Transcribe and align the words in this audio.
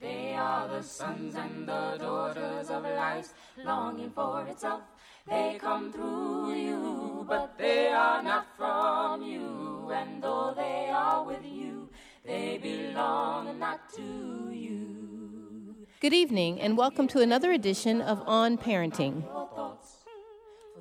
They 0.00 0.34
are 0.34 0.68
the 0.68 0.82
sons 0.82 1.34
and 1.34 1.66
the 1.66 1.96
daughters 1.98 2.68
of 2.70 2.82
life, 2.82 3.32
longing 3.64 4.10
for 4.10 4.46
itself. 4.46 4.82
They 5.28 5.56
come 5.60 5.92
through 5.92 6.54
you, 6.54 7.24
but 7.28 7.56
they 7.56 7.88
are 7.88 8.22
not 8.22 8.46
from 8.56 9.22
you. 9.22 9.90
And 9.94 10.22
though 10.22 10.52
they 10.54 10.90
are 10.92 11.24
with 11.24 11.44
you, 11.44 11.88
they 12.24 12.58
belong 12.58 13.58
not 13.58 13.88
to 13.94 14.50
you. 14.52 15.76
Good 16.00 16.12
evening, 16.12 16.60
and 16.60 16.76
welcome 16.76 17.08
to 17.08 17.20
another 17.20 17.52
edition 17.52 18.02
of 18.02 18.22
On 18.26 18.58
Parenting. 18.58 19.24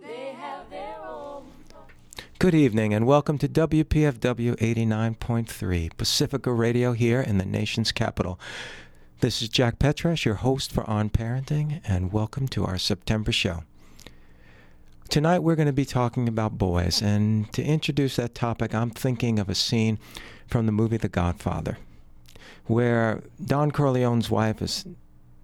They 0.01 0.33
have 0.37 0.69
their 0.69 0.97
own. 1.05 1.45
Good 2.39 2.55
evening 2.55 2.93
and 2.93 3.05
welcome 3.05 3.37
to 3.37 3.47
WPFW 3.47 4.57
89.3 4.57 5.95
Pacifica 5.95 6.51
Radio 6.51 6.91
here 6.91 7.21
in 7.21 7.37
the 7.37 7.45
nation's 7.45 7.93
capital. 7.93 8.37
This 9.23 9.41
is 9.41 9.47
Jack 9.47 9.79
Petrash, 9.79 10.25
your 10.25 10.35
host 10.35 10.73
for 10.73 10.83
On 10.83 11.09
Parenting, 11.09 11.79
and 11.85 12.11
welcome 12.11 12.45
to 12.49 12.65
our 12.65 12.77
September 12.77 13.31
show. 13.31 13.63
Tonight 15.07 15.39
we're 15.39 15.55
going 15.55 15.65
to 15.65 15.71
be 15.71 15.85
talking 15.85 16.27
about 16.27 16.57
boys, 16.57 17.01
and 17.01 17.49
to 17.53 17.63
introduce 17.63 18.17
that 18.17 18.35
topic, 18.35 18.75
I'm 18.75 18.89
thinking 18.89 19.39
of 19.39 19.47
a 19.47 19.55
scene 19.55 19.97
from 20.45 20.65
the 20.65 20.73
movie 20.73 20.97
The 20.97 21.07
Godfather, 21.07 21.77
where 22.65 23.23
Don 23.41 23.71
Corleone's 23.71 24.29
wife 24.29 24.61
is 24.61 24.85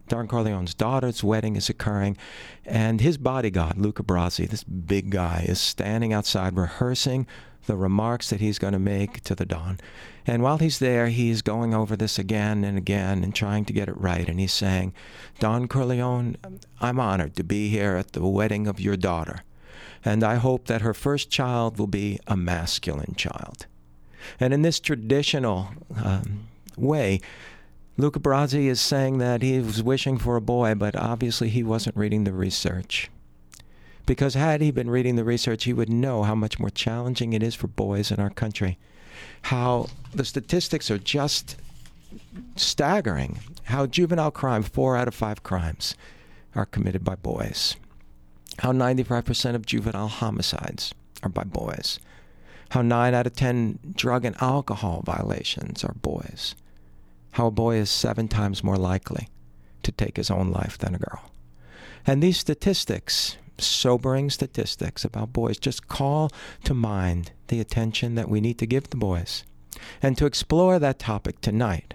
Don 0.10 0.28
Corleone's 0.28 0.74
daughter's 0.74 1.24
wedding 1.24 1.56
is 1.56 1.70
occurring, 1.70 2.18
and 2.66 3.00
his 3.00 3.18
bodyguard, 3.18 3.78
Luca 3.78 4.04
Brasi, 4.04 4.50
this 4.50 4.66
big 4.66 5.10
guy, 5.10 5.46
is 5.48 5.62
standing 5.62 6.12
outside 6.12 6.58
rehearsing 6.58 7.28
the 7.66 7.78
remarks 7.78 8.30
that 8.30 8.42
he's 8.42 8.60
going 8.60 8.74
to 8.74 8.80
make 8.80 9.22
to 9.22 9.36
the 9.36 9.46
Don. 9.46 9.80
And 10.30 10.44
while 10.44 10.60
he's 10.60 10.78
there, 10.78 11.08
he's 11.08 11.42
going 11.42 11.74
over 11.74 11.96
this 11.96 12.20
again 12.20 12.64
and 12.64 12.78
again 12.78 13.24
and 13.24 13.34
trying 13.34 13.66
to 13.66 13.74
get 13.74 13.90
it 13.90 14.00
right. 14.00 14.30
And 14.30 14.40
he's 14.40 14.54
saying, 14.54 14.94
Don 15.40 15.68
Corleone, 15.68 16.38
I'm 16.80 17.00
honored 17.00 17.36
to 17.38 17.44
be 17.44 17.70
here 17.70 17.96
at 17.96 18.12
the 18.12 18.24
wedding 18.24 18.68
of 18.68 18.80
your 18.80 18.96
daughter. 18.96 19.40
And 20.06 20.24
I 20.24 20.36
hope 20.36 20.68
that 20.68 20.82
her 20.82 20.94
first 20.94 21.32
child 21.32 21.80
will 21.80 21.88
be 21.88 22.20
a 22.28 22.38
masculine 22.38 23.16
child. 23.16 23.66
And 24.40 24.54
in 24.54 24.62
this 24.62 24.80
traditional 24.80 25.70
um, 25.98 26.48
way, 26.78 27.22
Luca 27.98 28.20
Brasi 28.20 28.66
is 28.66 28.80
saying 28.80 29.18
that 29.18 29.42
he 29.42 29.60
was 29.60 29.82
wishing 29.82 30.20
for 30.20 30.36
a 30.36 30.42
boy, 30.42 30.76
but 30.76 30.96
obviously 30.96 31.50
he 31.50 31.64
wasn't 31.64 31.98
reading 31.98 32.26
the 32.26 32.34
research. 32.34 33.10
Because 34.06 34.36
had 34.36 34.62
he 34.62 34.70
been 34.70 34.92
reading 34.92 35.16
the 35.16 35.24
research, 35.24 35.64
he 35.64 35.74
would 35.74 35.90
know 35.90 36.22
how 36.22 36.36
much 36.36 36.60
more 36.60 36.70
challenging 36.70 37.34
it 37.34 37.42
is 37.42 37.56
for 37.56 37.66
boys 37.66 38.12
in 38.12 38.20
our 38.20 38.30
country. 38.30 38.78
How 39.44 39.88
the 40.14 40.26
statistics 40.26 40.90
are 40.92 40.98
just 40.98 41.58
staggering. 42.56 43.40
How 43.64 43.86
juvenile 43.86 44.32
crime, 44.32 44.64
four 44.64 44.98
out 44.98 45.08
of 45.08 45.16
five 45.16 45.44
crimes, 45.44 45.96
are 46.56 46.66
committed 46.66 47.04
by 47.04 47.16
boys. 47.16 47.76
How 48.60 48.72
95% 48.72 49.56
of 49.56 49.66
juvenile 49.66 50.08
homicides 50.08 50.94
are 51.24 51.30
by 51.30 51.44
boys. 51.44 52.00
How 52.70 52.82
9 52.82 53.14
out 53.16 53.26
of 53.26 53.36
10 53.36 53.80
drug 53.96 54.26
and 54.26 54.36
alcohol 54.42 55.02
violations 55.04 55.84
are 55.84 55.96
boys 56.02 56.56
how 57.32 57.48
a 57.48 57.52
boy 57.52 57.76
is 57.76 57.90
seven 57.90 58.28
times 58.28 58.64
more 58.64 58.78
likely 58.78 59.30
to 59.84 59.92
take 59.92 60.18
his 60.18 60.32
own 60.32 60.52
life 60.52 60.78
than 60.78 60.96
a 60.96 61.00
girl. 61.00 61.32
And 62.06 62.22
these 62.22 62.38
statistics, 62.38 63.38
sobering 63.62 64.30
statistics 64.30 65.06
about 65.06 65.34
boys, 65.34 65.58
just 65.58 65.88
call 65.88 66.32
to 66.64 66.74
mind 66.74 67.32
the 67.48 67.60
attention 67.60 68.16
that 68.16 68.30
we 68.30 68.42
need 68.42 68.58
to 68.60 68.66
give 68.66 68.90
the 68.90 68.98
boys. 68.98 69.44
And 70.02 70.18
to 70.18 70.26
explore 70.26 70.80
that 70.80 71.00
topic 71.00 71.42
tonight, 71.42 71.94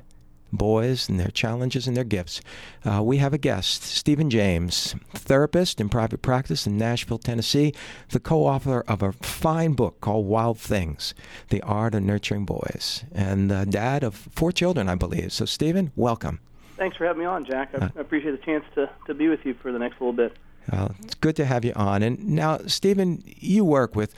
boys 0.52 1.08
and 1.08 1.18
their 1.18 1.30
challenges 1.30 1.86
and 1.86 1.96
their 1.96 2.04
gifts, 2.04 2.40
uh, 2.84 3.02
we 3.02 3.18
have 3.18 3.34
a 3.34 3.38
guest, 3.38 3.82
Stephen 3.82 4.30
James, 4.30 4.94
therapist 5.12 5.80
in 5.80 5.88
private 5.88 6.22
practice 6.22 6.66
in 6.66 6.78
Nashville, 6.78 7.18
Tennessee, 7.18 7.74
the 8.10 8.20
co 8.20 8.46
author 8.46 8.84
of 8.86 9.02
a 9.02 9.12
fine 9.12 9.72
book 9.72 10.00
called 10.00 10.26
Wild 10.26 10.58
Things 10.58 11.14
The 11.48 11.62
Art 11.62 11.94
of 11.94 12.02
Nurturing 12.02 12.44
Boys, 12.44 13.04
and 13.12 13.50
the 13.50 13.66
dad 13.66 14.04
of 14.04 14.14
four 14.14 14.52
children, 14.52 14.88
I 14.88 14.94
believe. 14.94 15.32
So, 15.32 15.44
Stephen, 15.44 15.92
welcome. 15.96 16.40
Thanks 16.76 16.96
for 16.96 17.06
having 17.06 17.20
me 17.20 17.26
on, 17.26 17.44
Jack. 17.44 17.70
I, 17.74 17.84
Uh, 17.84 17.88
I 17.96 18.00
appreciate 18.00 18.32
the 18.32 18.44
chance 18.44 18.64
to, 18.74 18.90
to 19.06 19.14
be 19.14 19.28
with 19.28 19.44
you 19.44 19.54
for 19.54 19.72
the 19.72 19.78
next 19.78 20.00
little 20.00 20.12
bit. 20.12 20.36
Well, 20.72 20.94
it's 21.02 21.14
good 21.14 21.36
to 21.36 21.44
have 21.44 21.64
you 21.64 21.72
on. 21.74 22.02
And 22.02 22.26
now, 22.28 22.58
Stephen, 22.66 23.22
you 23.24 23.64
work 23.64 23.94
with 23.94 24.14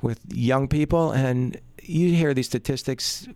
with 0.00 0.20
young 0.32 0.66
people, 0.66 1.12
and 1.12 1.60
you 1.82 2.14
hear 2.14 2.34
these 2.34 2.46
statistics. 2.46 3.28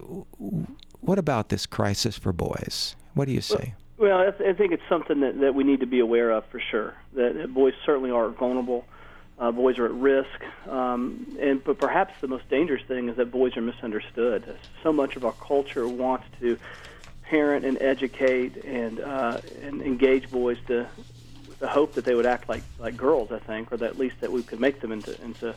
What 1.00 1.19
about 1.19 1.49
this 1.49 1.66
crisis 1.66 2.19
for 2.19 2.33
boys? 2.33 2.97
What 3.15 3.27
do 3.27 3.33
you 3.33 3.41
say? 3.41 3.75
Well, 3.99 4.19
I, 4.19 4.31
th- 4.31 4.50
I 4.50 4.53
think 4.53 4.72
it's 4.72 4.83
something 4.89 5.21
that, 5.21 5.41
that 5.41 5.55
we 5.55 5.65
need 5.65 5.81
to 5.81 5.87
be 5.87 6.00
aware 6.00 6.31
of 6.31 6.45
for 6.47 6.61
sure. 6.61 6.95
That, 7.15 7.34
that 7.34 7.55
boys 7.55 7.72
certainly 7.84 8.11
are 8.11 8.28
vulnerable. 8.28 8.84
Uh, 9.39 9.53
boys 9.53 9.78
are 9.78 9.84
at 9.84 9.93
risk, 9.93 10.43
um, 10.66 11.37
and 11.39 11.62
but 11.62 11.78
perhaps 11.78 12.15
the 12.22 12.27
most 12.27 12.49
dangerous 12.49 12.83
thing 12.89 13.11
is 13.11 13.16
that 13.16 13.31
boys 13.31 13.55
are 13.59 13.61
misunderstood. 13.61 14.56
So 14.83 14.95
much 14.95 15.15
of 15.15 15.27
our 15.27 15.33
culture 15.33 15.87
wants 15.87 16.25
to 16.41 16.59
parent 17.25 17.66
and 17.66 17.77
educate 17.83 18.65
and 18.65 18.99
uh, 18.99 19.41
and 19.62 19.83
engage 19.83 20.31
boys 20.31 20.56
to 20.69 20.89
the 21.59 21.69
hope 21.69 21.94
that 21.94 22.05
they 22.05 22.15
would 22.15 22.27
act 22.27 22.49
like 22.49 22.62
like 22.78 22.97
girls. 22.97 23.33
I 23.33 23.39
think, 23.39 23.72
or 23.72 23.77
that 23.78 23.91
at 23.91 23.99
least 23.99 24.21
that 24.21 24.33
we 24.33 24.43
could 24.43 24.61
make 24.61 24.81
them 24.81 24.93
into 24.93 25.21
into 25.22 25.55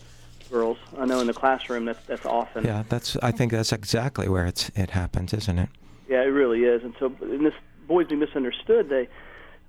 girls. 0.49 0.77
I 0.97 1.05
know 1.05 1.19
in 1.19 1.27
the 1.27 1.33
classroom 1.33 1.85
that's 1.85 2.05
that's 2.07 2.25
often 2.25 2.65
Yeah, 2.65 2.83
that's. 2.89 3.15
I 3.17 3.31
think 3.31 3.51
that's 3.51 3.71
exactly 3.71 4.27
where 4.27 4.45
it's 4.45 4.69
it 4.75 4.91
happens, 4.91 5.33
isn't 5.33 5.59
it? 5.59 5.69
Yeah, 6.07 6.21
it 6.21 6.31
really 6.33 6.63
is. 6.63 6.83
And 6.83 6.93
so, 6.99 7.13
in 7.21 7.43
this 7.43 7.53
boys 7.87 8.07
being 8.07 8.19
misunderstood, 8.19 8.89
they 8.89 9.07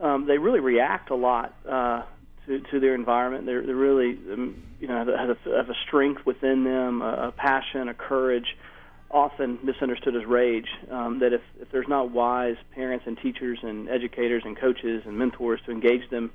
um, 0.01 0.27
they 0.27 0.39
really 0.39 0.61
react 0.61 1.11
a 1.11 1.15
lot 1.15 1.55
uh, 1.69 2.03
to 2.47 2.61
to 2.61 2.81
their 2.81 2.95
environment. 2.95 3.47
They're 3.47 3.63
they're 3.63 3.75
really 3.75 4.19
um, 4.33 4.63
you 4.81 4.89
know 4.89 4.97
have 4.97 5.09
a, 5.09 5.19
have 5.19 5.31
a, 5.31 5.57
have 5.57 5.71
a 5.71 5.77
strength 5.87 6.25
within 6.25 6.65
them, 6.65 7.03
a, 7.03 7.29
a 7.29 7.33
passion, 7.33 7.89
a 7.89 7.95
courage. 7.95 8.57
Often 9.13 9.59
misunderstood 9.65 10.15
as 10.15 10.25
rage. 10.25 10.69
Um, 10.91 11.19
that 11.19 11.33
if 11.33 11.41
if 11.61 11.71
there's 11.73 11.89
not 11.89 12.11
wise 12.13 12.57
parents 12.73 13.07
and 13.09 13.19
teachers 13.19 13.59
and 13.63 13.89
educators 13.89 14.43
and 14.45 14.57
coaches 14.57 15.03
and 15.05 15.19
mentors 15.19 15.61
to 15.67 15.73
engage 15.73 16.09
them 16.11 16.31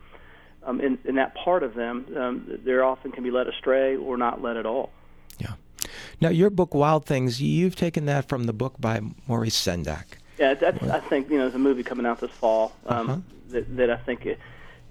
um, 0.63 0.81
in 0.81 0.97
in 1.05 1.15
that 1.15 1.35
part 1.35 1.63
of 1.63 1.73
them, 1.75 2.05
um, 2.17 2.59
they 2.65 2.73
often 2.73 3.11
can 3.13 3.23
be 3.23 3.31
led 3.31 3.47
astray 3.47 3.95
or 3.95 4.17
not 4.17 4.41
led 4.41 4.57
at 4.57 4.65
all. 4.65 4.91
Yeah. 5.39 5.53
Now, 6.19 6.29
your 6.29 6.49
book, 6.49 6.73
Wild 6.73 7.05
Things, 7.05 7.41
you've 7.41 7.75
taken 7.77 8.05
that 8.07 8.27
from 8.27 8.43
the 8.45 8.53
book 8.53 8.75
by 8.79 8.99
Maurice 9.27 9.55
Sendak. 9.55 10.05
Yeah, 10.37 10.53
that's 10.55 10.83
I 10.83 10.99
think 10.99 11.29
you 11.29 11.37
know 11.37 11.43
there's 11.43 11.55
a 11.55 11.59
movie 11.59 11.83
coming 11.83 12.05
out 12.05 12.19
this 12.19 12.31
fall 12.31 12.73
um, 12.87 13.09
Uh-huh. 13.09 13.19
that 13.51 13.77
that 13.77 13.89
I 13.89 13.95
think 13.95 14.25
it, 14.25 14.37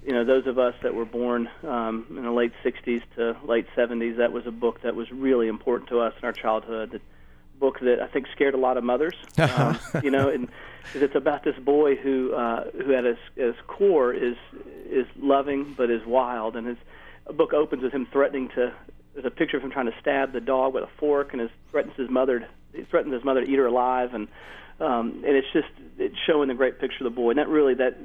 you 0.07 0.13
know 0.13 0.25
those 0.25 0.47
of 0.47 0.59
us 0.59 0.75
that 0.83 0.95
were 0.95 1.05
born 1.05 1.51
um, 1.65 2.07
in 2.09 2.23
the 2.23 2.31
late 2.33 2.53
'60s 2.65 3.03
to 3.17 3.37
late 3.45 3.67
'70s 3.77 4.17
that 4.17 4.33
was 4.33 4.47
a 4.47 4.51
book 4.51 4.81
that 4.81 4.95
was 4.97 5.11
really 5.13 5.49
important 5.49 5.91
to 5.91 6.01
us 6.01 6.15
in 6.19 6.25
our 6.25 6.33
childhood. 6.33 6.93
The 6.93 7.01
book 7.59 7.81
that 7.81 8.01
I 8.01 8.07
think 8.07 8.27
scared 8.33 8.55
a 8.55 8.59
lot 8.59 8.77
of 8.77 8.85
mothers. 8.85 9.15
Um, 9.39 9.79
you 10.03 10.11
know, 10.11 10.31
and 10.31 10.49
it's 10.95 11.15
about 11.15 11.45
this 11.45 11.57
boy 11.57 11.97
who 11.97 12.33
uh, 12.35 12.65
who 12.71 12.95
at 12.95 13.05
his, 13.05 13.17
his 13.37 13.55
core 13.67 14.13
is 14.13 14.37
is 14.87 15.07
loving 15.17 15.75
but 15.77 15.91
is 15.91 16.05
wild, 16.07 16.57
and 16.57 16.67
his 16.67 16.77
book 17.35 17.53
opens 17.53 17.83
with 17.83 17.93
him 17.93 18.07
threatening 18.11 18.49
to. 18.51 18.73
There's 19.13 19.27
a 19.27 19.31
picture 19.31 19.57
of 19.57 19.63
him 19.63 19.71
trying 19.71 19.87
to 19.87 19.95
stab 20.01 20.33
the 20.33 20.41
dog 20.41 20.75
with 20.75 20.85
a 20.85 20.91
fork, 20.99 21.33
and 21.33 21.41
his 21.41 21.51
threatens 21.71 21.95
his 21.97 22.11
mother. 22.11 22.47
He 22.73 22.83
threatens 22.83 23.15
his 23.15 23.25
mother 23.25 23.45
to 23.45 23.51
eat 23.51 23.57
her 23.57 23.67
alive, 23.67 24.15
and 24.15 24.29
um, 24.81 25.23
and 25.25 25.37
it's 25.37 25.53
just 25.53 25.69
it's 25.99 26.17
showing 26.27 26.49
the 26.49 26.55
great 26.55 26.81
picture 26.81 27.07
of 27.07 27.13
the 27.13 27.17
boy. 27.17 27.31
And 27.31 27.39
that 27.39 27.49
really 27.49 27.75
that 27.75 27.97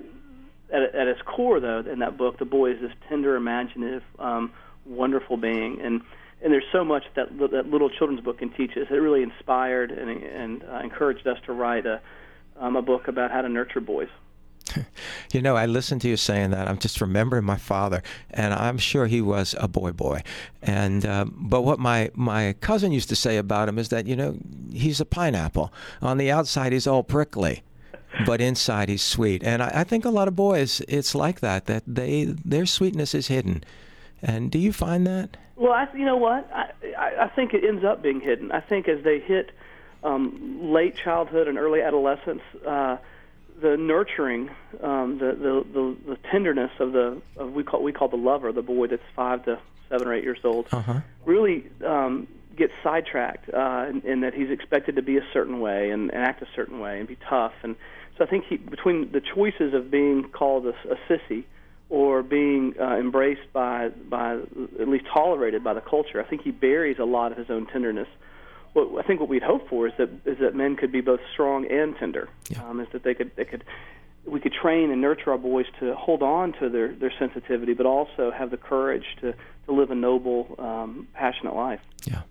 at, 0.72 0.96
at 0.96 1.08
its 1.08 1.22
core 1.24 1.60
though 1.60 1.80
in 1.80 2.00
that 2.00 2.18
book, 2.18 2.38
the 2.38 2.46
boy 2.46 2.72
is 2.72 2.82
this 2.82 2.92
tender, 3.08 3.36
imaginative, 3.36 4.04
um, 4.20 4.52
wonderful 4.86 5.38
being, 5.38 5.82
and 5.82 6.02
and 6.42 6.54
there's 6.54 6.66
so 6.72 6.84
much 6.86 7.04
that 7.16 7.38
that 7.38 7.70
little 7.70 7.90
children's 7.90 8.22
book 8.22 8.40
can 8.40 8.50
teach 8.52 8.72
us. 8.72 8.88
It 8.90 8.96
really 8.96 9.24
inspired 9.24 9.92
and 9.92 10.10
and 10.10 10.64
uh, 10.64 10.80
encouraged 10.84 11.28
us 11.28 11.38
to 11.46 11.54
write 11.54 11.86
a 11.86 12.02
um, 12.58 12.76
a 12.76 12.82
book 12.82 13.08
about 13.08 13.32
how 13.32 13.42
to 13.42 13.50
nurture 13.50 13.82
boys. 13.82 14.10
You 15.32 15.44
know, 15.44 15.56
I 15.56 15.68
listened 15.68 16.02
to 16.02 16.10
you 16.10 16.18
saying 16.18 16.50
that. 16.52 16.68
I'm 16.68 16.80
just 16.80 17.00
remembering 17.02 17.44
my 17.44 17.58
father, 17.58 18.02
and 18.32 18.52
I'm 18.52 18.80
sure 18.80 19.06
he 19.06 19.22
was 19.22 19.54
a 19.60 19.68
boy 19.68 19.92
boy. 19.92 20.24
And 20.64 21.06
uh, 21.06 21.26
but 21.30 21.62
what 21.62 21.78
my 21.78 22.10
my 22.16 22.54
cousin 22.54 22.92
used 22.92 23.10
to 23.10 23.16
say 23.16 23.38
about 23.38 23.70
him 23.70 23.78
is 23.78 23.90
that 23.90 24.08
you 24.08 24.16
know 24.16 24.38
he's 24.74 25.00
a 25.00 25.06
pineapple. 25.06 25.72
On 26.02 26.18
the 26.18 26.32
outside, 26.32 26.74
he's 26.74 26.88
all 26.88 27.04
prickly, 27.04 27.62
but 28.26 28.42
inside 28.42 28.90
he's 28.90 29.04
sweet. 29.04 29.44
And 29.44 29.62
I, 29.62 29.72
I 29.76 29.84
think 29.84 30.04
a 30.04 30.10
lot 30.10 30.28
of 30.28 30.36
boys, 30.36 30.82
it's 30.88 31.14
like 31.14 31.42
that. 31.42 31.68
That 31.68 31.84
they 31.86 32.26
their 32.26 32.66
sweetness 32.66 33.14
is 33.14 33.28
hidden. 33.28 33.64
And 34.24 34.50
do 34.50 34.58
you 34.58 34.74
find 34.74 35.06
that? 35.06 35.38
Well, 35.60 35.74
I, 35.74 35.88
you 35.94 36.06
know 36.06 36.16
what? 36.18 36.50
I, 36.54 36.72
I, 36.98 37.24
I 37.26 37.28
think 37.28 37.54
it 37.54 37.64
ends 37.66 37.84
up 37.84 38.02
being 38.02 38.22
hidden. 38.22 38.52
I 38.52 38.62
think 38.62 38.88
as 38.88 39.04
they 39.04 39.20
hit 39.20 39.52
um, 40.04 40.72
late 40.72 40.96
childhood 40.96 41.50
and 41.50 41.58
early 41.58 41.82
adolescence, 41.82 42.42
uh, 42.66 42.96
the 43.62 43.76
nurturing, 43.76 44.50
um, 44.82 45.18
the, 45.20 45.34
the 45.46 45.66
the 45.74 45.98
the 46.12 46.18
tenderness 46.32 46.72
of 46.80 46.94
the 46.94 47.22
of 47.36 47.52
we 47.52 47.64
call 47.66 47.84
we 47.84 47.92
call 47.92 48.08
the 48.08 48.16
lover, 48.16 48.54
the 48.54 48.62
boy 48.62 48.88
that's 48.88 49.04
five 49.18 49.44
to 49.46 49.60
seven 49.90 50.08
or 50.08 50.14
eight 50.14 50.24
years 50.24 50.40
old, 50.46 50.68
Uh 50.72 50.82
huh. 50.82 51.00
really 51.26 51.66
um, 51.86 52.26
gets 52.56 52.72
sidetracked 52.82 53.50
uh, 53.54 53.86
and, 53.90 54.04
and 54.06 54.24
that 54.24 54.34
he's 54.34 54.50
expected 54.50 54.96
to 54.96 55.02
be 55.02 55.18
a 55.18 55.26
certain 55.34 55.60
way 55.60 55.92
and, 55.92 56.10
and 56.12 56.24
act 56.24 56.42
a 56.42 56.48
certain 56.56 56.80
way 56.80 57.00
and 57.00 57.08
be 57.08 57.18
tough. 57.30 57.54
And 57.64 57.76
so 58.18 58.24
I 58.24 58.28
think 58.28 58.46
he, 58.46 58.56
between 58.56 59.12
the 59.12 59.20
choices 59.22 59.74
of 59.74 59.92
being 59.92 60.30
called 60.30 60.68
a, 60.68 60.76
a 60.90 60.98
sissy 61.10 61.44
or 61.90 62.22
being 62.22 62.76
uh, 62.80 62.98
embraced 62.98 63.52
by, 63.52 63.90
by 63.90 64.36
at 64.80 64.88
least 64.88 65.06
tolerated 65.12 65.64
by 65.64 65.74
the 65.74 65.82
culture, 65.82 66.24
I 66.24 66.28
think 66.30 66.44
he 66.44 66.52
buries 66.52 67.00
a 67.00 67.06
lot 67.06 67.32
of 67.32 67.38
his 67.38 67.50
own 67.50 67.66
tenderness. 67.66 68.08
What 68.74 69.04
I 69.04 69.08
think 69.08 69.20
what 69.20 69.30
we'd 69.30 69.42
hope 69.44 69.68
for 69.68 69.88
is 69.88 69.94
that 69.98 70.10
is 70.26 70.38
that 70.40 70.54
men 70.54 70.76
could 70.76 70.92
be 70.92 71.02
both 71.02 71.20
strong 71.34 71.66
and 71.66 71.96
tender. 71.98 72.30
Yeah. 72.50 72.64
Um, 72.64 72.80
is 72.80 72.88
that 72.94 73.02
they 73.02 73.16
could 73.16 73.32
they 73.36 73.46
could 73.46 73.64
we 74.26 74.40
could 74.40 74.54
train 74.54 74.92
and 74.92 75.02
nurture 75.02 75.32
our 75.32 75.38
boys 75.38 75.66
to 75.80 75.96
hold 75.96 76.22
on 76.22 76.54
to 76.60 76.70
their, 76.70 76.94
their 76.94 77.14
sensitivity, 77.18 77.74
but 77.74 77.86
also 77.86 78.32
have 78.32 78.52
the 78.52 78.58
courage 78.58 79.06
to, 79.22 79.34
to 79.66 79.72
live 79.72 79.92
a 79.92 79.96
noble, 79.96 80.56
um, 80.60 81.08
passionate 81.14 81.56
life. 81.56 81.80
Yeah. 82.06 82.22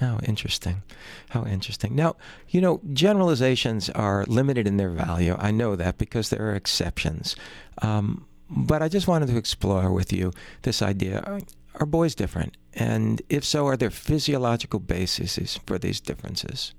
How 0.00 0.18
interesting. 0.22 0.82
How 1.28 1.44
interesting. 1.44 1.94
Now, 1.94 2.16
you 2.48 2.60
know, 2.60 2.80
generalizations 2.92 3.90
are 3.90 4.24
limited 4.26 4.66
in 4.66 4.78
their 4.78 4.90
value. 4.90 5.36
I 5.38 5.50
know 5.50 5.76
that 5.76 5.98
because 5.98 6.30
there 6.30 6.48
are 6.48 6.54
exceptions. 6.54 7.36
Um, 7.82 8.24
but 8.50 8.82
I 8.82 8.88
just 8.88 9.06
wanted 9.06 9.28
to 9.28 9.36
explore 9.36 9.92
with 9.92 10.12
you 10.12 10.32
this 10.62 10.82
idea 10.82 11.20
are, 11.20 11.40
are 11.76 11.86
boys 11.86 12.14
different? 12.14 12.56
And 12.74 13.22
if 13.28 13.44
so, 13.44 13.66
are 13.66 13.76
there 13.76 13.90
physiological 13.90 14.80
bases 14.80 15.58
for 15.66 15.78
these 15.78 16.00
differences? 16.00 16.74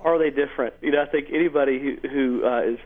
Are 0.00 0.18
they 0.18 0.30
different? 0.30 0.74
You 0.82 0.92
know, 0.92 1.02
I 1.02 1.06
think 1.06 1.28
anybody 1.32 1.78
who, 1.80 2.08
who 2.08 2.46
uh, 2.46 2.62
is 2.62 2.78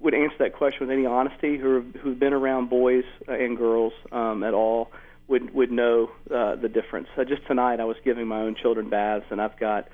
would 0.00 0.14
answer 0.14 0.36
that 0.38 0.54
question 0.54 0.86
with 0.86 0.90
any 0.90 1.06
honesty 1.06 1.56
who 1.56 1.84
who've 2.00 2.18
been 2.18 2.32
around 2.32 2.68
boys 2.68 3.04
and 3.26 3.56
girls 3.56 3.92
um, 4.12 4.42
at 4.42 4.54
all 4.54 4.90
would 5.28 5.52
would 5.54 5.70
know 5.70 6.10
uh, 6.34 6.56
the 6.56 6.68
difference. 6.68 7.08
Uh, 7.16 7.24
just 7.24 7.46
tonight, 7.46 7.80
I 7.80 7.84
was 7.84 7.96
giving 8.04 8.26
my 8.26 8.40
own 8.40 8.54
children 8.54 8.88
baths, 8.88 9.26
and 9.30 9.40
I've 9.40 9.58
got 9.58 9.88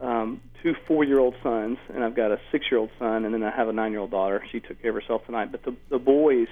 um, 0.00 0.40
two 0.62 0.74
four-year-old 0.86 1.34
sons, 1.42 1.78
and 1.94 2.02
I've 2.02 2.14
got 2.14 2.32
a 2.32 2.40
six-year-old 2.50 2.90
son, 2.98 3.24
and 3.24 3.34
then 3.34 3.42
I 3.42 3.50
have 3.50 3.68
a 3.68 3.72
nine-year-old 3.72 4.10
daughter. 4.10 4.42
She 4.50 4.60
took 4.60 4.80
care 4.80 4.90
of 4.90 4.96
herself 4.96 5.24
tonight, 5.26 5.52
but 5.52 5.62
the 5.62 5.74
the 5.88 5.98
boys. 5.98 6.48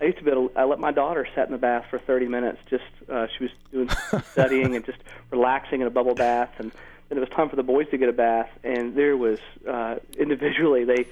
I 0.00 0.04
used 0.04 0.18
to 0.18 0.24
be 0.24 0.30
able. 0.30 0.48
To, 0.48 0.58
I 0.58 0.64
let 0.64 0.78
my 0.78 0.92
daughter 0.92 1.26
sit 1.34 1.46
in 1.46 1.52
the 1.52 1.58
bath 1.58 1.86
for 1.90 1.98
30 1.98 2.28
minutes. 2.28 2.58
Just 2.70 2.84
uh, 3.08 3.26
she 3.36 3.44
was 3.44 3.52
doing 3.72 3.90
studying 4.32 4.76
and 4.76 4.84
just 4.84 4.98
relaxing 5.30 5.80
in 5.80 5.86
a 5.86 5.90
bubble 5.90 6.14
bath, 6.14 6.50
and 6.58 6.70
then 7.08 7.18
it 7.18 7.20
was 7.20 7.30
time 7.30 7.48
for 7.48 7.56
the 7.56 7.62
boys 7.62 7.88
to 7.90 7.98
get 7.98 8.08
a 8.08 8.12
bath. 8.12 8.50
And 8.62 8.94
there 8.94 9.16
was 9.16 9.40
uh, 9.68 9.96
individually 10.16 10.84
they 10.84 11.06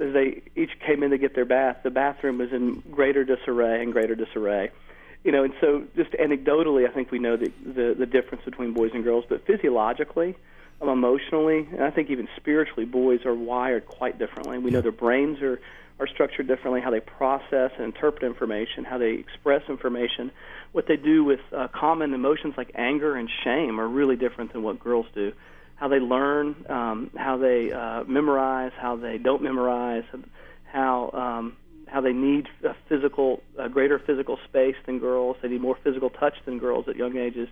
as 0.00 0.12
they 0.14 0.42
each 0.56 0.70
came 0.86 1.02
in 1.02 1.10
to 1.10 1.18
get 1.18 1.34
their 1.34 1.44
bath, 1.44 1.78
the 1.82 1.90
bathroom 1.90 2.38
was 2.38 2.52
in 2.52 2.82
greater 2.90 3.24
disarray 3.24 3.82
and 3.82 3.92
greater 3.92 4.14
disarray. 4.14 4.70
You 5.24 5.32
know, 5.32 5.44
and 5.44 5.52
so 5.60 5.84
just 5.96 6.12
anecdotally, 6.12 6.88
I 6.88 6.92
think 6.92 7.10
we 7.10 7.18
know 7.18 7.36
the 7.36 7.52
the, 7.64 7.94
the 7.98 8.06
difference 8.06 8.44
between 8.44 8.72
boys 8.72 8.92
and 8.94 9.02
girls, 9.04 9.24
but 9.28 9.44
physiologically, 9.44 10.36
um, 10.80 10.88
emotionally, 10.88 11.68
and 11.72 11.82
I 11.82 11.90
think 11.90 12.10
even 12.10 12.28
spiritually, 12.36 12.86
boys 12.86 13.26
are 13.26 13.34
wired 13.34 13.86
quite 13.86 14.18
differently. 14.18 14.58
We 14.58 14.70
know 14.70 14.80
their 14.80 14.92
brains 14.92 15.42
are 15.42 15.60
are 16.00 16.08
structured 16.08 16.48
differently, 16.48 16.80
how 16.80 16.90
they 16.90 17.00
process 17.00 17.70
and 17.76 17.84
interpret 17.84 18.24
information, 18.24 18.84
how 18.84 18.98
they 18.98 19.12
express 19.12 19.62
information. 19.68 20.32
What 20.72 20.86
they 20.88 20.96
do 20.96 21.22
with 21.22 21.40
uh, 21.56 21.68
common 21.72 22.14
emotions 22.14 22.54
like 22.56 22.72
anger 22.74 23.14
and 23.14 23.28
shame 23.44 23.78
are 23.78 23.86
really 23.86 24.16
different 24.16 24.52
than 24.52 24.62
what 24.62 24.80
girls 24.80 25.06
do 25.14 25.32
how 25.80 25.88
they 25.88 25.98
learn, 25.98 26.54
um, 26.68 27.10
how 27.16 27.38
they 27.38 27.72
uh, 27.72 28.04
memorize, 28.04 28.72
how 28.78 28.96
they 28.96 29.16
don't 29.16 29.42
memorize, 29.42 30.04
how 30.70 31.10
um, 31.12 31.56
how 31.86 32.02
they 32.02 32.12
need 32.12 32.46
a 32.62 32.76
physical, 32.88 33.42
a 33.58 33.68
greater 33.68 33.98
physical 33.98 34.38
space 34.46 34.76
than 34.86 34.98
girls. 34.98 35.36
They 35.42 35.48
need 35.48 35.62
more 35.62 35.78
physical 35.82 36.10
touch 36.10 36.34
than 36.44 36.58
girls 36.58 36.84
at 36.86 36.96
young 36.96 37.16
ages. 37.16 37.48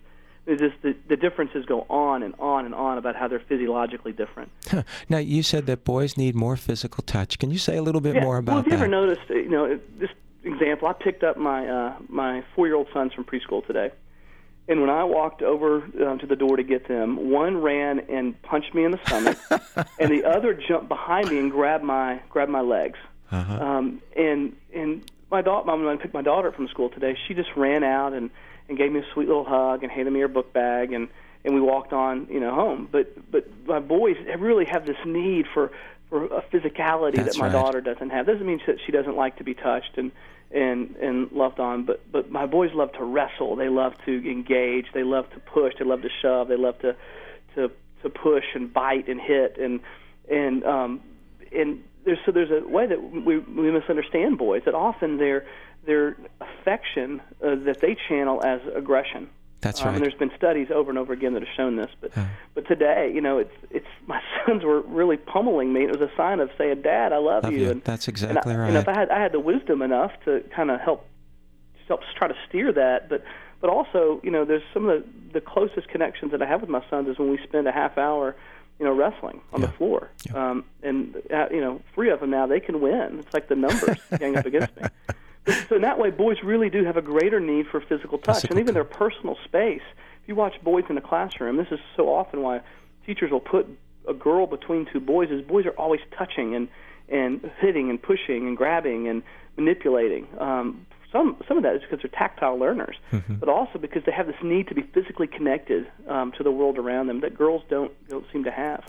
It's 0.48 0.60
just 0.60 0.82
the, 0.82 0.96
the 1.08 1.16
differences 1.16 1.66
go 1.66 1.86
on 1.90 2.22
and 2.22 2.34
on 2.38 2.64
and 2.64 2.74
on 2.74 2.98
about 2.98 3.16
how 3.16 3.28
they're 3.28 3.38
physiologically 3.38 4.12
different. 4.12 4.50
Huh. 4.66 4.82
Now 5.08 5.18
you 5.18 5.42
said 5.42 5.66
that 5.66 5.84
boys 5.84 6.16
need 6.16 6.34
more 6.34 6.56
physical 6.56 7.02
touch. 7.02 7.38
Can 7.38 7.50
you 7.50 7.58
say 7.58 7.76
a 7.76 7.82
little 7.82 8.00
bit 8.00 8.14
yeah. 8.16 8.24
more 8.24 8.38
about 8.38 8.64
that? 8.64 8.70
well, 8.70 8.80
have 8.80 8.88
you 8.88 8.98
ever 8.98 9.06
noticed? 9.06 9.28
You 9.28 9.48
know, 9.48 9.80
this 9.98 10.10
example. 10.44 10.88
I 10.88 10.94
picked 10.94 11.22
up 11.22 11.36
my 11.36 11.68
uh, 11.68 11.96
my 12.08 12.42
four 12.54 12.66
year 12.66 12.76
old 12.76 12.88
sons 12.92 13.12
from 13.12 13.24
preschool 13.24 13.66
today 13.66 13.92
and 14.68 14.82
when 14.82 14.90
I 14.90 15.02
walked 15.04 15.40
over 15.40 15.82
uh, 15.82 16.18
to 16.18 16.26
the 16.26 16.36
door 16.36 16.58
to 16.58 16.62
get 16.62 16.88
them, 16.88 17.30
one 17.30 17.56
ran 17.62 18.00
and 18.10 18.40
punched 18.42 18.74
me 18.74 18.84
in 18.84 18.90
the 18.90 19.00
stomach, 19.06 19.38
and 19.98 20.10
the 20.10 20.24
other 20.24 20.52
jumped 20.52 20.88
behind 20.88 21.30
me 21.30 21.38
and 21.38 21.50
grabbed 21.50 21.84
my 21.84 22.20
grabbed 22.28 22.52
my 22.52 22.60
legs. 22.60 22.98
Uh-huh. 23.30 23.54
Um, 23.54 24.02
and 24.16 24.56
my 25.38 25.42
daughter, 25.42 25.70
when 25.70 25.86
I 25.86 25.96
picked 25.96 26.14
my 26.14 26.22
daughter 26.22 26.48
up 26.48 26.56
from 26.56 26.68
school 26.68 26.90
today, 26.90 27.16
she 27.26 27.34
just 27.34 27.50
ran 27.56 27.84
out 27.84 28.12
and 28.12 28.30
and 28.68 28.76
gave 28.76 28.92
me 28.92 29.00
a 29.00 29.04
sweet 29.14 29.28
little 29.28 29.44
hug 29.44 29.82
and 29.82 29.90
handed 29.90 30.12
me 30.12 30.20
her 30.20 30.28
book 30.28 30.52
bag 30.52 30.92
and 30.92 31.08
and 31.44 31.54
we 31.54 31.60
walked 31.60 31.92
on 31.92 32.26
you 32.30 32.40
know 32.40 32.54
home. 32.54 32.88
But 32.90 33.30
but 33.30 33.46
my 33.66 33.80
boys 33.80 34.16
really 34.38 34.64
have 34.64 34.84
this 34.84 34.96
need 35.04 35.46
for 35.54 35.70
for 36.10 36.24
a 36.24 36.42
physicality 36.42 37.16
That's 37.16 37.36
that 37.36 37.38
my 37.38 37.46
right. 37.46 37.52
daughter 37.52 37.80
doesn't 37.80 38.10
have. 38.10 38.26
Doesn't 38.26 38.46
mean 38.46 38.60
that 38.66 38.78
she 38.84 38.92
doesn't 38.92 39.16
like 39.16 39.36
to 39.36 39.44
be 39.44 39.54
touched 39.54 39.96
and 39.96 40.10
and 40.50 40.96
and 40.96 41.30
loved 41.32 41.60
on 41.60 41.84
but 41.84 42.00
but 42.10 42.30
my 42.30 42.46
boys 42.46 42.70
love 42.72 42.90
to 42.92 43.04
wrestle 43.04 43.54
they 43.54 43.68
love 43.68 43.92
to 44.06 44.30
engage 44.30 44.86
they 44.94 45.02
love 45.02 45.28
to 45.28 45.38
push 45.40 45.74
they 45.78 45.84
love 45.84 46.00
to 46.00 46.08
shove 46.22 46.48
they 46.48 46.56
love 46.56 46.78
to 46.78 46.96
to 47.54 47.70
to 48.02 48.08
push 48.08 48.44
and 48.54 48.72
bite 48.72 49.08
and 49.08 49.20
hit 49.20 49.58
and 49.58 49.80
and 50.30 50.64
um 50.64 51.02
and 51.52 51.84
there's 52.04 52.18
so 52.24 52.32
there's 52.32 52.50
a 52.50 52.66
way 52.68 52.86
that 52.86 53.02
we 53.02 53.38
we 53.38 53.70
misunderstand 53.70 54.38
boys 54.38 54.62
that 54.64 54.74
often 54.74 55.16
their 55.18 55.46
their 55.86 56.16
affection 56.40 57.20
uh, 57.42 57.54
that 57.64 57.80
they 57.80 57.96
channel 58.08 58.42
as 58.44 58.60
aggression 58.74 59.28
That's 59.60 59.80
um, 59.80 59.86
right. 59.86 59.94
And 59.96 60.04
there's 60.04 60.14
been 60.14 60.30
studies 60.36 60.68
over 60.72 60.90
and 60.90 60.98
over 60.98 61.12
again 61.12 61.32
that 61.34 61.42
have 61.42 61.54
shown 61.56 61.76
this. 61.76 61.90
But 62.00 62.12
Yeah. 62.16 62.26
but 62.54 62.66
today, 62.66 63.10
you 63.14 63.20
know, 63.20 63.38
it's 63.38 63.54
it's 63.70 63.86
my 64.06 64.20
sons 64.46 64.64
were 64.64 64.80
really 64.82 65.16
pummeling 65.16 65.72
me. 65.72 65.84
It 65.84 65.90
was 65.98 66.00
a 66.00 66.14
sign 66.16 66.40
of 66.40 66.50
saying, 66.58 66.82
"Dad, 66.82 67.12
I 67.12 67.18
love, 67.18 67.44
Love 67.44 67.52
you." 67.52 67.60
you. 67.60 67.70
And 67.70 67.82
That's 67.84 68.06
and 68.06 68.12
exactly 68.12 68.54
I, 68.54 68.58
right. 68.58 68.68
And 68.68 68.76
if 68.76 68.88
I 68.88 68.98
had 68.98 69.10
I 69.10 69.20
had 69.20 69.32
the 69.32 69.40
wisdom 69.40 69.82
enough 69.82 70.12
to 70.24 70.44
kind 70.54 70.70
of 70.70 70.80
help 70.80 71.06
help 71.86 72.00
try 72.16 72.28
to 72.28 72.36
steer 72.48 72.72
that, 72.72 73.08
but 73.08 73.24
but 73.60 73.70
also, 73.70 74.20
you 74.22 74.30
know, 74.30 74.44
there's 74.44 74.62
some 74.72 74.88
of 74.88 75.02
the 75.02 75.08
the 75.32 75.40
closest 75.40 75.88
connections 75.88 76.30
that 76.32 76.42
I 76.42 76.46
have 76.46 76.60
with 76.60 76.70
my 76.70 76.82
sons 76.88 77.08
is 77.08 77.18
when 77.18 77.30
we 77.30 77.38
spend 77.42 77.66
a 77.66 77.72
half 77.72 77.98
hour, 77.98 78.36
you 78.78 78.86
know, 78.86 78.94
wrestling 78.94 79.40
on 79.52 79.60
Yeah. 79.60 79.66
the 79.66 79.72
floor. 79.72 80.10
Yeah. 80.26 80.50
Um, 80.50 80.64
and 80.82 81.16
uh, 81.32 81.46
you 81.50 81.60
know, 81.60 81.80
three 81.94 82.10
of 82.10 82.20
them 82.20 82.30
now 82.30 82.46
they 82.46 82.60
can 82.60 82.80
win. 82.80 83.18
It's 83.20 83.34
like 83.34 83.48
the 83.48 83.56
numbers 83.56 83.98
gang 84.18 84.36
up 84.36 84.46
against 84.46 84.76
me. 84.76 84.82
But, 85.44 85.66
so 85.68 85.76
in 85.76 85.82
that 85.82 85.98
way, 85.98 86.10
boys 86.10 86.36
really 86.44 86.70
do 86.70 86.84
have 86.84 86.96
a 86.96 87.02
greater 87.02 87.40
need 87.40 87.66
for 87.68 87.80
physical 87.80 88.18
touch, 88.18 88.36
Physical 88.36 88.56
and 88.56 88.62
even 88.64 88.74
their 88.74 88.84
personal 88.84 89.36
space. 89.44 89.82
If 90.22 90.28
you 90.28 90.34
watch 90.34 90.54
boys 90.62 90.84
in 90.88 90.94
the 90.94 91.00
classroom, 91.00 91.56
this 91.56 91.68
is 91.70 91.80
so 91.96 92.12
often 92.12 92.42
why 92.42 92.60
teachers 93.06 93.30
will 93.30 93.40
put 93.40 93.66
a 94.06 94.14
girl 94.14 94.46
between 94.46 94.86
two 94.92 95.00
boys. 95.00 95.30
Is 95.30 95.42
boys 95.42 95.66
are 95.66 95.70
always 95.72 96.00
touching 96.16 96.54
and 96.54 96.68
and 97.08 97.50
hitting 97.58 97.88
and 97.90 98.00
pushing 98.00 98.46
and 98.46 98.56
grabbing 98.56 99.08
and 99.08 99.22
manipulating. 99.56 100.26
Um, 100.38 100.86
some 101.12 101.36
some 101.48 101.56
of 101.56 101.62
that 101.62 101.74
is 101.74 101.82
because 101.82 102.00
they're 102.02 102.10
tactile 102.18 102.58
learners, 102.58 102.96
Mm-hmm. 103.12 103.34
but 103.36 103.48
also 103.48 103.78
because 103.78 104.02
they 104.04 104.12
have 104.12 104.26
this 104.26 104.36
need 104.42 104.68
to 104.68 104.74
be 104.74 104.82
physically 104.82 105.26
connected 105.26 105.86
um, 106.08 106.32
to 106.32 106.42
the 106.42 106.50
world 106.50 106.78
around 106.78 107.06
them 107.06 107.20
that 107.20 107.36
girls 107.36 107.62
don't 107.70 107.92
don't 108.08 108.26
seem 108.32 108.44
to 108.44 108.50
have. 108.50 108.84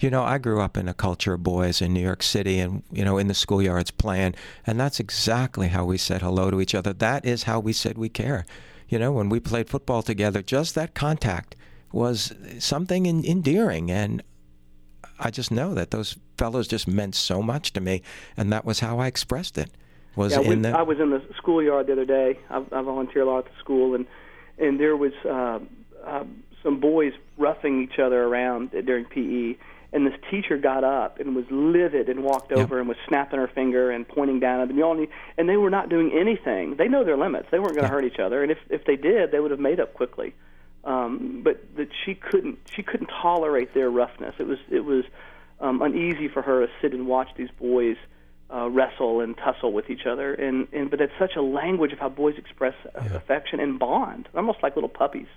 You 0.00 0.10
know, 0.10 0.24
I 0.24 0.38
grew 0.38 0.60
up 0.60 0.76
in 0.76 0.88
a 0.88 0.94
culture 0.94 1.34
of 1.34 1.42
boys 1.44 1.80
in 1.80 1.94
New 1.94 2.00
York 2.00 2.22
City 2.24 2.58
and, 2.58 2.82
you 2.90 3.04
know, 3.04 3.16
in 3.16 3.28
the 3.28 3.34
schoolyards 3.34 3.96
playing, 3.96 4.34
and 4.66 4.78
that's 4.80 4.98
exactly 4.98 5.68
how 5.68 5.84
we 5.84 5.98
said 5.98 6.20
hello 6.20 6.50
to 6.50 6.60
each 6.60 6.74
other. 6.74 6.92
That 6.92 7.24
is 7.24 7.44
how 7.44 7.60
we 7.60 7.72
said 7.72 7.96
we 7.96 8.08
care. 8.08 8.44
You 8.88 8.98
know, 8.98 9.12
when 9.12 9.28
we 9.28 9.38
played 9.38 9.68
football 9.70 10.02
together, 10.02 10.42
just 10.42 10.74
that 10.74 10.94
contact 10.94 11.54
was 11.92 12.34
something 12.58 13.06
en- 13.06 13.24
endearing. 13.24 13.88
And 13.90 14.22
I 15.20 15.30
just 15.30 15.50
know 15.52 15.74
that 15.74 15.90
those 15.92 16.16
fellows 16.36 16.66
just 16.66 16.88
meant 16.88 17.14
so 17.14 17.40
much 17.40 17.72
to 17.74 17.80
me, 17.80 18.02
and 18.36 18.52
that 18.52 18.64
was 18.64 18.80
how 18.80 18.98
I 18.98 19.06
expressed 19.06 19.58
it. 19.58 19.70
Was 20.16 20.32
Yeah, 20.32 20.40
we, 20.40 20.50
in 20.50 20.62
the 20.62 20.76
I 20.76 20.82
was 20.82 20.98
in 21.00 21.10
the 21.10 21.22
schoolyard 21.36 21.86
the 21.86 21.92
other 21.92 22.04
day. 22.04 22.38
I, 22.50 22.58
I 22.58 22.82
volunteer 22.82 23.22
a 23.22 23.26
lot 23.26 23.38
at 23.38 23.44
the 23.46 23.58
school, 23.60 23.94
and 23.94 24.06
and 24.58 24.80
there 24.80 24.96
was 24.96 25.12
uh, 25.24 25.60
uh, 26.04 26.24
some 26.62 26.80
boys 26.80 27.12
roughing 27.36 27.82
each 27.82 27.98
other 27.98 28.22
around 28.24 28.70
during 28.70 29.04
PE. 29.04 29.56
And 29.90 30.06
this 30.06 30.14
teacher 30.30 30.58
got 30.58 30.84
up 30.84 31.18
and 31.18 31.34
was 31.34 31.46
livid 31.50 32.10
and 32.10 32.22
walked 32.22 32.50
Yep. 32.50 32.58
over 32.58 32.78
and 32.78 32.86
was 32.86 32.98
snapping 33.08 33.38
her 33.38 33.48
finger 33.48 33.90
and 33.90 34.06
pointing 34.06 34.38
down 34.38 34.60
at 34.60 34.68
them. 34.68 34.76
Y'all 34.76 34.94
need, 34.94 35.08
and 35.38 35.48
they 35.48 35.56
were 35.56 35.70
not 35.70 35.88
doing 35.88 36.12
anything. 36.12 36.76
They 36.76 36.88
know 36.88 37.04
their 37.04 37.16
limits. 37.16 37.48
They 37.50 37.58
weren't 37.58 37.74
going 37.74 37.88
to 37.88 37.94
hurt 37.94 38.04
each 38.04 38.18
other, 38.18 38.42
and 38.42 38.52
if 38.52 38.58
if 38.68 38.84
they 38.84 38.96
did, 38.96 39.30
they 39.30 39.40
would 39.40 39.50
have 39.50 39.60
made 39.60 39.80
up 39.80 39.94
quickly. 39.94 40.34
Um, 40.84 41.40
but 41.42 41.64
that 41.76 41.88
she 42.04 42.14
couldn't 42.14 42.58
she 42.74 42.82
couldn't 42.82 43.08
tolerate 43.22 43.72
their 43.72 43.90
roughness. 43.90 44.34
It 44.38 44.46
was 44.46 44.58
it 44.70 44.84
was 44.84 45.04
um, 45.60 45.80
uneasy 45.80 46.28
for 46.28 46.42
her 46.42 46.66
to 46.66 46.72
sit 46.82 46.92
and 46.92 47.06
watch 47.06 47.28
these 47.36 47.50
boys 47.58 47.96
uh, 48.52 48.68
wrestle 48.70 49.20
and 49.20 49.36
tussle 49.36 49.72
with 49.72 49.90
each 49.90 50.06
other. 50.06 50.34
And, 50.34 50.68
and 50.72 50.90
but 50.90 51.00
it's 51.00 51.12
such 51.18 51.36
a 51.36 51.42
language 51.42 51.92
of 51.92 51.98
how 51.98 52.08
boys 52.08 52.34
express 52.38 52.74
uh 52.94 53.14
affection 53.14 53.60
and 53.60 53.78
bond, 53.78 54.28
almost 54.34 54.62
like 54.62 54.74
little 54.76 54.88
puppies. 54.88 55.28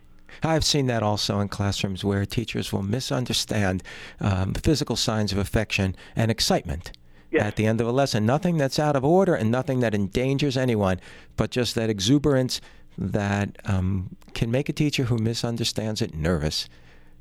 I've 0.44 0.64
seen 0.64 0.88
that 0.88 1.04
also 1.04 1.40
in 1.40 1.50
classrooms 1.50 2.04
where 2.06 2.26
teachers 2.26 2.72
will 2.72 2.84
misunderstand 2.84 3.84
um, 4.20 4.54
physical 4.54 4.96
signs 4.96 5.32
of 5.32 5.38
affection 5.38 5.96
and 6.16 6.32
excitement. 6.32 6.94
Yes. 7.32 7.44
At 7.44 7.56
the 7.56 7.66
end 7.66 7.80
of 7.80 7.88
a 7.88 7.92
lesson, 7.92 8.26
nothing 8.26 8.58
that's 8.58 8.78
out 8.78 8.96
of 8.96 9.06
order 9.06 9.36
and 9.36 9.50
nothing 9.52 9.80
that 9.80 9.96
endangers 9.96 10.58
anyone, 10.58 11.00
but 11.38 11.50
just 11.50 11.76
that 11.76 11.90
exuberance 11.90 12.60
that 12.98 13.58
um, 13.66 14.16
can 14.34 14.52
make 14.52 14.68
a 14.68 14.74
teacher 14.74 15.06
who 15.06 15.18
misunderstands 15.18 16.02
it 16.02 16.14
nervous. 16.14 16.68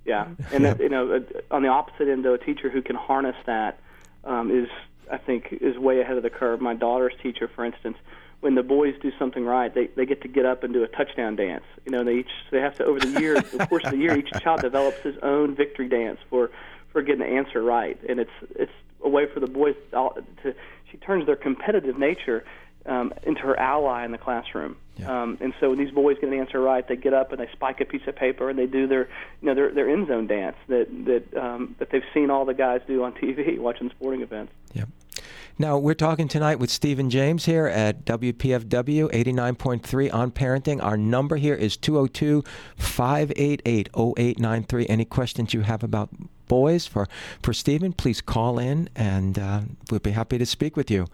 Yeah, 0.04 0.28
and 0.52 0.64
that, 0.64 0.80
you 0.80 0.88
know, 0.88 1.12
uh, 1.12 1.20
on 1.54 1.62
the 1.62 1.68
opposite 1.68 2.09
end, 2.09 2.25
though, 2.25 2.35
a 2.35 2.38
teacher 2.38 2.70
who 2.70 2.82
can 2.82 2.97
harness 2.97 3.37
that 3.47 3.78
um, 4.25 4.50
is, 4.50 4.68
I 5.10 5.18
think, 5.18 5.48
is 5.60 5.78
way 5.78 6.00
ahead 6.00 6.16
of 6.16 6.22
the 6.22 6.30
curve. 6.30 6.60
My 6.60 6.74
daughter's 6.74 7.14
teacher, 7.22 7.48
for 7.54 7.64
instance, 7.64 7.96
when 8.40 8.54
the 8.54 8.62
boys 8.62 8.94
do 9.02 9.12
something 9.18 9.44
right, 9.44 9.72
they 9.74 9.88
they 9.88 10.06
get 10.06 10.22
to 10.22 10.28
get 10.28 10.46
up 10.46 10.64
and 10.64 10.72
do 10.72 10.82
a 10.82 10.88
touchdown 10.88 11.36
dance. 11.36 11.64
You 11.84 11.92
know, 11.92 12.04
they 12.04 12.18
each 12.18 12.30
they 12.50 12.60
have 12.60 12.76
to 12.76 12.84
over 12.84 12.98
the 12.98 13.20
year, 13.20 13.40
the 13.40 13.66
course 13.66 13.84
of 13.84 13.92
the 13.92 13.98
year, 13.98 14.16
each 14.16 14.30
child 14.40 14.62
develops 14.62 15.00
his 15.02 15.16
own 15.22 15.54
victory 15.54 15.88
dance 15.88 16.18
for 16.28 16.50
for 16.92 17.02
getting 17.02 17.20
the 17.20 17.26
answer 17.26 17.62
right, 17.62 17.98
and 18.08 18.18
it's 18.18 18.30
it's 18.56 18.72
a 19.04 19.08
way 19.08 19.26
for 19.32 19.40
the 19.40 19.46
boys 19.46 19.74
to. 19.92 20.54
She 20.90 20.96
turns 20.96 21.26
their 21.26 21.36
competitive 21.36 21.98
nature 21.98 22.44
um, 22.86 23.12
into 23.22 23.42
her 23.42 23.58
ally 23.58 24.04
in 24.04 24.10
the 24.10 24.18
classroom. 24.18 24.76
Yeah. 24.96 25.22
Um, 25.22 25.38
and 25.40 25.54
so 25.60 25.70
when 25.70 25.78
these 25.78 25.92
boys 25.92 26.16
get 26.20 26.30
an 26.30 26.38
answer 26.38 26.60
right, 26.60 26.86
they 26.86 26.96
get 26.96 27.14
up 27.14 27.32
and 27.32 27.40
they 27.40 27.48
spike 27.52 27.80
a 27.80 27.84
piece 27.84 28.02
of 28.06 28.16
paper 28.16 28.50
and 28.50 28.58
they 28.58 28.66
do 28.66 28.86
their, 28.86 29.08
you 29.40 29.48
know, 29.48 29.54
their 29.54 29.72
their 29.72 29.88
end 29.88 30.08
zone 30.08 30.26
dance 30.26 30.56
that 30.68 30.88
that 31.06 31.40
um, 31.40 31.76
that 31.78 31.90
they've 31.90 32.02
seen 32.12 32.30
all 32.30 32.44
the 32.44 32.54
guys 32.54 32.80
do 32.86 33.04
on 33.04 33.12
TV 33.12 33.58
watching 33.60 33.90
sporting 33.90 34.22
events. 34.22 34.52
Yep. 34.74 34.88
Now, 35.58 35.76
we're 35.78 35.94
talking 35.94 36.26
tonight 36.26 36.58
with 36.58 36.70
Stephen 36.70 37.10
James 37.10 37.44
here 37.44 37.66
at 37.66 38.04
WPFW 38.06 39.10
89.3 39.10 40.14
on 40.14 40.30
parenting. 40.30 40.82
Our 40.82 40.96
number 40.96 41.37
here 41.37 41.54
is 41.54 41.76
202 41.76 42.42
588 42.76 43.90
0893. 43.94 44.87
Any 44.88 45.04
questions 45.04 45.52
you 45.52 45.60
have 45.62 45.82
about 45.82 46.10
boys 46.49 46.87
for, 46.87 47.08
for 47.42 47.52
Stephen, 47.52 47.92
please 47.92 48.20
call 48.20 48.58
in 48.58 48.88
and 48.96 49.38
uh, 49.38 49.60
we'll 49.90 50.00
be 50.00 50.12
happy 50.12 50.38
to 50.38 50.46
speak 50.46 50.76
with 50.76 50.90
you. 50.90 51.06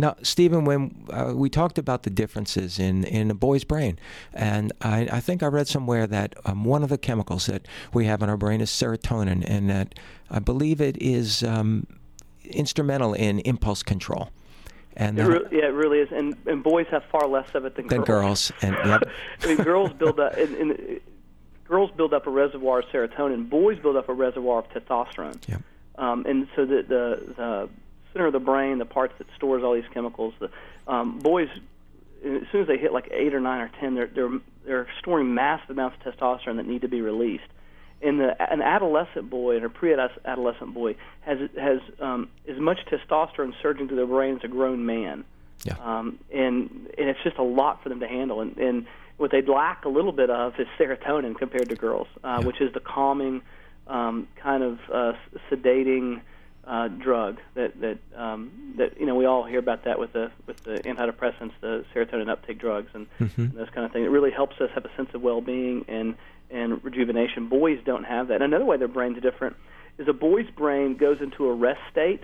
Now, 0.00 0.16
Stephen, 0.22 0.64
when 0.64 1.04
uh, 1.10 1.34
we 1.36 1.50
talked 1.50 1.76
about 1.76 2.04
the 2.04 2.10
differences 2.10 2.78
in, 2.78 3.04
in 3.04 3.30
a 3.30 3.34
boy's 3.34 3.64
brain, 3.64 3.98
and 4.32 4.72
I, 4.80 5.08
I 5.12 5.20
think 5.20 5.42
I 5.42 5.46
read 5.46 5.68
somewhere 5.68 6.06
that 6.06 6.34
um, 6.46 6.64
one 6.64 6.82
of 6.82 6.88
the 6.88 6.96
chemicals 6.96 7.46
that 7.46 7.66
we 7.92 8.06
have 8.06 8.22
in 8.22 8.30
our 8.30 8.38
brain 8.38 8.62
is 8.62 8.70
serotonin, 8.70 9.44
and 9.46 9.68
that 9.68 9.94
I 10.30 10.38
believe 10.38 10.80
it 10.80 10.96
is 11.02 11.42
um, 11.42 11.86
instrumental 12.44 13.14
in 13.14 13.40
impulse 13.40 13.82
control. 13.82 14.30
And 14.96 15.18
it 15.18 15.24
re- 15.24 15.46
yeah, 15.52 15.66
it 15.66 15.74
really 15.74 15.98
is. 15.98 16.08
And, 16.12 16.36
and 16.46 16.62
boys 16.62 16.86
have 16.90 17.04
far 17.10 17.26
less 17.26 17.54
of 17.54 17.64
it 17.64 17.76
than, 17.76 17.86
than 17.86 18.02
girls. 18.02 18.50
girls. 18.50 18.62
And 18.62 18.76
yep. 18.84 19.02
I 19.42 19.46
mean, 19.46 19.56
girls 19.58 19.92
build 19.92 20.18
up. 20.18 20.36
And, 20.36 20.54
and 20.56 21.00
girls 21.64 21.90
build 21.96 22.12
up 22.12 22.26
a 22.26 22.30
reservoir 22.30 22.80
of 22.80 22.86
serotonin. 22.86 23.48
Boys 23.48 23.78
build 23.78 23.96
up 23.96 24.08
a 24.08 24.12
reservoir 24.12 24.58
of 24.58 24.68
testosterone. 24.70 25.38
Yep. 25.48 25.62
Um, 25.96 26.26
and 26.26 26.48
so 26.56 26.66
the, 26.66 26.82
the 26.82 27.34
the 27.36 27.68
center 28.12 28.26
of 28.26 28.32
the 28.32 28.40
brain, 28.40 28.78
the 28.78 28.84
parts 28.84 29.14
that 29.18 29.26
stores 29.36 29.62
all 29.62 29.74
these 29.74 29.88
chemicals. 29.92 30.34
The 30.38 30.50
um, 30.86 31.18
boys, 31.18 31.48
as 32.24 32.42
soon 32.50 32.62
as 32.62 32.66
they 32.66 32.78
hit 32.78 32.92
like 32.92 33.08
eight 33.12 33.34
or 33.34 33.40
nine 33.40 33.60
or 33.60 33.70
ten, 33.80 33.94
they're 33.94 34.08
they're 34.08 34.40
they're 34.64 34.86
storing 34.98 35.32
massive 35.34 35.70
amounts 35.70 35.98
of 36.04 36.14
testosterone 36.14 36.56
that 36.56 36.66
need 36.66 36.82
to 36.82 36.88
be 36.88 37.00
released. 37.00 37.44
And 38.02 38.18
the 38.18 38.52
an 38.52 38.62
adolescent 38.62 39.28
boy 39.28 39.56
and 39.56 39.64
a 39.64 39.68
pre-adolescent 39.68 40.72
boy 40.72 40.96
has 41.20 41.38
has 41.58 41.80
um, 42.00 42.30
as 42.48 42.58
much 42.58 42.78
testosterone 42.86 43.52
surging 43.60 43.88
through 43.88 43.98
their 43.98 44.06
brain 44.06 44.36
as 44.36 44.44
a 44.44 44.48
grown 44.48 44.86
man. 44.86 45.24
Yeah. 45.64 45.74
Um, 45.74 46.18
and 46.32 46.88
and 46.96 47.08
it's 47.10 47.22
just 47.22 47.36
a 47.36 47.42
lot 47.42 47.82
for 47.82 47.90
them 47.90 48.00
to 48.00 48.08
handle. 48.08 48.40
And, 48.40 48.56
and 48.56 48.86
what 49.18 49.30
they 49.30 49.42
lack 49.42 49.84
a 49.84 49.90
little 49.90 50.12
bit 50.12 50.30
of 50.30 50.58
is 50.58 50.66
serotonin 50.78 51.36
compared 51.36 51.68
to 51.68 51.74
girls, 51.74 52.08
uh, 52.24 52.38
yeah. 52.40 52.46
which 52.46 52.60
is 52.62 52.72
the 52.72 52.80
calming, 52.80 53.42
um, 53.86 54.28
kind 54.42 54.62
of 54.62 54.78
uh, 54.90 55.12
sedating 55.50 56.22
uh, 56.64 56.88
drug 56.88 57.38
that 57.54 57.78
that 57.80 57.98
um, 58.16 58.74
that 58.78 58.98
you 58.98 59.04
know 59.04 59.14
we 59.14 59.26
all 59.26 59.44
hear 59.44 59.58
about 59.58 59.84
that 59.84 59.98
with 59.98 60.12
the 60.14 60.30
with 60.46 60.62
the 60.64 60.78
antidepressants, 60.84 61.52
the 61.60 61.84
serotonin 61.94 62.30
uptake 62.30 62.58
drugs, 62.58 62.90
and, 62.94 63.06
mm-hmm. 63.18 63.42
and 63.42 63.52
those 63.52 63.68
kind 63.70 63.84
of 63.84 63.92
things. 63.92 64.06
It 64.06 64.10
really 64.10 64.30
helps 64.30 64.58
us 64.60 64.70
have 64.74 64.84
a 64.84 64.96
sense 64.96 65.10
of 65.12 65.20
well-being 65.20 65.84
and 65.88 66.14
and 66.50 66.82
rejuvenation. 66.84 67.48
Boys 67.48 67.78
don't 67.84 68.04
have 68.04 68.28
that. 68.28 68.42
Another 68.42 68.64
way 68.64 68.76
their 68.76 68.88
brains 68.88 69.20
different 69.20 69.56
is 69.98 70.08
a 70.08 70.12
boy's 70.12 70.48
brain 70.50 70.96
goes 70.96 71.20
into 71.20 71.46
a 71.46 71.54
rest 71.54 71.80
state 71.90 72.22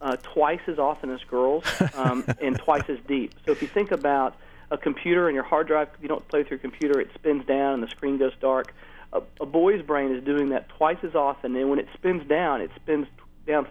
uh, 0.00 0.16
twice 0.16 0.60
as 0.66 0.78
often 0.78 1.10
as 1.10 1.20
girls 1.24 1.64
um, 1.94 2.24
and 2.40 2.58
twice 2.58 2.84
as 2.88 2.98
deep. 3.06 3.34
So 3.44 3.52
if 3.52 3.62
you 3.62 3.68
think 3.68 3.90
about 3.90 4.36
a 4.70 4.76
computer 4.76 5.28
and 5.28 5.34
your 5.34 5.44
hard 5.44 5.66
drive, 5.66 5.88
you 6.00 6.08
don't 6.08 6.26
play 6.28 6.40
with 6.40 6.50
your 6.50 6.58
computer, 6.58 7.00
it 7.00 7.08
spins 7.14 7.46
down 7.46 7.74
and 7.74 7.82
the 7.82 7.88
screen 7.88 8.18
goes 8.18 8.32
dark. 8.40 8.74
A, 9.12 9.22
a 9.40 9.46
boy's 9.46 9.82
brain 9.82 10.14
is 10.14 10.22
doing 10.24 10.50
that 10.50 10.68
twice 10.68 10.98
as 11.02 11.14
often, 11.14 11.54
and 11.56 11.70
when 11.70 11.78
it 11.78 11.88
spins 11.94 12.28
down, 12.28 12.60
it 12.60 12.70
spins 12.76 13.06
down 13.46 13.66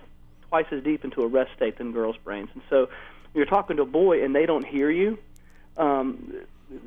twice 0.49 0.65
as 0.71 0.81
deep 0.83 1.03
into 1.03 1.21
a 1.21 1.27
rest 1.27 1.51
state 1.55 1.77
than 1.77 1.91
girls' 1.91 2.15
brains. 2.23 2.49
And 2.53 2.63
so, 2.69 2.85
when 2.85 3.41
you're 3.41 3.45
talking 3.45 3.75
to 3.75 3.83
a 3.83 3.85
boy 3.85 4.23
and 4.23 4.33
they 4.33 4.45
don't 4.45 4.65
hear 4.65 4.89
you, 4.89 5.19
um, 5.75 6.33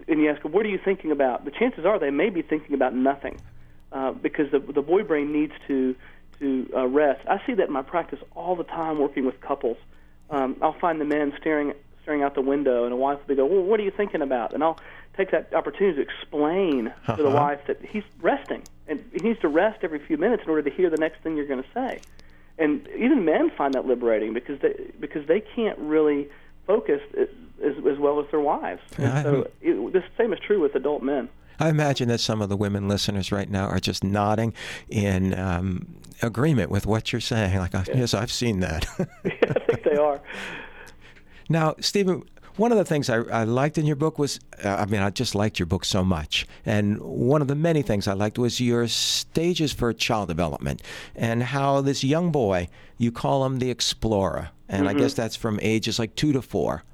and 0.06 0.20
you 0.20 0.30
ask 0.30 0.42
"What 0.44 0.64
are 0.66 0.68
you 0.68 0.78
thinking 0.82 1.10
about?" 1.10 1.44
The 1.44 1.50
chances 1.50 1.84
are 1.84 1.98
they 1.98 2.10
may 2.10 2.30
be 2.30 2.42
thinking 2.42 2.74
about 2.74 2.94
nothing, 2.94 3.40
uh, 3.92 4.12
because 4.12 4.50
the 4.50 4.58
the 4.58 4.82
boy 4.82 5.02
brain 5.02 5.32
needs 5.32 5.52
to 5.66 5.94
to 6.40 6.70
uh, 6.74 6.86
rest. 6.86 7.26
I 7.28 7.44
see 7.46 7.54
that 7.54 7.66
in 7.66 7.72
my 7.72 7.82
practice 7.82 8.20
all 8.34 8.56
the 8.56 8.64
time 8.64 8.98
working 8.98 9.24
with 9.24 9.40
couples. 9.40 9.76
Um, 10.30 10.56
I'll 10.62 10.78
find 10.78 11.00
the 11.00 11.04
men 11.04 11.32
staring 11.38 11.72
staring 12.02 12.22
out 12.22 12.34
the 12.34 12.42
window, 12.42 12.84
and 12.84 12.92
a 12.92 12.96
wife 12.96 13.18
will 13.20 13.28
be 13.28 13.34
go, 13.34 13.46
"Well, 13.46 13.62
what 13.62 13.80
are 13.80 13.84
you 13.84 13.92
thinking 13.92 14.22
about?" 14.22 14.54
And 14.54 14.62
I'll 14.62 14.78
take 15.16 15.30
that 15.30 15.52
opportunity 15.54 15.96
to 15.96 16.02
explain 16.02 16.88
uh-huh. 16.88 17.16
to 17.16 17.22
the 17.22 17.28
uh-huh. 17.28 17.36
wife 17.36 17.60
that 17.66 17.84
he's 17.84 18.04
resting, 18.20 18.62
and 18.86 19.04
he 19.12 19.18
needs 19.18 19.40
to 19.40 19.48
rest 19.48 19.80
every 19.82 19.98
few 19.98 20.16
minutes 20.16 20.44
in 20.44 20.50
order 20.50 20.62
to 20.62 20.70
hear 20.70 20.90
the 20.90 20.96
next 20.96 21.22
thing 21.22 21.36
you're 21.36 21.46
going 21.46 21.62
to 21.62 21.68
say 21.74 22.00
and 22.58 22.86
even 22.96 23.24
men 23.24 23.50
find 23.56 23.74
that 23.74 23.86
liberating 23.86 24.34
because 24.34 24.58
they 24.60 24.74
because 24.98 25.26
they 25.26 25.40
can't 25.40 25.78
really 25.78 26.28
focus 26.66 27.00
as, 27.68 27.84
as 27.86 27.98
well 27.98 28.20
as 28.20 28.26
their 28.30 28.40
wives. 28.40 28.80
And 28.96 29.24
so 29.24 29.50
it, 29.60 29.92
the 29.92 30.02
same 30.16 30.32
is 30.32 30.38
true 30.40 30.60
with 30.60 30.74
adult 30.74 31.02
men. 31.02 31.28
I 31.60 31.68
imagine 31.68 32.08
that 32.08 32.20
some 32.20 32.40
of 32.40 32.48
the 32.48 32.56
women 32.56 32.88
listeners 32.88 33.32
right 33.32 33.50
now 33.50 33.66
are 33.66 33.80
just 33.80 34.04
nodding 34.04 34.54
in 34.88 35.36
um, 35.38 35.86
agreement 36.22 36.70
with 36.70 36.86
what 36.86 37.12
you're 37.12 37.20
saying. 37.20 37.58
Like, 37.58 37.72
yeah. 37.72 37.84
yes, 37.94 38.14
I've 38.14 38.30
seen 38.30 38.60
that. 38.60 38.86
yeah, 38.98 39.04
I 39.56 39.58
think 39.66 39.82
they 39.82 39.96
are. 39.96 40.20
Now, 41.48 41.74
Stephen, 41.80 42.22
one 42.56 42.72
of 42.72 42.78
the 42.78 42.84
things 42.84 43.08
I, 43.08 43.18
I 43.18 43.44
liked 43.44 43.78
in 43.78 43.86
your 43.86 43.96
book 43.96 44.18
was, 44.18 44.38
uh, 44.64 44.68
I 44.68 44.86
mean, 44.86 45.00
I 45.00 45.10
just 45.10 45.34
liked 45.34 45.58
your 45.58 45.66
book 45.66 45.84
so 45.84 46.04
much. 46.04 46.46
And 46.66 47.00
one 47.00 47.40
of 47.40 47.48
the 47.48 47.54
many 47.54 47.82
things 47.82 48.06
I 48.06 48.12
liked 48.12 48.38
was 48.38 48.60
your 48.60 48.86
stages 48.88 49.72
for 49.72 49.92
child 49.92 50.28
development 50.28 50.82
and 51.14 51.42
how 51.42 51.80
this 51.80 52.04
young 52.04 52.30
boy, 52.30 52.68
you 52.98 53.10
call 53.12 53.44
him 53.46 53.58
the 53.58 53.70
explorer. 53.70 54.50
And 54.68 54.86
mm-hmm. 54.86 54.96
I 54.96 55.00
guess 55.00 55.14
that's 55.14 55.36
from 55.36 55.58
ages 55.62 55.98
like 55.98 56.14
two 56.14 56.32
to 56.32 56.42
four. 56.42 56.84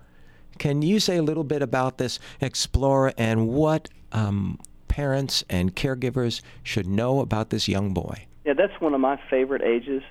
Can 0.58 0.82
you 0.82 1.00
say 1.00 1.16
a 1.16 1.22
little 1.22 1.44
bit 1.44 1.62
about 1.62 1.98
this 1.98 2.18
explorer 2.40 3.12
and 3.16 3.48
what 3.48 3.88
um, 4.12 4.58
parents 4.88 5.44
and 5.50 5.74
caregivers 5.74 6.40
should 6.62 6.86
know 6.86 7.20
about 7.20 7.50
this 7.50 7.68
young 7.68 7.92
boy? 7.92 8.26
Yeah, 8.44 8.54
that's 8.54 8.80
one 8.80 8.94
of 8.94 9.00
my 9.00 9.18
favorite 9.30 9.62
ages. 9.62 10.02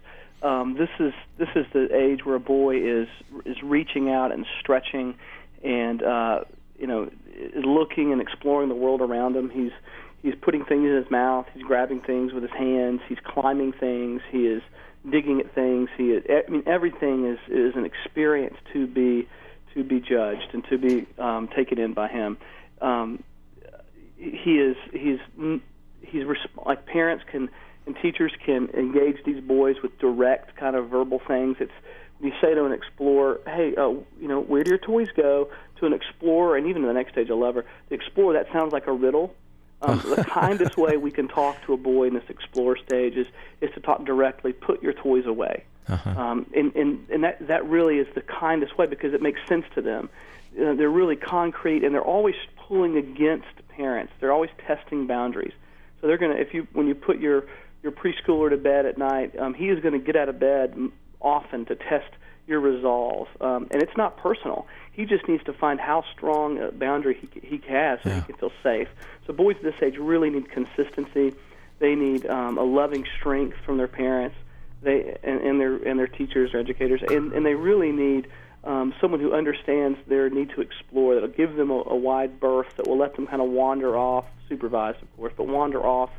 Um, 0.42 0.76
this 0.78 0.90
is 1.00 1.14
this 1.38 1.48
is 1.56 1.66
the 1.72 1.88
age 1.96 2.26
where 2.26 2.36
a 2.36 2.40
boy 2.40 2.76
is 2.76 3.08
is 3.46 3.62
reaching 3.64 4.10
out 4.10 4.32
and 4.34 4.46
stretching 4.60 5.16
and 5.64 6.04
uh, 6.04 6.42
you 6.78 6.88
know 6.88 7.10
looking 7.56 8.12
and 8.12 8.22
exploring 8.22 8.68
the 8.68 8.76
world 8.76 9.02
around 9.02 9.38
him. 9.38 9.50
He's 9.50 9.72
he's 10.22 10.36
putting 10.42 10.66
things 10.66 10.86
in 10.86 10.96
his 10.96 11.10
mouth. 11.10 11.46
He's 11.54 11.64
grabbing 11.64 12.02
things 12.02 12.34
with 12.34 12.44
his 12.44 12.52
hands. 12.52 13.00
He's 13.08 13.20
climbing 13.24 13.72
things. 13.72 14.22
He 14.32 14.48
is 14.48 14.62
digging 15.10 15.40
at 15.40 15.54
things. 15.56 15.90
He 15.98 16.12
is, 16.12 16.24
I 16.30 16.50
mean 16.52 16.64
everything 16.66 17.26
is 17.26 17.40
is 17.48 17.76
an 17.76 17.86
experience 17.86 18.58
to 18.74 18.86
be 18.86 19.30
to 19.74 19.84
be 19.84 20.00
judged 20.00 20.50
and 20.54 20.64
to 20.66 20.78
be 20.78 21.06
um, 21.18 21.48
taken 21.56 21.80
in 21.80 21.94
by 21.94 22.08
him. 22.08 22.38
Um, 22.82 23.24
he 24.18 24.58
is 24.60 24.76
he's 24.92 25.20
he's 26.02 26.24
resp- 26.24 26.66
like 26.66 26.86
parents 26.86 27.24
can 27.30 27.50
and 27.86 27.96
teachers 28.02 28.32
can 28.46 28.70
engage 28.70 29.24
these 29.26 29.42
boys 29.42 29.76
with 29.82 29.98
direct 30.00 30.56
kind 30.56 30.76
of 30.76 30.90
verbal 30.90 31.22
things. 31.28 31.58
It's 31.60 31.72
you 32.22 32.32
say 32.42 32.54
to 32.54 32.66
an 32.66 32.72
explorer, 32.72 33.42
"Hey, 33.46 33.76
uh, 33.76 33.90
you 34.20 34.28
know, 34.28 34.42
where 34.42 34.64
do 34.64 34.70
your 34.70 34.78
toys 34.78 35.10
go?" 35.16 35.50
To 35.80 35.86
an 35.86 35.94
explorer, 35.94 36.56
and 36.56 36.68
even 36.68 36.84
in 36.84 36.88
the 36.88 36.94
next 36.94 37.12
stage, 37.12 37.30
a 37.30 37.36
lover, 37.36 37.66
the 37.90 37.96
explorer 37.96 38.34
that 38.34 38.48
sounds 38.54 38.72
like 38.72 38.88
a 38.88 38.94
riddle. 38.94 39.36
Um, 39.82 40.00
the 40.00 40.24
kindest 40.30 40.78
way 40.78 40.96
we 40.96 41.12
can 41.12 41.28
talk 41.28 41.62
to 41.66 41.74
a 41.74 41.78
boy 41.78 42.08
in 42.08 42.14
this 42.14 42.24
explorer 42.30 42.78
stage 42.78 43.16
is 43.16 43.28
is 43.60 43.70
to 43.74 43.82
talk 43.82 44.06
directly. 44.06 44.54
Put 44.54 44.82
your 44.82 44.94
toys 44.94 45.26
away, 45.26 45.66
uh-huh. 45.88 46.10
um, 46.10 46.46
and 46.56 46.76
and 46.76 47.10
and 47.10 47.24
that 47.24 47.48
that 47.48 47.66
really 47.68 47.98
is 47.98 48.08
the 48.16 48.22
kindest 48.22 48.78
way 48.78 48.86
because 48.86 49.14
it 49.14 49.22
makes 49.22 49.40
sense 49.48 49.66
to 49.76 49.82
them. 49.82 50.10
Uh, 50.54 50.74
they're 50.74 50.90
really 50.90 51.16
concrete, 51.16 51.84
and 51.84 51.94
they're 51.94 52.02
always 52.02 52.36
pulling 52.68 52.98
against 52.98 53.48
parents. 53.70 54.14
They're 54.20 54.32
always 54.32 54.52
testing 54.66 55.08
boundaries. 55.08 55.54
So 56.00 56.08
they're 56.08 56.18
gonna 56.18 56.36
if 56.36 56.54
you 56.54 56.68
when 56.74 56.88
you 56.88 56.96
put 56.96 57.20
your 57.20 57.46
your 57.82 57.92
preschooler 57.92 58.50
to 58.50 58.58
bed 58.58 58.86
at 58.86 58.98
night, 58.98 59.38
um, 59.38 59.54
he 59.54 59.70
is 59.70 59.80
going 59.82 59.94
to 59.94 60.00
get 60.00 60.16
out 60.16 60.30
of 60.30 60.40
bed 60.40 60.76
often 61.20 61.66
to 61.66 61.76
test 61.76 62.10
your 62.48 62.60
resolve. 62.60 63.28
Um, 63.40 63.68
and 63.72 63.82
it's 63.82 63.96
not 63.96 64.18
personal. 64.18 64.68
He 64.92 65.06
just 65.06 65.28
needs 65.28 65.44
to 65.46 65.54
find 65.54 65.80
how 65.80 66.04
strong 66.14 66.60
a 66.60 66.72
boundary 66.72 67.18
he, 67.20 67.40
he 67.40 67.62
has 67.70 68.00
so 68.04 68.10
yeah. 68.10 68.16
he 68.16 68.22
can 68.22 68.36
feel 68.36 68.52
safe. 68.62 68.88
So 69.28 69.34
boys 69.34 69.58
at 69.58 69.64
this 69.64 69.76
age 69.82 69.98
really 69.98 70.30
need 70.30 70.50
consistency. 70.50 71.34
They 71.80 71.96
need 71.96 72.26
um, 72.26 72.58
a 72.58 72.64
loving 72.64 73.06
strength 73.20 73.58
from 73.66 73.78
their 73.78 73.88
parents, 73.88 74.36
they 74.84 75.18
and, 75.24 75.42
and 75.42 75.60
their 75.60 75.76
and 75.76 76.00
their 76.00 76.08
teachers 76.08 76.54
or 76.54 76.60
educators, 76.60 77.02
and, 77.08 77.34
and 77.34 77.46
they 77.46 77.56
really 77.56 77.92
need 77.92 78.28
um, 78.64 78.94
someone 79.02 79.20
who 79.20 79.34
understands 79.34 79.98
their 80.08 80.30
need 80.30 80.50
to 80.52 80.62
explore. 80.62 81.16
That'll 81.16 81.30
give 81.30 81.56
them 81.56 81.72
a, 81.72 81.84
a 81.88 81.96
wide 81.96 82.40
berth 82.40 82.76
that 82.78 82.88
will 82.88 82.98
let 82.98 83.16
them 83.16 83.28
kind 83.28 83.42
of 83.42 83.50
wander 83.50 83.98
off, 83.98 84.26
supervised 84.50 85.02
of 85.02 85.18
course, 85.18 85.34
but 85.36 85.48
wander 85.48 85.82
off 85.82 86.10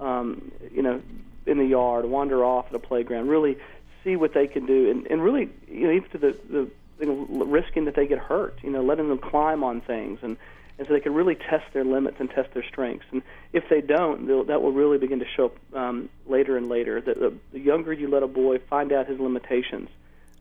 um, 0.00 0.52
you 0.72 0.82
know, 0.82 1.00
in 1.46 1.58
the 1.58 1.64
yard, 1.64 2.04
wander 2.04 2.44
off 2.44 2.66
at 2.68 2.74
a 2.74 2.78
playground, 2.78 3.28
really 3.28 3.56
see 4.04 4.16
what 4.16 4.34
they 4.34 4.46
can 4.46 4.66
do, 4.66 4.90
and, 4.90 5.06
and 5.06 5.22
really, 5.22 5.48
you 5.68 5.86
know, 5.86 5.92
even 5.92 6.08
to 6.10 6.18
the, 6.18 6.38
the 6.50 6.70
you 7.00 7.06
know, 7.06 7.44
risking 7.44 7.84
that 7.86 7.94
they 7.94 8.06
get 8.06 8.18
hurt, 8.18 8.58
you 8.62 8.70
know, 8.70 8.82
letting 8.82 9.08
them 9.08 9.18
climb 9.18 9.64
on 9.64 9.80
things, 9.80 10.18
and 10.22 10.36
and 10.78 10.86
so 10.86 10.94
they 10.94 11.00
can 11.00 11.14
really 11.14 11.34
test 11.34 11.64
their 11.72 11.84
limits 11.84 12.16
and 12.20 12.28
test 12.30 12.52
their 12.52 12.64
strengths. 12.64 13.06
And 13.10 13.22
if 13.52 13.68
they 13.68 13.80
don't, 13.80 14.46
that 14.46 14.62
will 14.62 14.72
really 14.72 14.98
begin 14.98 15.20
to 15.20 15.26
show 15.26 15.46
up 15.46 15.56
um, 15.74 16.08
later 16.26 16.56
and 16.56 16.68
later. 16.68 17.00
The, 17.00 17.14
the, 17.14 17.34
the 17.52 17.60
younger 17.60 17.92
you 17.92 18.08
let 18.08 18.22
a 18.22 18.26
boy 18.26 18.58
find 18.58 18.92
out 18.92 19.06
his 19.06 19.18
limitations, 19.18 19.88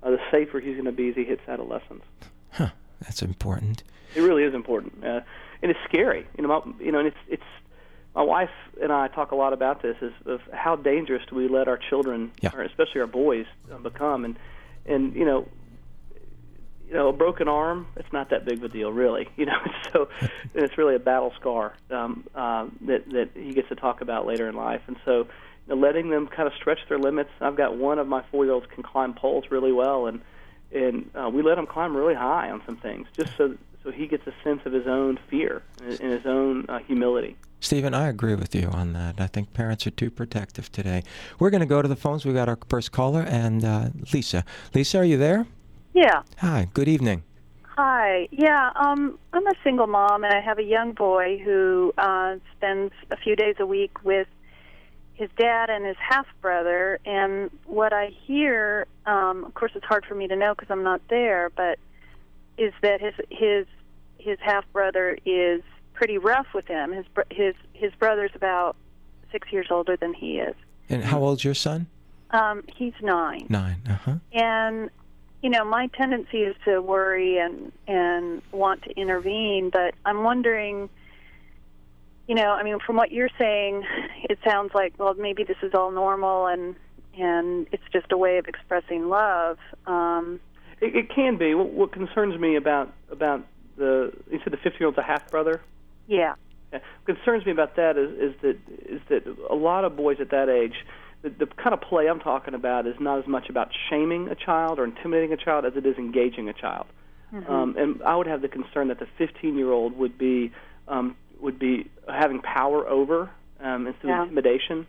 uh, 0.03 0.11
the 0.11 0.19
safer 0.31 0.59
he's 0.59 0.73
going 0.73 0.85
to 0.85 0.91
be 0.91 1.09
as 1.09 1.15
he 1.15 1.23
hits 1.23 1.41
adolescence. 1.47 2.03
Huh, 2.51 2.69
that's 3.01 3.21
important. 3.21 3.83
It 4.13 4.21
really 4.21 4.43
is 4.43 4.53
important, 4.53 5.03
uh, 5.03 5.21
and 5.61 5.71
it's 5.71 5.79
scary. 5.85 6.25
You 6.37 6.47
know, 6.47 6.61
my, 6.65 6.83
you 6.83 6.91
know, 6.91 6.99
and 6.99 7.07
it's 7.07 7.17
it's 7.27 7.43
my 8.15 8.21
wife 8.21 8.49
and 8.81 8.91
I 8.91 9.09
talk 9.09 9.31
a 9.31 9.35
lot 9.35 9.51
about 9.51 9.81
this 9.81 9.97
is 10.01 10.13
of 10.25 10.41
how 10.53 10.77
dangerous 10.77 11.23
do 11.29 11.35
we 11.35 11.49
let 11.49 11.67
our 11.67 11.77
children, 11.77 12.31
yeah. 12.41 12.51
or 12.53 12.61
especially 12.61 13.01
our 13.01 13.07
boys, 13.07 13.45
uh, 13.71 13.77
become, 13.77 14.23
and 14.23 14.37
and 14.85 15.15
you 15.15 15.25
know, 15.25 15.47
you 16.87 16.93
know, 16.93 17.09
a 17.09 17.13
broken 17.13 17.47
arm, 17.47 17.87
it's 17.95 18.11
not 18.13 18.29
that 18.29 18.45
big 18.45 18.59
of 18.59 18.63
a 18.63 18.69
deal, 18.69 18.91
really. 18.91 19.27
You 19.37 19.47
know, 19.47 19.59
so 19.91 20.07
it's 20.53 20.77
really 20.77 20.95
a 20.95 20.99
battle 20.99 21.33
scar 21.39 21.75
um, 21.91 22.25
uh, 22.33 22.67
that 22.87 23.09
that 23.11 23.29
he 23.35 23.53
gets 23.53 23.69
to 23.69 23.75
talk 23.75 24.01
about 24.01 24.25
later 24.25 24.47
in 24.47 24.55
life, 24.55 24.81
and 24.87 24.95
so 25.03 25.19
you 25.19 25.27
know, 25.67 25.75
letting 25.75 26.09
them 26.09 26.27
kind 26.27 26.47
of 26.47 26.53
stretch 26.53 26.79
their 26.87 26.97
limits. 26.97 27.29
I've 27.41 27.57
got 27.57 27.77
one 27.77 27.99
of 27.99 28.07
my 28.07 28.23
four-year-olds 28.31 28.67
can 28.73 28.81
climb 28.81 29.13
poles 29.13 29.45
really 29.51 29.73
well, 29.73 30.07
and 30.07 30.21
and 30.73 31.09
uh, 31.15 31.29
we 31.29 31.43
let 31.43 31.57
him 31.57 31.67
climb 31.67 31.95
really 31.95 32.15
high 32.15 32.49
on 32.49 32.61
some 32.65 32.77
things, 32.77 33.07
just 33.15 33.35
so 33.37 33.55
so 33.83 33.91
he 33.91 34.07
gets 34.07 34.25
a 34.25 34.33
sense 34.43 34.61
of 34.65 34.73
his 34.73 34.87
own 34.87 35.19
fear 35.29 35.61
and 35.79 36.11
his 36.11 36.25
own 36.25 36.65
uh, 36.67 36.79
humility. 36.79 37.35
Stephen, 37.59 37.93
I 37.93 38.07
agree 38.07 38.35
with 38.35 38.55
you 38.55 38.67
on 38.67 38.93
that. 38.93 39.19
I 39.19 39.27
think 39.27 39.53
parents 39.53 39.85
are 39.85 39.91
too 39.91 40.09
protective 40.09 40.71
today. 40.71 41.03
We're 41.39 41.51
going 41.51 41.61
to 41.61 41.67
go 41.67 41.81
to 41.81 41.87
the 41.87 41.95
phones. 41.95 42.25
We 42.25 42.33
got 42.33 42.49
our 42.49 42.57
first 42.67 42.91
caller 42.91 43.21
and 43.21 43.63
uh, 43.63 43.89
Lisa. 44.11 44.43
Lisa, 44.73 44.99
are 44.99 45.03
you 45.03 45.17
there? 45.17 45.45
Yeah. 45.95 46.23
Hi. 46.39 46.67
Good 46.73 46.89
evening. 46.89 47.23
Hi. 47.63 48.27
Yeah. 48.29 48.71
Um, 48.75 49.17
I'm 49.31 49.47
a 49.47 49.53
single 49.63 49.87
mom, 49.87 50.25
and 50.25 50.33
I 50.33 50.41
have 50.41 50.59
a 50.59 50.63
young 50.63 50.91
boy 50.91 51.39
who 51.43 51.93
uh, 51.97 52.35
spends 52.57 52.91
a 53.11 53.15
few 53.15 53.37
days 53.37 53.55
a 53.59 53.65
week 53.65 54.03
with 54.03 54.27
his 55.13 55.29
dad 55.37 55.69
and 55.69 55.85
his 55.85 55.95
half 55.97 56.27
brother. 56.41 56.99
And 57.05 57.49
what 57.65 57.93
I 57.93 58.11
hear, 58.27 58.87
um, 59.05 59.45
of 59.45 59.53
course, 59.53 59.71
it's 59.73 59.85
hard 59.85 60.05
for 60.05 60.15
me 60.15 60.27
to 60.27 60.35
know 60.35 60.53
because 60.53 60.69
I'm 60.69 60.83
not 60.83 61.01
there, 61.09 61.49
but 61.55 61.79
is 62.57 62.73
that 62.81 62.99
his 62.99 63.13
his 63.29 63.65
his 64.17 64.37
half 64.41 64.65
brother 64.73 65.17
is 65.25 65.61
pretty 65.93 66.17
rough 66.17 66.47
with 66.53 66.67
him. 66.67 66.91
His 66.91 67.05
his 67.31 67.55
his 67.71 67.93
brother's 67.93 68.31
about 68.35 68.75
six 69.31 69.49
years 69.49 69.67
older 69.69 69.95
than 69.95 70.13
he 70.13 70.39
is. 70.39 70.55
And 70.89 71.05
how 71.05 71.23
old's 71.23 71.45
your 71.45 71.53
son? 71.53 71.87
Um, 72.31 72.65
he's 72.75 72.93
nine. 73.01 73.45
Nine. 73.47 73.81
Uh 73.89 73.93
huh. 73.93 74.15
And 74.33 74.89
you 75.45 75.51
know, 75.51 75.63
my 75.63 75.85
tendency 75.95 76.39
is 76.39 76.55
to 76.65 76.81
worry 76.81 77.37
and 77.37 77.71
and 77.87 78.41
want 78.51 78.81
to 78.81 78.99
intervene, 78.99 79.69
but 79.69 79.93
I'm 80.03 80.23
wondering. 80.23 80.89
You 82.27 82.33
know, 82.33 82.49
I 82.49 82.63
mean, 82.63 82.79
from 82.83 82.95
what 82.95 83.11
you're 83.11 83.29
saying, 83.37 83.83
it 84.23 84.39
sounds 84.43 84.71
like 84.73 84.95
well, 84.97 85.13
maybe 85.13 85.43
this 85.43 85.57
is 85.61 85.75
all 85.75 85.91
normal 85.91 86.47
and 86.47 86.75
and 87.15 87.67
it's 87.71 87.83
just 87.93 88.11
a 88.11 88.17
way 88.17 88.39
of 88.39 88.47
expressing 88.47 89.07
love. 89.07 89.59
Um, 89.85 90.39
it, 90.81 90.95
it 90.95 91.09
can 91.13 91.37
be. 91.37 91.53
What, 91.53 91.69
what 91.69 91.91
concerns 91.91 92.39
me 92.39 92.55
about 92.55 92.91
about 93.11 93.45
the 93.77 94.13
you 94.31 94.39
said 94.43 94.51
the 94.51 94.57
50 94.57 94.79
year 94.79 94.87
old's 94.87 94.97
a 94.97 95.03
half 95.03 95.29
brother. 95.29 95.61
Yeah. 96.07 96.33
yeah. 96.73 96.79
What 97.03 97.17
concerns 97.17 97.45
me 97.45 97.51
about 97.51 97.75
that 97.75 97.99
is 97.99 98.09
is 98.13 98.41
that 98.41 98.57
is 98.89 99.01
that 99.09 99.47
a 99.47 99.55
lot 99.55 99.85
of 99.85 99.95
boys 99.95 100.17
at 100.19 100.31
that 100.31 100.49
age, 100.49 100.73
the, 101.25 101.45
the 101.45 101.47
kind 101.55 101.73
of 101.73 101.81
play 101.81 102.07
I'm 102.07 102.19
talking 102.19 102.53
about 102.53 102.85
is 102.85 102.95
not 102.99 103.17
as 103.17 103.27
much 103.27 103.49
about 103.49 103.69
shaming 103.89 104.27
a 104.29 104.35
child 104.35 104.77
or 104.77 104.85
intimidating 104.85 105.33
a 105.33 105.37
child 105.37 105.65
as 105.65 105.73
it 105.75 105.85
is 105.85 105.97
engaging 105.97 106.47
a 106.47 106.53
child. 106.53 106.85
Mm-hmm. 107.33 107.51
Um, 107.51 107.75
and 107.77 108.03
I 108.03 108.15
would 108.15 108.27
have 108.27 108.43
the 108.43 108.47
concern 108.47 108.89
that 108.89 108.99
the 108.99 109.07
15 109.17 109.57
year 109.57 109.71
old 109.71 109.97
would 109.97 110.17
be 110.17 110.51
um, 110.87 111.15
would 111.41 111.57
be 111.57 111.89
having 112.07 112.41
power 112.41 112.87
over 112.87 113.29
um, 113.59 113.87
and 113.87 113.99
through 113.99 114.11
Yeah. 114.11 114.21
intimidation, 114.23 114.85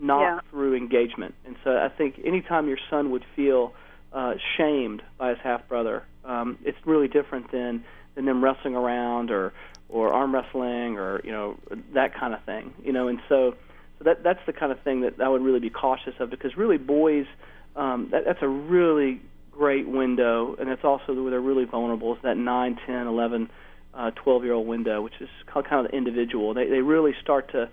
not 0.00 0.20
Yeah. 0.20 0.40
through 0.50 0.74
engagement. 0.74 1.34
And 1.46 1.56
so 1.62 1.78
I 1.78 1.88
think 1.88 2.20
anytime 2.24 2.66
your 2.66 2.78
son 2.90 3.10
would 3.12 3.24
feel 3.36 3.72
uh, 4.12 4.34
shamed 4.56 5.02
by 5.18 5.30
his 5.30 5.38
half 5.38 5.66
brother, 5.68 6.02
um, 6.24 6.58
it's 6.64 6.78
really 6.84 7.08
different 7.08 7.52
than 7.52 7.84
than 8.16 8.24
them 8.24 8.42
wrestling 8.42 8.74
around 8.74 9.30
or 9.30 9.52
or 9.88 10.12
arm 10.12 10.34
wrestling 10.34 10.98
or 10.98 11.20
you 11.22 11.30
know 11.30 11.56
that 11.94 12.12
kind 12.14 12.34
of 12.34 12.42
thing. 12.42 12.74
You 12.82 12.92
know, 12.92 13.06
and 13.06 13.20
so 13.28 13.54
so 13.98 14.04
that 14.04 14.22
that's 14.22 14.44
the 14.46 14.52
kind 14.52 14.72
of 14.72 14.80
thing 14.80 15.02
that 15.02 15.20
I 15.20 15.28
would 15.28 15.42
really 15.42 15.60
be 15.60 15.70
cautious 15.70 16.14
of 16.20 16.30
because 16.30 16.56
really 16.56 16.78
boys, 16.78 17.26
um, 17.74 18.08
that, 18.10 18.24
that's 18.24 18.42
a 18.42 18.48
really 18.48 19.20
great 19.52 19.88
window, 19.88 20.54
and 20.58 20.68
it's 20.68 20.84
also 20.84 21.14
where 21.14 21.30
they're 21.30 21.40
really 21.40 21.64
vulnerable. 21.64 22.14
Is 22.14 22.22
that 22.22 22.36
9, 22.36 22.78
10, 22.86 23.06
11, 23.06 23.50
uh, 23.94 24.10
12 24.10 24.44
year 24.44 24.52
old 24.52 24.66
window, 24.66 25.00
which 25.02 25.14
is 25.20 25.28
kind 25.46 25.86
of 25.86 25.90
the 25.90 25.96
individual. 25.96 26.54
They 26.54 26.66
they 26.66 26.80
really 26.80 27.14
start 27.22 27.52
to 27.52 27.70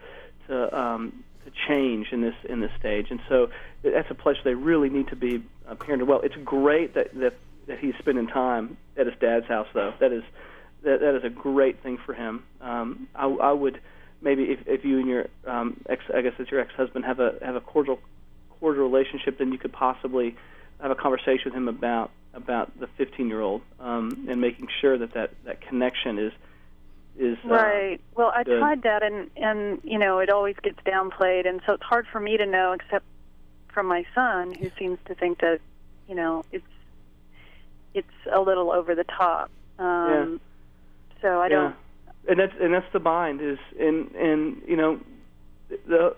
to 0.47 0.79
um, 0.79 1.23
to 1.45 1.51
change 1.67 2.07
in 2.11 2.21
this 2.21 2.35
in 2.47 2.61
this 2.61 2.71
stage, 2.79 3.07
and 3.09 3.19
so 3.27 3.49
that's 3.83 4.09
a 4.09 4.15
place 4.15 4.37
they 4.43 4.55
really 4.55 4.89
need 4.89 5.09
to 5.09 5.15
be 5.15 5.43
uh, 5.67 5.75
parented 5.75 6.07
well. 6.07 6.21
It's 6.21 6.35
great 6.43 6.93
that 6.95 7.13
that 7.19 7.33
that 7.67 7.79
he's 7.79 7.95
spending 7.99 8.27
time 8.27 8.77
at 8.97 9.05
his 9.05 9.15
dad's 9.19 9.47
house, 9.47 9.67
though. 9.73 9.93
That 9.99 10.11
is 10.11 10.23
that 10.83 11.01
that 11.01 11.15
is 11.15 11.23
a 11.23 11.29
great 11.29 11.81
thing 11.83 11.97
for 12.05 12.13
him. 12.13 12.43
Um, 12.61 13.07
I, 13.15 13.27
I 13.27 13.51
would 13.51 13.79
maybe 14.23 14.43
if, 14.43 14.59
if 14.65 14.85
you 14.85 14.99
and 14.99 15.07
your 15.07 15.27
um, 15.45 15.79
ex, 15.87 16.03
I 16.13 16.21
guess 16.21 16.33
it's 16.39 16.49
your 16.49 16.61
ex-husband 16.61 17.05
have 17.05 17.19
a 17.19 17.35
have 17.41 17.55
a 17.55 17.61
cordial 17.61 17.99
cordial 18.59 18.89
relationship, 18.89 19.37
then 19.37 19.51
you 19.51 19.57
could 19.57 19.73
possibly 19.73 20.35
have 20.81 20.91
a 20.91 20.95
conversation 20.95 21.43
with 21.45 21.53
him 21.53 21.67
about 21.67 22.11
about 22.33 22.77
the 22.79 22.87
15 22.97 23.27
year 23.27 23.41
old 23.41 23.61
um, 23.79 24.25
and 24.29 24.41
making 24.41 24.67
sure 24.81 24.97
that 24.97 25.13
that 25.13 25.31
that 25.45 25.61
connection 25.61 26.17
is 26.17 26.33
is 27.17 27.37
uh, 27.45 27.49
Right. 27.49 28.01
Well, 28.15 28.31
I 28.33 28.43
good. 28.43 28.59
tried 28.59 28.81
that, 28.83 29.03
and 29.03 29.29
and 29.35 29.81
you 29.83 29.99
know, 29.99 30.19
it 30.19 30.29
always 30.29 30.55
gets 30.63 30.79
downplayed, 30.85 31.47
and 31.47 31.61
so 31.65 31.73
it's 31.73 31.83
hard 31.83 32.07
for 32.11 32.19
me 32.19 32.37
to 32.37 32.45
know, 32.45 32.71
except 32.73 33.05
from 33.67 33.87
my 33.87 34.05
son, 34.15 34.53
who 34.53 34.71
seems 34.77 34.99
to 35.05 35.15
think 35.15 35.39
that, 35.41 35.59
you 36.07 36.15
know, 36.15 36.43
it's 36.51 36.65
it's 37.93 38.07
a 38.31 38.39
little 38.39 38.71
over 38.71 38.95
the 38.95 39.03
top. 39.03 39.49
Um, 39.77 40.39
So 41.21 41.39
I 41.41 41.49
don't. 41.49 41.75
And 42.27 42.39
that's 42.39 42.53
and 42.59 42.73
that's 42.73 42.91
the 42.93 42.99
bind 42.99 43.41
is 43.41 43.57
and 43.79 44.11
and 44.15 44.61
you 44.67 44.77
know 44.77 44.99
the 45.87 46.15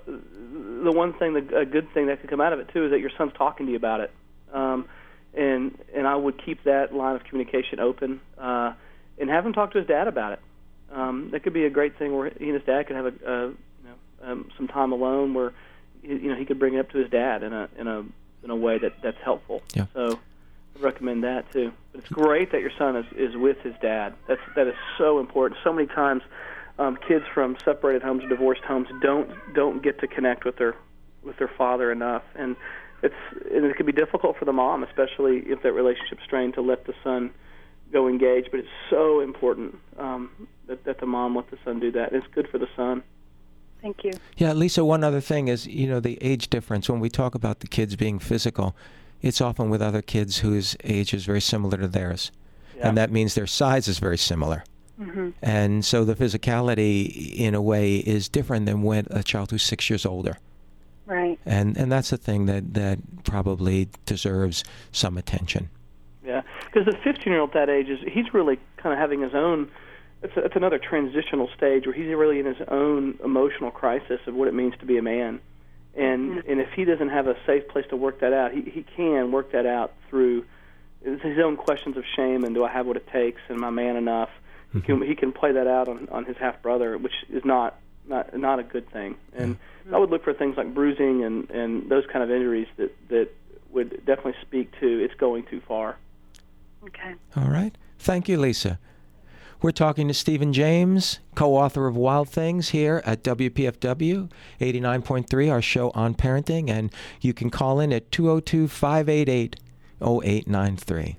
the 0.83 0.91
one 0.91 1.13
thing 1.13 1.33
the 1.33 1.57
a 1.57 1.65
good 1.65 1.91
thing 1.93 2.07
that 2.07 2.21
could 2.21 2.29
come 2.29 2.41
out 2.41 2.53
of 2.53 2.59
it 2.59 2.69
too 2.73 2.85
is 2.85 2.91
that 2.91 2.99
your 2.99 3.11
son's 3.17 3.33
talking 3.33 3.65
to 3.65 3.71
you 3.71 3.77
about 3.77 4.01
it. 4.01 4.11
Um, 4.53 4.87
and 5.33 5.77
and 5.95 6.07
I 6.07 6.15
would 6.15 6.43
keep 6.43 6.63
that 6.63 6.93
line 6.93 7.15
of 7.15 7.23
communication 7.23 7.79
open 7.79 8.21
uh, 8.37 8.73
and 9.17 9.29
have 9.29 9.45
him 9.45 9.53
talk 9.53 9.71
to 9.73 9.79
his 9.79 9.87
dad 9.87 10.07
about 10.07 10.33
it. 10.33 10.39
Um, 10.91 11.29
that 11.31 11.43
could 11.43 11.53
be 11.53 11.65
a 11.65 11.69
great 11.69 11.97
thing 11.97 12.15
where 12.15 12.29
he 12.29 12.45
and 12.45 12.53
his 12.53 12.63
dad 12.63 12.87
could 12.87 12.95
have 12.95 13.05
a, 13.05 13.09
a 13.09 13.47
you 13.47 13.57
know 13.83 13.95
um, 14.31 14.51
some 14.57 14.67
time 14.67 14.91
alone 14.91 15.33
where 15.33 15.53
you 16.03 16.29
know 16.29 16.35
he 16.35 16.45
could 16.45 16.59
bring 16.59 16.75
it 16.75 16.79
up 16.79 16.89
to 16.91 16.99
his 16.99 17.09
dad 17.09 17.43
in 17.43 17.53
a 17.53 17.69
in 17.77 17.87
a 17.87 18.03
in 18.43 18.49
a 18.51 18.55
way 18.55 18.77
that 18.77 18.93
that's 19.01 19.17
helpful. 19.23 19.61
Yeah. 19.73 19.87
So 19.93 20.19
I 20.75 20.79
recommend 20.81 21.23
that 21.23 21.51
too. 21.51 21.71
But 21.91 22.01
it's 22.01 22.09
great 22.09 22.51
that 22.51 22.61
your 22.61 22.71
son 22.77 22.95
is 22.95 23.05
is 23.15 23.35
with 23.35 23.59
his 23.61 23.73
dad. 23.81 24.13
That's 24.27 24.41
that 24.55 24.67
is 24.67 24.75
so 24.97 25.19
important. 25.19 25.59
So 25.63 25.71
many 25.71 25.88
times, 25.88 26.23
um, 26.79 26.97
kids 27.07 27.25
from 27.33 27.57
separated 27.63 28.01
homes, 28.01 28.23
or 28.23 28.27
divorced 28.27 28.63
homes, 28.63 28.88
don't 29.01 29.29
don't 29.53 29.81
get 29.81 29.99
to 30.01 30.07
connect 30.07 30.45
with 30.45 30.57
their 30.57 30.75
with 31.23 31.38
their 31.38 31.51
father 31.57 31.91
enough, 31.91 32.23
and 32.35 32.55
it's 33.03 33.15
and 33.53 33.65
it 33.65 33.75
can 33.77 33.85
be 33.85 33.91
difficult 33.91 34.38
for 34.38 34.45
the 34.45 34.53
mom, 34.53 34.83
especially 34.83 35.39
if 35.45 35.61
that 35.63 35.73
relationship's 35.73 36.23
strained, 36.23 36.53
to 36.55 36.61
let 36.61 36.85
the 36.85 36.93
son 37.03 37.31
go 37.91 38.07
engage. 38.07 38.45
But 38.51 38.61
it's 38.61 38.69
so 38.89 39.21
important 39.21 39.77
um, 39.97 40.47
that 40.67 40.83
that 40.85 40.99
the 40.99 41.05
mom 41.05 41.35
let 41.35 41.49
the 41.51 41.57
son 41.63 41.79
do 41.79 41.91
that. 41.93 42.13
It's 42.13 42.27
good 42.33 42.47
for 42.49 42.57
the 42.57 42.69
son. 42.75 43.03
Thank 43.81 44.03
you. 44.03 44.13
Yeah, 44.38 44.53
Lisa, 44.53 44.83
one 44.83 45.03
other 45.03 45.21
thing 45.21 45.47
is, 45.47 45.67
you 45.67 45.88
know, 45.88 45.99
the 45.99 46.17
age 46.19 46.49
difference. 46.49 46.89
When 46.89 46.99
we 46.99 47.09
talk 47.09 47.35
about 47.35 47.59
the 47.59 47.67
kids 47.67 47.95
being 47.95 48.17
physical, 48.17 48.75
it's 49.25 49.41
often 49.41 49.69
with 49.71 49.81
other 49.81 50.03
kids 50.03 50.38
whose 50.38 50.77
age 50.83 51.13
is 51.13 51.25
very 51.25 51.41
similar 51.41 51.77
to 51.77 51.88
theirs. 51.88 52.31
Yeah. 52.77 52.89
And 52.89 52.97
that 52.97 53.11
means 53.11 53.33
their 53.33 53.47
size 53.47 53.88
is 53.88 53.97
very 53.97 54.17
similar. 54.17 54.63
hmm 54.97 55.29
And 55.41 55.83
so 55.83 56.05
the 56.05 56.15
physicality, 56.15 57.35
in 57.35 57.55
a 57.55 57.61
way, 57.61 57.97
is 57.97 58.29
different 58.29 58.67
than 58.67 58.83
with 58.83 59.07
a 59.09 59.23
child 59.23 59.49
who's 59.49 59.63
six 59.63 59.89
years 59.89 60.05
older. 60.05 60.38
Right. 61.07 61.39
And 61.45 61.77
and 61.77 61.91
that's 61.91 62.09
the 62.09 62.17
thing 62.17 62.45
that, 62.45 62.73
that 62.75 62.99
probably 63.23 63.89
deserves 64.05 64.63
some 64.91 65.17
attention. 65.17 65.69
Yeah, 66.23 66.41
because 66.65 66.85
the 66.85 66.97
15 67.03 67.31
year 67.31 67.41
old 67.41 67.49
at 67.55 67.67
that 67.67 67.69
age 67.69 67.89
is 67.89 67.99
he's 68.07 68.33
really 68.33 68.59
kind 68.77 68.93
of 68.93 68.99
having 68.99 69.21
his 69.21 69.33
own. 69.33 69.69
It's, 70.23 70.35
a, 70.38 70.45
it's 70.45 70.55
another 70.55 70.79
transitional 70.79 71.49
stage 71.55 71.85
where 71.85 71.93
he's 71.93 72.07
really 72.15 72.39
in 72.39 72.45
his 72.45 72.61
own 72.67 73.19
emotional 73.23 73.69
crisis 73.69 74.19
of 74.25 74.33
what 74.33 74.47
it 74.47 74.53
means 74.53 74.73
to 74.79 74.85
be 74.85 74.97
a 74.97 75.01
man, 75.01 75.39
and 75.95 76.34
hmm. 76.34 76.51
and 76.51 76.62
if 76.62 76.69
he 76.75 76.86
doesn't 76.86 77.10
have 77.10 77.27
a 77.27 77.36
safe 77.45 77.67
place 77.67 77.86
to 77.89 77.95
work 77.95 78.19
that 78.19 78.34
out, 78.34 78.51
he 78.51 78.62
he 78.62 78.86
can 78.95 79.31
work 79.31 79.51
that 79.51 79.65
out 79.65 79.93
through 80.10 80.45
his 81.03 81.39
own 81.39 81.55
questions 81.55 81.97
of 81.97 82.03
shame 82.15 82.43
and 82.43 82.55
do 82.55 82.63
I 82.63 82.71
have 82.71 82.88
what 82.88 82.97
it 82.97 83.08
takes 83.12 83.41
and 83.47 83.58
am 83.60 83.63
I 83.63 83.69
man 83.69 83.95
enough. 83.95 84.29
He 84.73 84.81
can 84.81 84.95
mm-hmm. 84.95 85.10
he 85.10 85.15
can 85.15 85.31
play 85.31 85.53
that 85.53 85.67
out 85.67 85.88
on 85.88 86.10
on 86.12 86.25
his 86.25 86.36
half 86.38 86.62
brother, 86.62 86.97
which 86.97 87.13
is 87.29 87.45
not 87.45 87.79
not 88.08 88.38
not 88.38 88.60
a 88.60 88.63
good 88.63 88.89
thing. 88.91 89.15
And 89.34 89.58
I 89.93 89.97
would 89.97 90.10
look 90.10 90.23
for 90.23 90.34
things 90.34 90.58
like 90.58 90.73
bruising 90.73 91.23
and 91.23 91.49
and 91.49 91.89
those 91.89 92.05
kind 92.12 92.23
of 92.23 92.31
injuries 92.31 92.67
that 92.77 92.93
that 93.10 93.29
would 93.71 94.05
definitely 94.05 94.36
speak 94.41 94.71
to 94.79 95.03
it's 95.03 95.13
going 95.13 95.43
too 95.43 95.62
far. 95.67 95.97
Okay. 96.84 97.15
All 97.36 97.49
right. 97.49 97.75
Thank 97.99 98.27
you, 98.27 98.38
Lisa. 98.38 98.79
We're 99.65 99.71
talking 99.71 100.08
to 100.10 100.13
Stephen 100.13 100.54
James, 100.54 101.17
co 101.34 101.58
author 101.58 101.88
of 101.88 101.97
Wild 101.97 102.30
Things, 102.30 102.69
here 102.69 103.01
at 103.04 103.23
WPFW 103.23 104.30
89.3, 104.62 105.51
our 105.51 105.60
show 105.60 105.89
on 105.95 106.13
parenting. 106.13 106.69
And 106.69 106.91
you 107.19 107.34
can 107.34 107.49
call 107.49 107.80
in 107.80 107.91
at 107.91 108.12
202 108.12 108.67
588 108.67 109.56
0893. 109.99 111.17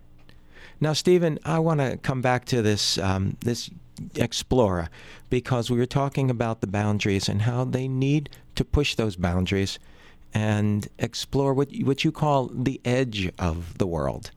Now, 0.80 0.92
Stephen, 0.92 1.40
I 1.44 1.58
want 1.58 1.80
to 1.80 1.96
come 1.96 2.22
back 2.22 2.44
to 2.44 2.62
this, 2.62 2.98
um, 2.98 3.36
this 3.40 3.68
explorer 4.14 4.90
because 5.28 5.68
we 5.68 5.78
were 5.78 5.84
talking 5.84 6.30
about 6.30 6.60
the 6.60 6.68
boundaries 6.68 7.28
and 7.28 7.42
how 7.42 7.64
they 7.64 7.88
need 7.88 8.30
to 8.54 8.64
push 8.64 8.94
those 8.94 9.16
boundaries 9.16 9.80
and 10.32 10.86
explore 11.00 11.52
what, 11.52 11.70
what 11.82 12.04
you 12.04 12.12
call 12.12 12.52
the 12.54 12.80
edge 12.84 13.28
of 13.40 13.78
the 13.78 13.88
world. 13.88 14.30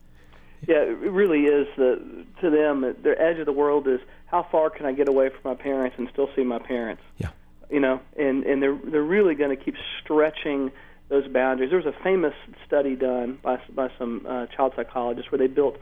Yeah, 0.66 0.82
it 0.82 1.10
really 1.10 1.44
is. 1.44 1.66
The, 1.76 2.24
to 2.40 2.50
them, 2.50 2.94
their 3.02 3.20
edge 3.20 3.38
of 3.38 3.46
the 3.46 3.52
world 3.52 3.88
is 3.88 4.00
how 4.26 4.46
far 4.50 4.70
can 4.70 4.86
I 4.86 4.92
get 4.92 5.08
away 5.08 5.30
from 5.30 5.40
my 5.44 5.54
parents 5.54 5.96
and 5.98 6.08
still 6.12 6.28
see 6.36 6.44
my 6.44 6.58
parents? 6.58 7.02
Yeah. 7.18 7.30
You 7.70 7.80
know, 7.80 8.00
and 8.16 8.44
and 8.44 8.62
they're 8.62 8.78
they're 8.84 9.02
really 9.02 9.34
going 9.34 9.56
to 9.56 9.62
keep 9.62 9.76
stretching 10.02 10.72
those 11.08 11.26
boundaries. 11.28 11.70
There 11.70 11.78
was 11.78 11.86
a 11.86 12.02
famous 12.02 12.34
study 12.66 12.96
done 12.96 13.38
by 13.42 13.60
by 13.74 13.90
some 13.98 14.26
uh, 14.28 14.46
child 14.46 14.72
psychologists 14.76 15.30
where 15.30 15.38
they 15.38 15.46
built 15.46 15.78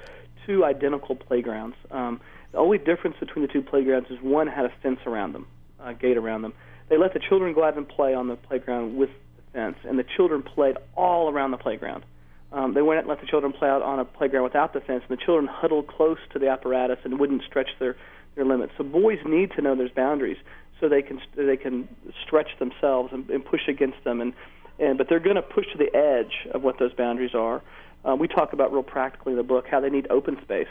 two 0.47 0.65
identical 0.65 1.17
playgrounds. 1.17 1.77
Um, 1.91 2.21
the 2.53 2.59
only 2.59 2.79
difference 2.79 3.17
between 3.21 3.47
the 3.47 3.53
two 3.53 3.63
playgrounds 3.63 4.11
is 4.11 4.19
one 4.21 4.47
had 4.47 4.65
a 4.65 4.73
fence 4.83 5.01
around 5.07 5.33
them, 5.33 5.47
a 5.81 5.95
gate 5.95 6.17
around 6.17 6.43
them. 6.43 6.55
They 6.89 6.97
let 6.97 7.13
the 7.13 7.21
children 7.21 7.53
go 7.53 7.65
out 7.65 7.77
and 7.77 7.87
play 7.87 8.15
on 8.15 8.29
the 8.29 8.37
playground 8.37 8.97
with 8.97 9.11
the 9.37 9.43
fence, 9.53 9.77
and 9.85 9.99
the 9.99 10.05
children 10.17 10.43
played 10.43 10.77
all 10.97 11.31
around 11.31 11.51
the 11.51 11.59
playground. 11.59 12.05
Um, 12.51 12.73
they 12.75 12.83
went 12.83 13.01
and 13.01 13.09
let 13.09 13.21
the 13.21 13.27
children 13.27 13.53
play 13.53 13.69
out 13.69 13.83
on 13.83 13.99
a 13.99 14.05
playground 14.05 14.45
without 14.45 14.73
the 14.73 14.81
fence, 14.81 15.03
and 15.09 15.19
the 15.19 15.23
children 15.23 15.47
huddled 15.47 15.87
close 15.87 16.19
to 16.33 16.39
the 16.39 16.49
apparatus 16.49 16.99
and 17.05 17.19
wouldn't 17.21 17.43
stretch 17.45 17.69
their 17.79 17.97
their 18.35 18.45
limits. 18.45 18.73
So 18.79 18.85
boys 18.85 19.19
need 19.27 19.51
to 19.53 19.63
know 19.63 19.75
there's 19.75 19.91
boundaries 19.91 20.39
so 20.81 20.89
they 20.89 21.03
can 21.03 21.21
they 21.37 21.57
can 21.57 21.89
stretch 22.25 22.59
themselves 22.59 23.13
and, 23.13 23.29
and 23.31 23.45
push 23.45 23.69
against 23.69 24.03
them, 24.05 24.21
and 24.21 24.33
and 24.79 24.97
but 24.97 25.09
they're 25.09 25.21
going 25.21 25.37
to 25.37 25.43
push 25.43 25.67
to 25.73 25.79
the 25.79 25.95
edge 25.95 26.49
of 26.53 26.63
what 26.63 26.79
those 26.79 26.93
boundaries 26.95 27.35
are. 27.35 27.63
Uh, 28.05 28.15
we 28.15 28.29
talk 28.29 28.53
about 28.53 28.73
real 28.73 28.83
practically 28.83 29.33
in 29.33 29.37
the 29.37 29.43
book 29.43 29.67
how 29.69 29.81
they 29.81 29.91
need 29.91 30.07
open 30.09 30.39
space, 30.43 30.69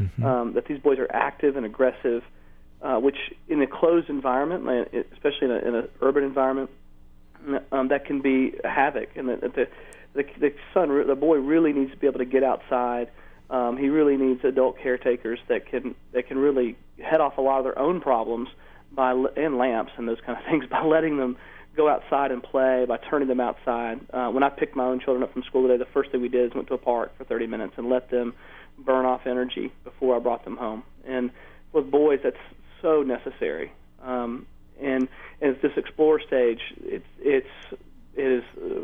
mm-hmm. 0.00 0.24
um, 0.24 0.54
that 0.54 0.66
these 0.66 0.80
boys 0.80 0.98
are 0.98 1.08
active 1.12 1.56
and 1.56 1.66
aggressive, 1.66 2.22
uh, 2.82 2.96
which 2.96 3.18
in 3.48 3.60
a 3.62 3.66
closed 3.66 4.08
environment, 4.08 4.88
especially 5.12 5.46
in 5.46 5.74
an 5.74 5.88
urban 6.00 6.24
environment, 6.24 6.70
um, 7.70 7.88
that 7.88 8.06
can 8.06 8.20
be 8.20 8.54
havoc, 8.64 9.10
and 9.14 9.28
that 9.28 9.54
the 9.54 9.68
the, 10.14 10.24
the 10.38 10.52
son, 10.74 11.06
the 11.06 11.14
boy, 11.14 11.36
really 11.36 11.72
needs 11.72 11.90
to 11.92 11.96
be 11.96 12.06
able 12.06 12.18
to 12.18 12.24
get 12.24 12.42
outside. 12.42 13.10
Um, 13.48 13.76
he 13.76 13.88
really 13.88 14.16
needs 14.16 14.44
adult 14.44 14.78
caretakers 14.78 15.38
that 15.48 15.66
can 15.66 15.94
that 16.12 16.28
can 16.28 16.38
really 16.38 16.76
head 17.02 17.20
off 17.20 17.38
a 17.38 17.40
lot 17.40 17.58
of 17.58 17.64
their 17.64 17.78
own 17.78 18.00
problems 18.00 18.48
by 18.92 19.12
and 19.36 19.58
lamps 19.58 19.92
and 19.96 20.08
those 20.08 20.20
kind 20.24 20.38
of 20.38 20.44
things 20.50 20.66
by 20.66 20.84
letting 20.84 21.16
them 21.16 21.36
go 21.76 21.88
outside 21.88 22.30
and 22.32 22.42
play 22.42 22.84
by 22.86 22.96
turning 22.96 23.28
them 23.28 23.40
outside. 23.40 24.00
Uh, 24.12 24.28
when 24.28 24.42
I 24.42 24.50
picked 24.50 24.76
my 24.76 24.84
own 24.84 25.00
children 25.00 25.22
up 25.22 25.32
from 25.32 25.42
school 25.44 25.66
today, 25.66 25.78
the 25.78 25.90
first 25.92 26.10
thing 26.10 26.20
we 26.20 26.28
did 26.28 26.50
is 26.50 26.54
went 26.54 26.68
to 26.68 26.74
a 26.74 26.78
park 26.78 27.16
for 27.16 27.24
30 27.24 27.46
minutes 27.46 27.74
and 27.76 27.88
let 27.88 28.10
them 28.10 28.34
burn 28.78 29.06
off 29.06 29.22
energy 29.26 29.72
before 29.84 30.16
I 30.16 30.18
brought 30.18 30.44
them 30.44 30.56
home. 30.56 30.82
And 31.06 31.30
with 31.72 31.90
boys, 31.90 32.20
that's 32.24 32.36
so 32.82 33.02
necessary. 33.02 33.72
Um, 34.02 34.46
and, 34.80 35.08
at 35.42 35.62
this 35.62 35.72
explore 35.76 36.20
stage, 36.20 36.60
it's 36.82 37.04
it's 37.18 37.46
it 38.14 38.22
is 38.22 38.44
uh, 38.62 38.80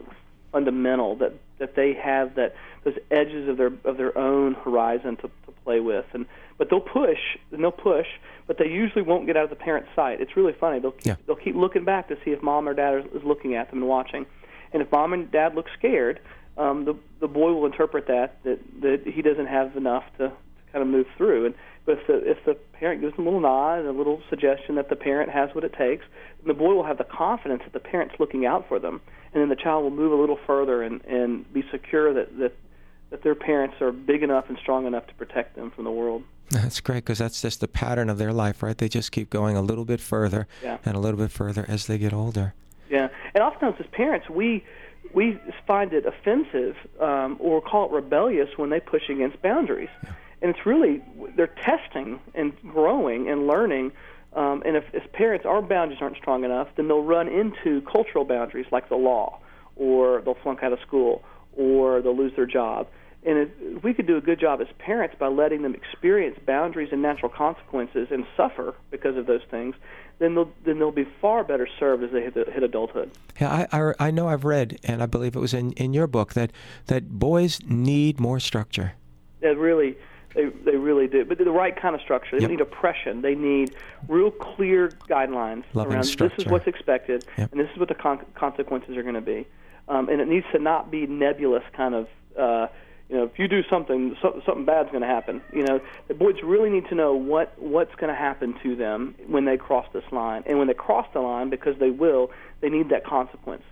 fundamental 0.52 1.16
that 1.16 1.32
that 1.59 1.74
they 1.74 1.94
have 1.94 2.35
that 2.37 2.54
those 2.85 2.94
edges 3.11 3.48
of 3.48 3.56
their 3.56 3.72
of 3.85 3.96
their 3.96 4.16
own 4.16 4.54
horizon 4.54 5.16
to, 5.16 5.22
to 5.22 5.52
play 5.64 5.80
with. 5.80 6.06
And 6.12 6.26
but 6.59 6.70
they'll 6.70 6.80
push 6.80 7.18
and 7.50 7.62
they'll 7.62 7.72
push 7.72 8.06
but 8.46 8.59
they 8.59 8.66
usually 8.66 9.02
won't 9.02 9.26
get 9.26 9.37
out 9.37 9.44
of 9.44 9.50
the 9.50 9.56
parent's 9.56 9.88
sight. 9.96 10.20
It's 10.20 10.37
really 10.37 10.52
funny. 10.52 10.78
They'll 10.78 10.92
keep, 10.92 11.06
yeah. 11.06 11.16
they'll 11.26 11.37
keep 11.37 11.56
looking 11.56 11.85
back 11.85 12.09
to 12.09 12.16
see 12.24 12.30
if 12.30 12.42
mom 12.42 12.68
or 12.68 12.74
dad 12.74 12.98
is, 12.98 13.04
is 13.06 13.24
looking 13.24 13.54
at 13.56 13.70
them 13.70 13.80
and 13.80 13.88
watching. 13.88 14.24
And 14.72 14.82
if 14.82 14.90
mom 14.92 15.12
and 15.12 15.30
dad 15.30 15.54
look 15.54 15.66
scared 15.78 16.20
um 16.59 16.85
the 16.85 16.94
the 17.20 17.28
boy 17.28 17.52
will 17.52 17.66
interpret 17.66 18.06
that 18.06 18.38
that 18.44 18.59
that 18.80 19.02
he 19.06 19.22
doesn't 19.22 19.46
have 19.46 19.76
enough 19.76 20.04
to, 20.18 20.28
to 20.28 20.72
kind 20.72 20.82
of 20.82 20.88
move 20.88 21.06
through. 21.16 21.46
And 21.46 21.54
but 21.87 21.99
if 21.99 22.07
the 22.09 22.31
if 22.31 22.44
the 22.44 22.55
parent 22.79 23.01
gives 23.01 23.14
them 23.14 23.27
a 23.27 23.31
little 23.31 23.40
nod 23.40 23.79
and 23.79 23.88
a 23.88 23.92
little 23.92 24.20
suggestion 24.29 24.75
that 24.75 24.90
the 24.90 24.96
parent 24.96 25.31
has 25.31 25.55
what 25.55 25.62
it 25.62 25.72
takes, 25.72 26.05
then 26.38 26.49
the 26.49 26.55
boy 26.55 26.75
will 26.75 26.85
have 26.85 26.99
the 26.99 27.05
confidence 27.05 27.62
that 27.64 27.72
the 27.72 27.81
parent's 27.81 28.16
looking 28.18 28.44
out 28.44 28.66
for 28.68 28.81
them, 28.81 29.01
and 29.33 29.40
then 29.40 29.49
the 29.49 29.57
child 29.57 29.85
will 29.85 29.90
move 29.90 30.12
a 30.12 30.16
little 30.16 30.38
further 30.46 30.83
and 30.83 31.03
and 31.05 31.51
be 31.53 31.64
secure 31.70 32.12
that 32.12 32.37
that 32.38 32.53
that 33.11 33.22
their 33.22 33.37
parents 33.37 33.77
are 33.81 33.92
big 33.92 34.25
enough 34.25 34.46
and 34.49 34.59
strong 34.59 34.85
enough 34.85 35.07
to 35.07 35.14
protect 35.14 35.55
them 35.55 35.70
from 35.70 35.85
the 35.85 35.90
world. 35.92 36.25
That's 36.51 36.81
great 36.81 37.05
because 37.05 37.18
that's 37.18 37.40
just 37.40 37.61
the 37.61 37.68
pattern 37.68 38.11
of 38.11 38.18
their 38.18 38.33
life, 38.33 38.62
right? 38.62 38.77
They 38.77 38.88
just 38.88 39.12
keep 39.12 39.31
going 39.31 39.57
a 39.57 39.62
little 39.62 39.85
bit 39.85 40.01
further 40.01 40.46
yeah. 40.62 40.79
and 40.85 40.96
a 40.96 41.01
little 41.01 41.18
bit 41.18 41.31
further 41.31 41.64
as 41.68 41.87
they 41.87 41.99
get 41.99 42.12
older. 42.12 42.55
Yeah, 42.90 43.09
and 43.35 43.42
oftentimes 43.42 43.77
as 43.79 43.87
parents, 43.92 44.29
we 44.29 44.64
we 45.14 45.38
find 45.68 45.92
it 45.92 46.05
offensive 46.05 46.77
um, 47.01 47.37
or 47.38 47.61
call 47.61 47.87
it 47.87 47.92
rebellious 47.92 48.49
when 48.57 48.70
they 48.70 48.81
push 48.81 49.09
against 49.09 49.40
boundaries. 49.40 49.88
Yeah 50.03 50.11
and 50.42 50.51
it's 50.51 50.66
really 50.66 51.03
they're 51.37 51.46
testing 51.46 52.20
and 52.35 52.53
growing 52.62 53.29
and 53.29 53.46
learning. 53.46 53.92
Um, 54.35 54.62
and 54.66 54.77
if, 54.77 54.85
as 54.94 55.03
parents, 55.12 55.46
our 55.46 55.62
boundaries 55.62 56.01
aren't 56.03 56.16
strong 56.18 56.44
enough, 56.44 56.68
then 56.77 56.88
they'll 56.88 57.03
run 57.03 57.27
into 57.27 57.81
cultural 57.90 58.25
boundaries 58.25 58.66
like 58.70 58.88
the 58.90 58.96
law, 58.96 59.38
or 59.77 60.20
they'll 60.22 60.37
flunk 60.42 60.62
out 60.62 60.75
of 60.75 60.81
school, 60.81 61.25
or 61.57 62.03
they'll 62.03 62.16
lose 62.16 62.37
their 62.37 62.46
job. 62.46 62.87
And 63.25 63.51
if 63.61 63.83
we 63.83 63.92
could 63.92 64.07
do 64.07 64.16
a 64.16 64.20
good 64.20 64.38
job 64.38 64.61
as 64.61 64.68
parents 64.79 65.16
by 65.18 65.27
letting 65.27 65.62
them 65.62 65.75
experience 65.75 66.38
boundaries 66.46 66.90
and 66.92 67.03
natural 67.03 67.31
consequences 67.31 68.09
and 68.12 68.25
suffer 68.37 68.75
because 68.90 69.16
of 69.16 69.27
those 69.27 69.40
things, 69.51 69.75
then 70.18 70.35
they'll 70.35 70.53
then 70.64 70.79
they'll 70.79 70.92
be 70.92 71.09
far 71.20 71.42
better 71.42 71.66
served 71.79 72.05
as 72.05 72.12
they 72.12 72.22
hit, 72.22 72.35
hit 72.35 72.62
adulthood. 72.62 73.11
Yeah, 73.40 73.66
I, 73.72 73.81
I, 73.81 73.94
I 73.99 74.11
know 74.12 74.29
I've 74.29 74.44
read, 74.44 74.79
and 74.85 75.03
I 75.03 75.07
believe 75.07 75.35
it 75.35 75.40
was 75.40 75.55
in, 75.55 75.72
in 75.72 75.92
your 75.92 76.07
book 76.07 76.35
that 76.35 76.53
that 76.87 77.11
boys 77.11 77.59
need 77.66 78.20
more 78.20 78.38
structure. 78.38 78.92
It 79.40 79.59
really 79.59 79.96
they 80.37 80.44
they 80.64 80.77
really 80.77 81.09
do, 81.09 81.25
but 81.25 81.38
the 81.38 81.51
right 81.51 81.75
kind 81.75 81.94
of 81.94 82.01
structure. 82.03 82.37
They 82.37 82.42
yep. 82.42 82.51
need 82.51 82.61
oppression. 82.61 83.22
They 83.22 83.35
need 83.35 83.75
real 84.07 84.31
clear 84.31 84.90
guidelines 85.09 85.64
Loving 85.72 85.94
around 85.94 86.05
structure. 86.05 86.37
this 86.37 86.46
is 86.46 86.53
what's 86.53 86.66
expected, 86.66 87.25
yep. 87.37 87.51
and 87.51 87.61
this 87.61 87.68
is 87.72 87.79
what 87.79 87.88
the 87.88 87.94
con- 87.94 88.25
consequences 88.35 88.96
are 88.96 89.03
going 89.03 89.14
to 89.14 89.20
be. 89.20 89.46
Um, 89.88 90.09
and 90.09 90.20
it 90.20 90.29
needs 90.29 90.46
to 90.53 90.59
not 90.59 90.90
be 90.90 91.07
nebulous 91.07 91.64
kind 91.77 91.94
of. 91.94 92.09
Uh, 92.38 92.68
you 93.09 93.16
know, 93.16 93.22
if 93.22 93.38
you 93.38 93.46
do 93.46 93.62
something, 93.70 94.16
so, 94.20 94.42
something 94.44 94.64
bad's 94.64 94.90
going 94.90 95.03
to 95.03 95.07
happen. 95.07 95.40
You 95.53 95.62
know, 95.62 95.81
the 96.09 96.14
boys 96.14 96.35
really 96.42 96.70
need 96.70 96.88
to 96.88 96.96
know 96.96 97.14
what 97.14 97.55
what's 97.57 97.94
going 97.94 98.12
to 98.12 98.18
happen 98.18 98.59
to 98.62 98.77
them 98.77 99.14
when 99.29 99.44
they 99.44 99.57
cross 99.57 99.87
this 99.92 100.05
line, 100.11 100.42
and 100.46 100.59
when 100.59 100.66
they 100.66 100.75
cross 100.75 101.07
the 101.14 101.20
line, 101.20 101.49
because 101.49 101.79
they 101.79 101.90
will, 101.90 102.31
they 102.61 102.68
need 102.68 102.88
that 102.90 103.05
consequence. 103.05 103.62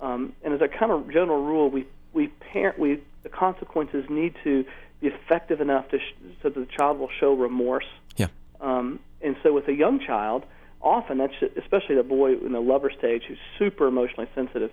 Um, 0.00 0.32
and 0.42 0.52
as 0.52 0.60
a 0.60 0.68
kind 0.68 0.90
of 0.90 1.06
general 1.10 1.44
rule, 1.44 1.70
we 1.70 1.86
we 2.12 2.28
parent 2.52 2.78
we 2.78 3.00
the 3.22 3.28
consequences 3.28 4.04
need 4.08 4.34
to 4.44 4.64
be 5.00 5.08
effective 5.08 5.60
enough 5.60 5.88
to 5.90 5.98
sh- 5.98 6.14
so 6.42 6.50
that 6.50 6.60
the 6.60 6.66
child 6.66 6.98
will 6.98 7.10
show 7.18 7.34
remorse. 7.34 7.86
Yeah. 8.16 8.28
Um, 8.60 9.00
and 9.22 9.36
so 9.42 9.52
with 9.52 9.68
a 9.68 9.72
young 9.72 10.00
child, 10.00 10.44
often 10.80 11.18
that's 11.18 11.34
especially 11.56 11.96
the 11.96 12.02
boy 12.02 12.34
in 12.34 12.52
the 12.52 12.60
lover 12.60 12.90
stage 12.96 13.22
who's 13.28 13.38
super 13.58 13.86
emotionally 13.86 14.28
sensitive, 14.34 14.70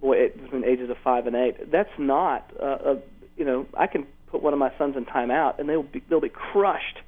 boy 0.00 0.28
between 0.30 0.64
ages 0.64 0.90
of 0.90 0.96
five 1.02 1.26
and 1.26 1.36
eight. 1.36 1.70
That's 1.70 1.92
not 1.98 2.50
uh, 2.60 2.64
a 2.64 2.98
you 3.36 3.44
know 3.44 3.66
I 3.76 3.86
can 3.86 4.06
put 4.28 4.42
one 4.42 4.52
of 4.52 4.58
my 4.58 4.72
sons 4.78 4.96
in 4.96 5.04
timeout 5.04 5.58
and 5.58 5.68
they'll 5.68 5.82
be 5.82 6.02
they'll 6.08 6.20
be 6.20 6.28
crushed 6.28 6.98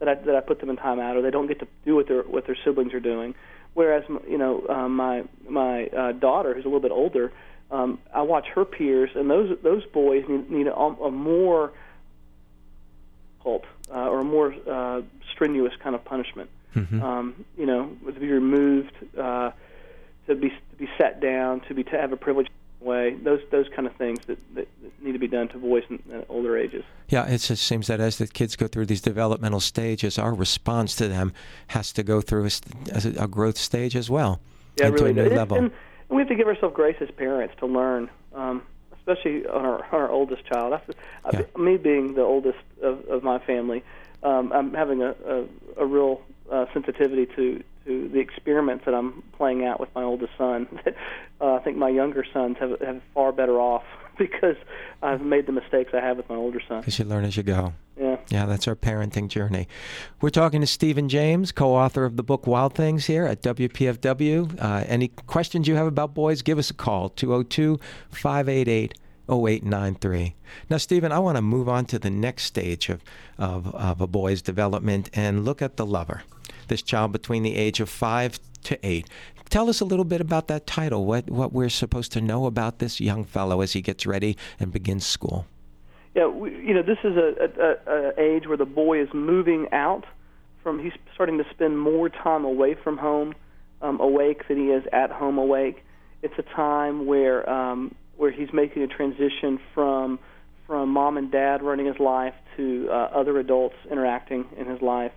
that 0.00 0.08
I 0.08 0.14
that 0.14 0.34
I 0.34 0.40
put 0.40 0.60
them 0.60 0.70
in 0.70 0.76
timeout 0.76 1.16
or 1.16 1.22
they 1.22 1.30
don't 1.30 1.46
get 1.46 1.60
to 1.60 1.68
do 1.84 1.96
what 1.96 2.08
their 2.08 2.22
what 2.22 2.46
their 2.46 2.56
siblings 2.64 2.92
are 2.94 3.00
doing. 3.00 3.34
Whereas 3.74 4.04
you 4.28 4.38
know 4.38 4.66
um, 4.68 4.96
my 4.96 5.24
my 5.48 5.86
uh, 5.86 6.12
daughter 6.12 6.54
who's 6.54 6.64
a 6.64 6.68
little 6.68 6.80
bit 6.80 6.92
older, 6.92 7.32
um, 7.70 7.98
I 8.14 8.22
watch 8.22 8.46
her 8.54 8.64
peers 8.64 9.10
and 9.14 9.30
those 9.30 9.56
those 9.62 9.84
boys 9.86 10.24
need, 10.28 10.50
need 10.50 10.66
a, 10.66 10.74
a 10.74 11.10
more 11.10 11.72
difficult 13.44 13.64
uh, 13.94 14.08
or 14.08 14.20
a 14.20 14.24
more 14.24 14.54
uh, 14.70 15.02
strenuous 15.32 15.74
kind 15.82 15.94
of 15.94 16.04
punishment. 16.04 16.50
Mm-hmm. 16.74 17.02
Um, 17.02 17.44
you 17.56 17.66
know, 17.66 17.96
to 18.04 18.12
be 18.12 18.32
removed, 18.32 18.92
uh, 19.18 19.52
to 20.26 20.34
be 20.34 20.48
to 20.48 20.76
be 20.76 20.88
set 20.98 21.20
down, 21.20 21.60
to 21.68 21.74
be 21.74 21.84
to 21.84 21.96
have 21.96 22.12
a 22.12 22.16
privileged 22.16 22.50
way. 22.80 23.14
Those 23.14 23.40
those 23.52 23.68
kind 23.68 23.86
of 23.86 23.94
things 23.94 24.18
that, 24.26 24.38
that, 24.54 24.68
that 24.82 25.04
need 25.04 25.12
to 25.12 25.20
be 25.20 25.28
done 25.28 25.48
to 25.48 25.58
boys 25.58 25.84
in, 25.88 26.02
in 26.10 26.24
older 26.28 26.58
ages. 26.58 26.82
Yeah, 27.08 27.26
it 27.26 27.38
just 27.38 27.62
seems 27.62 27.86
that 27.86 28.00
as 28.00 28.18
the 28.18 28.26
kids 28.26 28.56
go 28.56 28.66
through 28.66 28.86
these 28.86 29.00
developmental 29.00 29.60
stages, 29.60 30.18
our 30.18 30.34
response 30.34 30.96
to 30.96 31.06
them 31.06 31.32
has 31.68 31.92
to 31.92 32.02
go 32.02 32.20
through 32.20 32.48
a, 32.92 33.22
a 33.22 33.28
growth 33.28 33.56
stage 33.56 33.94
as 33.94 34.10
well. 34.10 34.40
Yeah, 34.76 34.88
into 34.88 35.04
really. 35.04 35.10
a 35.10 35.14
new 35.14 35.26
and, 35.26 35.36
level. 35.36 35.56
And 35.58 35.70
we 36.08 36.18
have 36.18 36.28
to 36.28 36.34
give 36.34 36.48
ourselves 36.48 36.74
grace 36.74 36.96
as 37.00 37.10
parents 37.12 37.54
to 37.60 37.66
learn. 37.66 38.10
Um, 38.34 38.62
especially 39.06 39.46
on 39.46 39.64
our, 39.64 39.84
on 39.84 40.00
our 40.00 40.10
oldest 40.10 40.44
child. 40.46 40.72
I, 40.72 40.80
Yeah. 41.32 41.42
I, 41.54 41.58
me 41.58 41.76
being 41.76 42.14
the 42.14 42.22
oldest 42.22 42.58
of, 42.82 43.04
of 43.06 43.22
my 43.22 43.38
family, 43.38 43.82
um, 44.22 44.52
I'm 44.52 44.72
having 44.74 45.02
a, 45.02 45.14
a, 45.26 45.44
a 45.78 45.86
real 45.86 46.22
uh, 46.50 46.66
sensitivity 46.72 47.26
to 47.36 47.62
to 47.86 48.08
the 48.08 48.18
experiments 48.18 48.86
that 48.86 48.94
I'm 48.94 49.22
playing 49.36 49.64
out 49.64 49.78
with 49.78 49.94
my 49.94 50.02
oldest 50.02 50.32
son. 50.38 50.66
uh, 51.40 51.54
I 51.54 51.58
think 51.58 51.76
my 51.76 51.90
younger 51.90 52.24
sons 52.32 52.56
have 52.58 52.80
have 52.80 53.02
far 53.12 53.32
better 53.32 53.60
off 53.60 53.84
because 54.18 54.56
I've 55.02 55.20
made 55.20 55.46
the 55.46 55.52
mistakes 55.52 55.92
I 55.94 56.00
have 56.00 56.16
with 56.16 56.28
my 56.28 56.36
older 56.36 56.60
son. 56.66 56.80
Because 56.80 56.98
you 56.98 57.04
learn 57.04 57.24
as 57.24 57.36
you 57.36 57.42
go. 57.42 57.74
Yeah. 57.98 58.16
Yeah, 58.28 58.46
that's 58.46 58.66
our 58.66 58.74
parenting 58.74 59.28
journey. 59.28 59.68
We're 60.20 60.30
talking 60.30 60.60
to 60.60 60.66
Stephen 60.66 61.08
James, 61.08 61.52
co 61.52 61.74
author 61.74 62.04
of 62.04 62.16
the 62.16 62.22
book 62.22 62.46
Wild 62.46 62.74
Things, 62.74 63.06
here 63.06 63.24
at 63.24 63.42
WPFW. 63.42 64.60
Uh, 64.60 64.84
any 64.86 65.08
questions 65.08 65.68
you 65.68 65.76
have 65.76 65.86
about 65.86 66.14
boys, 66.14 66.42
give 66.42 66.58
us 66.58 66.70
a 66.70 66.74
call 66.74 67.08
202 67.10 67.78
588 68.10 68.94
0893. 69.28 70.34
Now, 70.68 70.76
Stephen, 70.76 71.12
I 71.12 71.18
want 71.18 71.36
to 71.36 71.42
move 71.42 71.68
on 71.68 71.86
to 71.86 71.98
the 71.98 72.10
next 72.10 72.44
stage 72.44 72.88
of, 72.88 73.02
of, 73.38 73.74
of 73.74 74.00
a 74.00 74.06
boy's 74.06 74.42
development 74.42 75.08
and 75.14 75.44
look 75.44 75.62
at 75.62 75.76
the 75.76 75.86
lover, 75.86 76.22
this 76.68 76.82
child 76.82 77.12
between 77.12 77.42
the 77.42 77.56
age 77.56 77.80
of 77.80 77.88
five 77.88 78.38
to 78.64 78.78
eight. 78.86 79.08
Tell 79.50 79.68
us 79.68 79.80
a 79.80 79.84
little 79.84 80.04
bit 80.04 80.20
about 80.20 80.48
that 80.48 80.66
title, 80.66 81.04
what, 81.04 81.30
what 81.30 81.52
we're 81.52 81.68
supposed 81.68 82.12
to 82.12 82.20
know 82.20 82.46
about 82.46 82.78
this 82.78 83.00
young 83.00 83.24
fellow 83.24 83.60
as 83.60 83.72
he 83.72 83.82
gets 83.82 84.06
ready 84.06 84.36
and 84.58 84.72
begins 84.72 85.06
school. 85.06 85.46
Yeah, 86.14 86.26
we, 86.26 86.50
you 86.50 86.74
know, 86.74 86.82
this 86.82 86.98
is 87.04 87.16
a, 87.16 87.50
a, 87.60 87.92
a 87.92 88.20
age 88.20 88.46
where 88.46 88.56
the 88.56 88.64
boy 88.64 89.00
is 89.00 89.08
moving 89.12 89.66
out 89.72 90.04
from. 90.62 90.78
He's 90.82 90.92
starting 91.14 91.38
to 91.38 91.44
spend 91.50 91.78
more 91.78 92.08
time 92.08 92.44
away 92.44 92.74
from 92.74 92.98
home, 92.98 93.34
um, 93.82 94.00
awake 94.00 94.48
than 94.48 94.56
he 94.56 94.70
is 94.70 94.84
at 94.92 95.10
home 95.10 95.38
awake. 95.38 95.84
It's 96.22 96.34
a 96.38 96.42
time 96.42 97.06
where 97.06 97.48
um, 97.48 97.94
where 98.16 98.30
he's 98.30 98.52
making 98.52 98.82
a 98.82 98.86
transition 98.86 99.58
from 99.74 100.18
from 100.66 100.88
mom 100.88 101.18
and 101.18 101.30
dad 101.30 101.62
running 101.62 101.86
his 101.86 101.98
life 101.98 102.34
to 102.56 102.88
uh, 102.90 102.94
other 102.94 103.38
adults 103.38 103.74
interacting 103.90 104.46
in 104.56 104.66
his 104.66 104.80
life. 104.80 105.12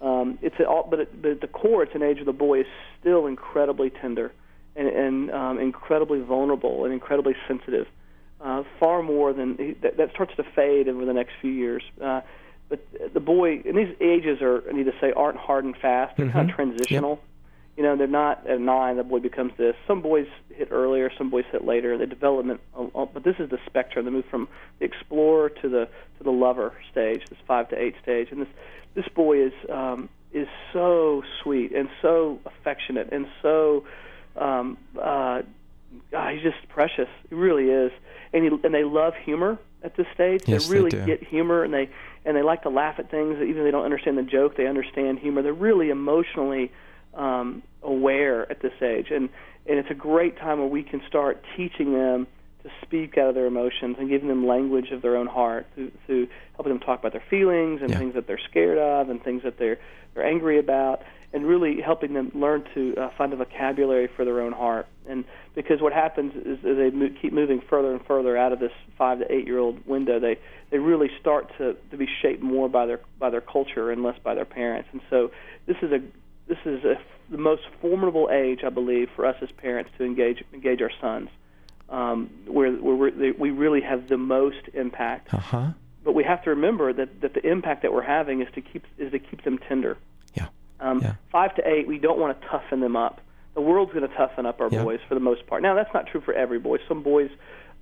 Um, 0.00 0.38
it's 0.40 0.56
a, 0.58 0.64
all, 0.64 0.86
but, 0.88 1.00
it, 1.00 1.22
but 1.22 1.30
at 1.32 1.40
the 1.40 1.46
core, 1.46 1.82
it's 1.82 1.94
an 1.94 2.02
age 2.02 2.16
where 2.16 2.24
the 2.24 2.32
boy 2.32 2.60
is 2.60 2.66
still 3.00 3.26
incredibly 3.26 3.90
tender 3.90 4.32
and, 4.76 4.88
and 4.88 5.30
um, 5.30 5.58
incredibly 5.58 6.20
vulnerable 6.20 6.84
and 6.84 6.92
incredibly 6.94 7.34
sensitive. 7.46 7.86
Uh, 8.40 8.62
far 8.78 9.02
more 9.02 9.34
than 9.34 9.76
that, 9.82 9.98
that 9.98 10.10
starts 10.12 10.34
to 10.36 10.42
fade 10.56 10.88
over 10.88 11.04
the 11.04 11.12
next 11.12 11.32
few 11.42 11.50
years. 11.50 11.82
Uh, 12.02 12.22
but 12.70 12.80
the 13.12 13.20
boy, 13.20 13.60
and 13.66 13.76
these 13.76 13.94
ages 14.00 14.40
are, 14.40 14.62
I 14.68 14.72
need 14.72 14.86
to 14.86 14.94
say, 15.00 15.12
aren't 15.14 15.36
hard 15.36 15.64
and 15.64 15.76
fast. 15.76 16.16
They're 16.16 16.30
kind 16.30 16.48
of 16.48 16.56
transitional. 16.56 17.10
Yep. 17.10 17.24
You 17.80 17.86
know, 17.86 17.96
they're 17.96 18.06
not 18.06 18.46
at 18.46 18.60
nine. 18.60 18.98
The 18.98 19.04
boy 19.04 19.20
becomes 19.20 19.54
this. 19.56 19.74
Some 19.86 20.02
boys 20.02 20.26
hit 20.50 20.68
earlier. 20.70 21.10
Some 21.16 21.30
boys 21.30 21.46
hit 21.50 21.64
later. 21.64 21.96
The 21.96 22.04
development, 22.04 22.60
uh, 22.78 22.88
uh, 22.94 23.06
but 23.06 23.24
this 23.24 23.36
is 23.38 23.48
the 23.48 23.56
spectrum. 23.64 24.04
They 24.04 24.10
move 24.10 24.26
from 24.30 24.48
the 24.80 24.84
explorer 24.84 25.48
to 25.48 25.68
the 25.70 25.88
to 26.18 26.24
the 26.24 26.30
lover 26.30 26.74
stage, 26.92 27.22
this 27.30 27.38
five 27.48 27.70
to 27.70 27.80
eight 27.80 27.94
stage. 28.02 28.28
And 28.32 28.42
this 28.42 28.48
this 28.94 29.08
boy 29.08 29.46
is 29.46 29.52
um, 29.70 30.10
is 30.30 30.46
so 30.74 31.22
sweet 31.42 31.72
and 31.72 31.88
so 32.02 32.38
affectionate 32.44 33.14
and 33.14 33.26
so 33.40 33.86
um, 34.36 34.76
uh, 34.98 35.40
ah, 36.14 36.28
he's 36.34 36.42
just 36.42 36.68
precious. 36.68 37.08
He 37.30 37.34
really 37.34 37.70
is. 37.70 37.92
And 38.34 38.44
he, 38.44 38.50
and 38.62 38.74
they 38.74 38.84
love 38.84 39.14
humor 39.24 39.58
at 39.82 39.96
this 39.96 40.06
stage. 40.12 40.42
Yes, 40.44 40.66
they 40.66 40.74
really 40.74 40.90
they 40.90 41.06
get 41.06 41.26
humor 41.26 41.64
and 41.64 41.72
they 41.72 41.88
and 42.26 42.36
they 42.36 42.42
like 42.42 42.64
to 42.64 42.68
laugh 42.68 42.98
at 42.98 43.10
things 43.10 43.36
even 43.36 43.56
if 43.56 43.64
they 43.64 43.70
don't 43.70 43.86
understand 43.86 44.18
the 44.18 44.22
joke. 44.22 44.58
They 44.58 44.66
understand 44.66 45.20
humor. 45.20 45.40
They're 45.40 45.54
really 45.54 45.88
emotionally 45.88 46.72
um, 47.14 47.62
aware 47.82 48.50
at 48.50 48.60
this 48.60 48.72
age, 48.82 49.10
and 49.10 49.28
and 49.66 49.78
it's 49.78 49.90
a 49.90 49.94
great 49.94 50.38
time 50.38 50.58
where 50.58 50.68
we 50.68 50.82
can 50.82 51.02
start 51.06 51.44
teaching 51.56 51.92
them 51.92 52.26
to 52.62 52.70
speak 52.82 53.16
out 53.16 53.28
of 53.28 53.34
their 53.34 53.46
emotions 53.46 53.96
and 53.98 54.08
giving 54.08 54.28
them 54.28 54.46
language 54.46 54.90
of 54.90 55.00
their 55.00 55.16
own 55.16 55.26
heart 55.26 55.66
through, 55.74 55.90
through 56.06 56.28
helping 56.54 56.72
them 56.72 56.80
talk 56.80 56.98
about 57.00 57.12
their 57.12 57.22
feelings 57.30 57.80
and 57.80 57.90
Yeah. 57.90 57.98
things 57.98 58.14
that 58.14 58.26
they're 58.26 58.38
scared 58.50 58.78
of 58.78 59.08
and 59.08 59.22
things 59.22 59.42
that 59.42 59.58
they're 59.58 59.78
they're 60.14 60.26
angry 60.26 60.58
about 60.58 61.02
and 61.32 61.46
really 61.46 61.80
helping 61.80 62.12
them 62.12 62.32
learn 62.34 62.64
to 62.74 62.94
uh, 62.96 63.08
find 63.16 63.32
a 63.32 63.36
vocabulary 63.36 64.08
for 64.08 64.24
their 64.24 64.40
own 64.40 64.50
heart. 64.52 64.86
And 65.08 65.24
because 65.54 65.80
what 65.80 65.92
happens 65.92 66.34
is 66.34 66.58
as 66.64 66.76
they 66.76 66.90
mo- 66.90 67.14
keep 67.22 67.32
moving 67.32 67.60
further 67.60 67.92
and 67.92 68.04
further 68.04 68.36
out 68.36 68.52
of 68.52 68.58
this 68.58 68.72
five 68.98 69.20
to 69.20 69.32
eight 69.32 69.46
year 69.46 69.58
old 69.58 69.86
window 69.86 70.18
they 70.18 70.38
they 70.70 70.78
really 70.78 71.10
start 71.20 71.50
to 71.58 71.76
to 71.90 71.96
be 71.96 72.08
shaped 72.20 72.42
more 72.42 72.68
by 72.68 72.86
their 72.86 73.00
by 73.18 73.30
their 73.30 73.40
culture 73.40 73.90
and 73.90 74.02
less 74.02 74.18
by 74.18 74.34
their 74.34 74.44
parents. 74.44 74.88
And 74.92 75.00
so 75.08 75.30
this 75.66 75.76
is 75.82 75.92
a 75.92 76.00
this 76.50 76.58
is 76.66 76.84
a, 76.84 76.94
the 77.30 77.38
most 77.38 77.62
formidable 77.80 78.28
age 78.32 78.60
I 78.66 78.70
believe 78.70 79.08
for 79.16 79.24
us 79.24 79.36
as 79.40 79.50
parents 79.52 79.90
to 79.98 80.04
engage 80.04 80.42
engage 80.52 80.80
our 80.82 80.90
sons 81.00 81.28
um, 81.88 82.28
where 82.46 82.70
where 82.72 83.10
they, 83.10 83.30
we 83.32 83.50
really 83.64 83.80
have 83.80 84.08
the 84.08 84.18
most 84.18 84.62
impact 84.74 85.32
Uh 85.32 85.38
huh. 85.38 85.66
but 86.04 86.12
we 86.14 86.24
have 86.24 86.42
to 86.44 86.50
remember 86.50 86.92
that, 86.92 87.20
that 87.22 87.34
the 87.34 87.44
impact 87.48 87.82
that 87.82 87.92
we're 87.92 88.02
having 88.18 88.42
is 88.42 88.48
to 88.56 88.60
keep 88.60 88.84
is 88.98 89.10
to 89.12 89.18
keep 89.18 89.44
them 89.44 89.58
tender. 89.68 89.96
Yeah. 90.34 90.48
Um, 90.80 91.00
Yeah. 91.02 91.14
Five 91.32 91.54
to 91.56 91.62
eight, 91.68 91.86
we 91.86 91.98
don't 91.98 92.18
want 92.18 92.40
to 92.40 92.46
toughen 92.48 92.80
them 92.80 92.96
up. 92.96 93.20
The 93.54 93.60
world's 93.60 93.92
going 93.92 94.08
to 94.08 94.14
toughen 94.16 94.44
up 94.46 94.60
our 94.60 94.68
Yeah. 94.70 94.82
boys 94.84 95.00
for 95.08 95.14
the 95.14 95.20
most 95.20 95.46
part. 95.48 95.60
Now, 95.62 95.74
that's 95.74 95.92
not 95.92 96.06
true 96.06 96.20
for 96.20 96.32
every 96.32 96.58
boy. 96.60 96.78
Some 96.88 97.02
boys, 97.02 97.30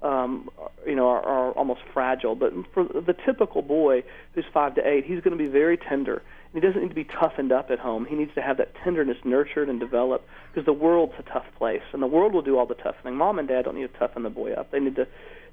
um, 0.02 0.48
you 0.86 0.94
know, 0.94 1.08
are, 1.08 1.22
are 1.22 1.52
almost 1.52 1.80
fragile. 1.92 2.34
But 2.34 2.52
for 2.72 2.84
the 2.84 3.14
typical 3.26 3.62
boy 3.62 4.04
who's 4.34 4.44
five 4.52 4.74
to 4.76 4.86
eight, 4.86 5.04
he's 5.04 5.20
going 5.20 5.36
to 5.36 5.42
be 5.42 5.50
very 5.50 5.76
tender. 5.76 6.22
He 6.54 6.60
doesn't 6.60 6.80
need 6.80 6.88
to 6.88 6.94
be 6.94 7.04
toughened 7.04 7.52
up 7.52 7.70
at 7.70 7.78
home. 7.78 8.06
He 8.06 8.14
needs 8.14 8.34
to 8.34 8.42
have 8.42 8.56
that 8.56 8.74
tenderness 8.82 9.18
nurtured 9.24 9.68
and 9.68 9.78
developed 9.78 10.26
because 10.50 10.64
the 10.64 10.72
world's 10.72 11.12
a 11.18 11.22
tough 11.22 11.46
place, 11.58 11.82
and 11.92 12.02
the 12.02 12.06
world 12.06 12.32
will 12.32 12.42
do 12.42 12.58
all 12.58 12.66
the 12.66 12.74
toughening. 12.74 13.16
Mom 13.16 13.38
and 13.38 13.46
dad 13.46 13.66
don't 13.66 13.74
need 13.74 13.92
to 13.92 13.98
toughen 13.98 14.22
the 14.22 14.30
boy 14.30 14.52
up. 14.52 14.70
They 14.70 14.80
need 14.80 14.96
to, 14.96 15.06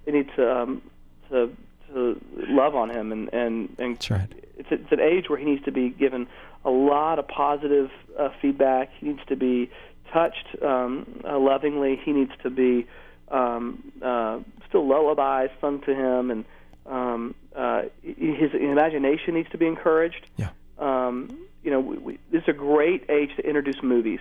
they 0.05 0.13
need 0.13 0.29
to, 0.38 0.55
um, 0.55 0.81
to, 1.29 1.53
to 1.93 2.21
love 2.34 2.75
on 2.75 2.89
him 2.89 3.12
and 3.12 3.34
and 3.34 3.75
and 3.77 3.95
That's 3.95 4.10
right. 4.10 4.31
it's, 4.58 4.69
it's 4.71 4.91
an 4.91 4.99
age 5.01 5.29
where 5.29 5.38
he 5.38 5.45
needs 5.45 5.63
to 5.65 5.71
be 5.71 5.89
given 5.89 6.27
a 6.63 6.69
lot 6.69 7.19
of 7.19 7.27
positive 7.27 7.91
uh, 8.17 8.29
feedback. 8.41 8.89
He 8.99 9.08
needs 9.08 9.25
to 9.27 9.36
be 9.36 9.69
touched 10.12 10.47
um, 10.62 11.21
uh, 11.23 11.38
lovingly. 11.38 11.99
He 12.03 12.13
needs 12.13 12.31
to 12.43 12.49
be 12.49 12.88
um, 13.29 13.91
uh, 14.01 14.39
still 14.69 14.88
lullabies 14.88 15.49
sung 15.61 15.81
to 15.81 15.93
him, 15.95 16.31
and 16.31 16.45
um, 16.85 17.35
uh, 17.55 17.83
his 18.03 18.53
imagination 18.53 19.33
needs 19.33 19.49
to 19.51 19.57
be 19.57 19.65
encouraged. 19.67 20.25
Yeah. 20.38 20.49
Um, 20.77 21.38
you 21.63 21.71
know, 21.71 21.79
we, 21.79 21.97
we, 21.97 22.19
this 22.31 22.43
is 22.43 22.49
a 22.49 22.53
great 22.53 23.09
age 23.09 23.35
to 23.38 23.45
introduce 23.47 23.81
movies 23.81 24.19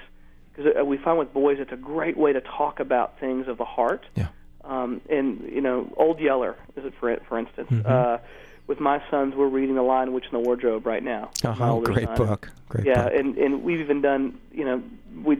because 0.54 0.72
uh, 0.80 0.84
we 0.84 0.96
find 0.96 1.18
with 1.18 1.32
boys 1.34 1.58
it's 1.60 1.72
a 1.72 1.76
great 1.76 2.16
way 2.16 2.32
to 2.32 2.40
talk 2.40 2.80
about 2.80 3.18
things 3.20 3.48
of 3.48 3.58
the 3.58 3.64
heart. 3.64 4.04
Yeah. 4.14 4.28
Um, 4.62 5.02
and 5.10 5.42
you 5.52 5.60
know, 5.60 5.92
Old 5.96 6.20
Yeller 6.20 6.56
is 6.76 6.84
it 6.86 6.94
for 6.98 7.14
for 7.28 7.38
instance. 7.38 7.68
Mhm. 7.70 7.84
Uh, 7.86 8.18
with 8.66 8.80
my 8.80 9.02
sons, 9.10 9.34
we're 9.34 9.48
reading 9.48 9.74
The 9.74 9.82
Lion, 9.82 10.14
Witch, 10.14 10.24
and 10.32 10.42
the 10.42 10.46
Wardrobe 10.48 10.86
right 10.86 11.02
now. 11.02 11.30
My 11.44 11.50
Uh-huh. 11.50 11.80
Great 11.80 12.06
son. 12.06 12.16
book. 12.16 12.50
Great 12.70 12.86
yeah, 12.86 13.02
book. 13.04 13.12
and 13.14 13.36
and 13.36 13.62
we've 13.62 13.80
even 13.80 14.00
done 14.00 14.38
you 14.52 14.64
know 14.64 14.82
we 15.22 15.36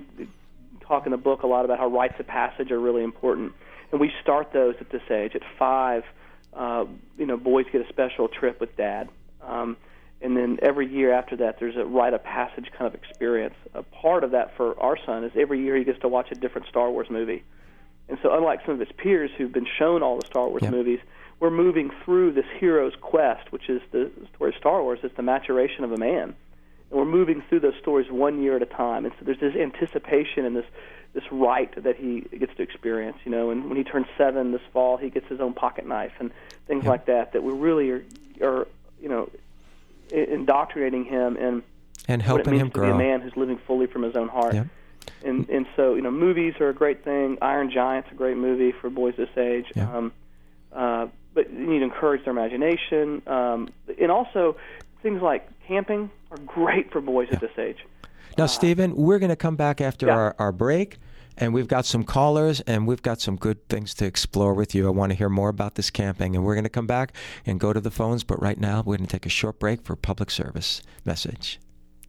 talk 0.87 1.07
in 1.07 1.13
the 1.13 1.19
book 1.19 1.43
a 1.43 1.47
lot 1.47 1.65
about 1.65 1.79
how 1.79 1.89
rites 1.89 2.15
of 2.19 2.27
passage 2.27 2.71
are 2.71 2.81
really 2.81 3.03
important, 3.03 3.53
and 3.91 4.01
we 4.01 4.11
start 4.23 4.53
those 4.53 4.75
at 4.81 4.91
this 4.91 5.03
age. 5.11 5.35
At 5.35 5.43
five, 5.59 6.05
uh, 6.55 6.85
you 7.19 7.27
know, 7.27 7.37
boys 7.37 7.67
get 7.73 7.81
a 7.85 7.89
special 7.89 8.29
trip 8.29 8.61
with 8.61 8.77
dad, 8.77 9.09
um, 9.43 9.77
and 10.21 10.37
then 10.37 10.59
every 10.63 10.87
year 10.91 11.13
after 11.13 11.37
that, 11.37 11.59
there's 11.61 11.77
a 11.77 11.85
rite 11.85 12.15
of 12.15 12.23
passage 12.23 12.71
kind 12.77 12.87
of 12.87 12.95
experience. 12.95 13.55
A 13.75 13.83
part 13.83 14.25
of 14.25 14.31
that 14.33 14.57
for 14.57 14.79
our 14.81 14.97
son 15.05 15.25
is 15.25 15.33
every 15.37 15.61
year 15.63 15.77
he 15.77 15.85
gets 15.85 16.01
to 16.01 16.09
watch 16.09 16.29
a 16.31 16.35
different 16.35 16.67
Star 16.69 16.91
Wars 16.91 17.09
movie, 17.11 17.43
and 18.09 18.19
so 18.23 18.35
unlike 18.35 18.61
some 18.65 18.75
of 18.75 18.81
his 18.81 18.93
peers 18.97 19.31
who've 19.37 19.53
been 19.53 19.67
shown 19.79 20.03
all 20.03 20.19
the 20.19 20.27
Star 20.27 20.49
Wars 20.49 20.63
Yep. 20.63 20.73
movies. 20.73 21.01
We're 21.41 21.51
moving 21.51 21.91
through 22.05 22.33
this 22.33 22.47
hero's 22.59 22.95
quest, 23.01 23.51
which 23.51 23.69
is 23.69 23.83
the 23.91 24.09
story 24.35 24.51
of 24.51 24.57
Star 24.57 24.83
Wars. 24.83 25.01
It's 25.03 25.17
the 25.17 25.23
maturation 25.23 25.83
of 25.83 25.91
a 25.93 25.99
man 25.99 26.37
and 26.91 26.99
we're 26.99 27.05
moving 27.05 27.43
through 27.49 27.61
those 27.61 27.77
stories 27.81 28.11
one 28.11 28.43
year 28.43 28.57
at 28.57 28.63
a 28.63 28.67
time. 28.67 29.05
And 29.05 29.15
so 29.19 29.25
there's 29.25 29.41
this 29.41 29.55
anticipation 29.57 30.45
and 30.45 30.57
this 30.57 30.67
this 31.13 31.25
right 31.31 31.73
that 31.85 31.95
he 31.97 32.23
gets 32.23 32.55
to 32.57 32.63
experience, 32.63 33.17
you 33.25 33.31
know. 33.31 33.51
And 33.51 33.69
when 33.69 33.77
he 33.77 33.85
turns 33.85 34.07
seven 34.19 34.51
this 34.51 34.61
fall, 34.73 34.97
he 34.97 35.11
gets 35.11 35.29
his 35.29 35.41
own 35.41 35.53
pocket 35.55 35.87
knife 35.87 36.13
and 36.19 36.33
things 36.67 36.85
Yeah. 36.85 36.91
like 36.91 37.07
that. 37.07 37.33
That 37.33 37.43
we 37.45 37.53
really 37.53 37.91
are, 37.91 38.05
are 38.43 38.67
you 39.01 39.09
know, 39.09 39.31
indoctrinating 40.11 41.05
him 41.05 41.37
and 41.37 41.63
and 42.09 42.21
helping 42.21 42.55
him 42.59 42.71
to 42.71 42.81
be 42.81 42.89
a 42.89 42.95
man 42.95 43.21
who's 43.21 43.37
living 43.37 43.59
fully 43.67 43.87
from 43.87 44.03
his 44.03 44.17
own 44.17 44.29
heart. 44.29 44.55
Yeah. 44.55 44.65
And 45.25 45.49
and 45.49 45.67
so 45.77 45.95
you 45.95 46.03
know, 46.03 46.11
movies 46.11 46.55
are 46.61 46.69
a 46.69 46.75
great 46.75 47.05
thing. 47.05 47.39
Iron 47.41 47.71
Giant's 47.71 48.11
a 48.11 48.15
great 48.15 48.37
movie 48.37 48.73
for 48.73 48.91
boys 48.91 49.15
this 49.17 49.35
age. 49.37 49.67
Yeah. 49.75 49.97
Um, 49.97 50.13
uh, 50.73 51.07
but 51.33 51.53
you 51.53 51.67
need 51.67 51.79
to 51.81 51.85
encourage 51.85 52.25
their 52.25 52.33
imagination, 52.33 53.23
um, 53.27 53.69
and 54.01 54.11
also 54.11 54.57
things 55.05 55.23
like 55.23 55.47
camping 55.69 56.11
are 56.33 56.39
great 56.39 56.91
for 56.91 57.01
boys 57.01 57.29
at 57.31 57.41
this 57.41 57.57
age. 57.59 57.77
Now, 58.37 58.47
Stephen, 58.47 58.97
we're 58.97 59.21
going 59.21 59.31
to 59.31 59.37
come 59.37 59.55
back 59.55 59.81
after 59.81 60.07
Yeah. 60.07 60.15
our, 60.15 60.37
our 60.41 60.51
break, 60.51 60.97
and 61.37 61.55
we've 61.55 61.69
got 61.69 61.85
some 61.85 62.03
callers, 62.03 62.61
and 62.63 62.87
we've 62.87 63.03
got 63.03 63.21
some 63.21 63.37
good 63.37 63.69
things 63.69 63.95
to 63.95 64.07
explore 64.07 64.55
with 64.55 64.75
you. 64.75 64.89
I 64.89 64.91
want 64.91 65.13
to 65.13 65.17
hear 65.19 65.29
more 65.29 65.51
about 65.51 65.77
this 65.77 65.91
camping, 65.91 66.35
and 66.35 66.45
we're 66.45 66.55
going 66.55 66.65
to 66.65 66.71
come 66.71 66.89
back 66.89 67.13
and 67.47 67.61
go 67.61 67.73
to 67.73 67.81
the 67.81 67.93
phones. 67.93 68.25
But 68.25 68.43
right 68.43 68.59
now, 68.59 68.79
we're 68.85 68.97
going 68.97 69.07
to 69.07 69.13
take 69.13 69.27
a 69.27 69.29
short 69.31 69.61
break 69.61 69.83
for 69.83 69.95
public 69.95 70.31
service 70.33 70.83
message. 71.05 71.61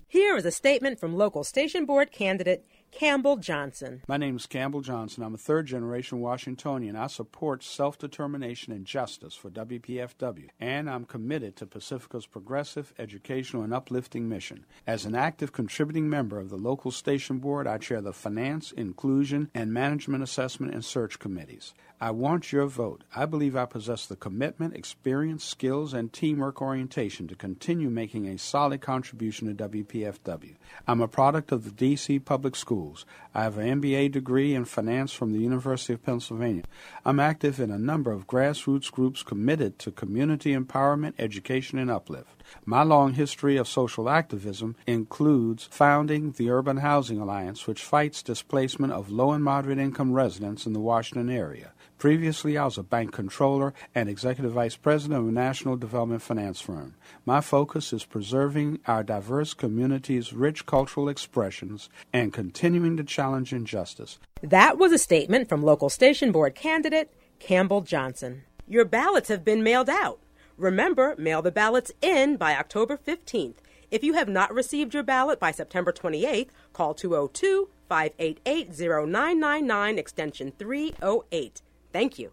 Here 0.07 0.37
is 0.37 0.45
a 0.45 0.51
statement 0.51 0.99
from 0.99 1.15
local 1.15 1.43
station 1.43 1.85
board 1.85 2.11
candidate 2.11 2.65
Campbell 2.97 3.35
Johnson. 3.35 4.01
My 4.07 4.15
name 4.15 4.37
is 4.37 4.45
Campbell 4.45 4.79
Johnson. 4.79 5.21
I'm 5.21 5.33
a 5.33 5.37
third 5.37 5.65
generation 5.65 6.21
Washingtonian. 6.21 6.95
I 6.95 7.07
support 7.07 7.61
self 7.61 7.97
determination 7.97 8.71
and 8.71 8.85
justice 8.85 9.35
for 9.35 9.49
WPFW, 9.49 10.47
and 10.61 10.89
I'm 10.89 11.03
committed 11.03 11.57
to 11.57 11.65
Pacifica's 11.65 12.25
progressive, 12.25 12.93
educational, 12.97 13.63
and 13.63 13.73
uplifting 13.73 14.29
mission. 14.29 14.65
As 14.87 15.03
an 15.05 15.13
active 15.13 15.51
contributing 15.51 16.09
member 16.09 16.39
of 16.39 16.49
the 16.49 16.55
local 16.55 16.89
station 16.89 17.39
board, 17.39 17.67
I 17.67 17.79
chair 17.79 17.99
the 17.99 18.13
Finance, 18.13 18.71
Inclusion, 18.71 19.51
and 19.53 19.73
Management 19.73 20.23
Assessment 20.23 20.73
and 20.73 20.85
Search 20.85 21.19
Committees. 21.19 21.73
I 22.01 22.11
want 22.11 22.51
your 22.51 22.67
vote. 22.67 23.05
I 23.15 23.25
believe 23.25 23.55
I 23.55 23.63
possess 23.63 24.05
the 24.05 24.17
commitment, 24.17 24.75
experience, 24.75 25.45
skills, 25.45 25.93
and 25.93 26.11
teamwork 26.11 26.61
orientation 26.61 27.25
to 27.29 27.35
continue 27.35 27.89
making 27.89 28.27
a 28.27 28.37
solid 28.37 28.81
contribution 28.81 29.47
to 29.47 29.69
WPFW. 29.69 30.55
I'm 30.89 30.99
a 30.99 31.07
product 31.07 31.53
of 31.53 31.63
the 31.63 31.71
D.C. 31.71 32.19
Public 32.19 32.57
Schools. 32.57 33.05
I 33.33 33.43
have 33.43 33.57
an 33.57 33.81
MBA 33.81 34.11
degree 34.11 34.53
in 34.53 34.65
finance 34.65 35.13
from 35.13 35.31
the 35.31 35.39
University 35.39 35.93
of 35.93 36.03
Pennsylvania. 36.03 36.63
I'm 37.05 37.19
active 37.21 37.61
in 37.61 37.71
a 37.71 37.79
number 37.79 38.11
of 38.11 38.27
grassroots 38.27 38.91
groups 38.91 39.23
committed 39.23 39.79
to 39.79 39.91
community 39.91 40.53
empowerment, 40.53 41.13
education, 41.17 41.79
and 41.79 41.89
uplift. 41.89 42.43
My 42.65 42.83
long 42.83 43.13
history 43.13 43.55
of 43.55 43.69
social 43.69 44.09
activism 44.09 44.75
includes 44.85 45.67
founding 45.71 46.33
the 46.33 46.49
Urban 46.49 46.77
Housing 46.77 47.19
Alliance, 47.19 47.65
which 47.65 47.81
fights 47.81 48.21
displacement 48.21 48.91
of 48.91 49.09
low 49.09 49.31
and 49.31 49.43
moderate 49.43 49.79
income 49.79 50.11
residents 50.11 50.65
in 50.65 50.73
the 50.73 50.79
Washington 50.79 51.29
area. 51.29 51.71
Previously, 51.97 52.57
I 52.57 52.65
was 52.65 52.77
a 52.77 52.83
bank 52.83 53.13
controller 53.13 53.73
and 53.95 54.09
executive 54.09 54.51
vice 54.51 54.75
president 54.75 55.17
of 55.21 55.29
a 55.29 55.31
national 55.31 55.77
development 55.77 56.21
finance 56.21 56.59
firm. 56.59 56.95
My 57.25 57.39
focus 57.39 57.93
is 57.93 58.03
preserving 58.03 58.79
our 58.85 59.01
diverse 59.01 59.53
community's 59.53 60.33
rich 60.33 60.65
cultural 60.65 61.07
expressions 61.07 61.89
and 62.11 62.33
continuing 62.33 62.97
to 62.97 63.03
challenge 63.05 63.53
injustice. 63.53 64.19
That 64.43 64.77
was 64.77 64.91
a 64.91 64.97
statement 64.97 65.47
from 65.47 65.63
local 65.63 65.89
station 65.89 66.33
board 66.33 66.53
candidate 66.53 67.13
Campbell 67.39 67.81
Johnson. 67.81 68.43
Your 68.67 68.83
ballots 68.83 69.29
have 69.29 69.45
been 69.45 69.63
mailed 69.63 69.89
out. 69.89 70.19
Remember, 70.57 71.15
mail 71.17 71.41
the 71.41 71.51
ballots 71.51 71.91
in 72.01 72.35
by 72.35 72.55
October 72.55 72.97
15th. 72.97 73.55
If 73.89 74.03
you 74.03 74.13
have 74.13 74.27
not 74.27 74.53
received 74.53 74.93
your 74.93 75.03
ballot 75.03 75.39
by 75.39 75.51
September 75.51 75.93
28th, 75.93 76.49
call 76.73 76.93
202 76.93 77.69
588 77.87 78.69
0999 78.77 79.97
extension 79.97 80.51
308. 80.57 81.61
Thank 81.95 82.19
you. 82.19 82.29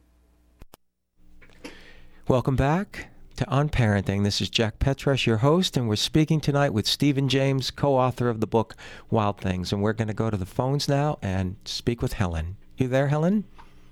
Welcome 2.27 2.57
back 2.57 3.11
to 3.37 3.49
On 3.49 3.69
Parenting. 3.69 4.25
This 4.25 4.41
is 4.41 4.51
Jack 4.51 4.81
Petrash, 4.81 5.25
your 5.25 5.37
host, 5.37 5.77
and 5.77 5.89
we're 5.89 5.95
speaking 5.95 6.41
tonight 6.41 6.71
with 6.71 6.85
Stephen 6.85 7.29
James, 7.29 7.71
co 7.71 7.95
author 7.95 8.29
of 8.29 8.41
the 8.41 8.49
book 8.49 8.75
Wild 9.09 9.39
Things. 9.39 9.73
And 9.73 9.81
we're 9.81 9.93
going 9.93 10.09
to 10.09 10.15
go 10.15 10.31
to 10.31 10.37
the 10.37 10.47
phones 10.47 10.89
now 10.89 11.21
and 11.23 11.55
speak 11.65 12.03
with 12.03 12.15
Helen. 12.15 12.57
You 12.77 12.89
there, 12.89 13.07
Helen? 13.07 13.45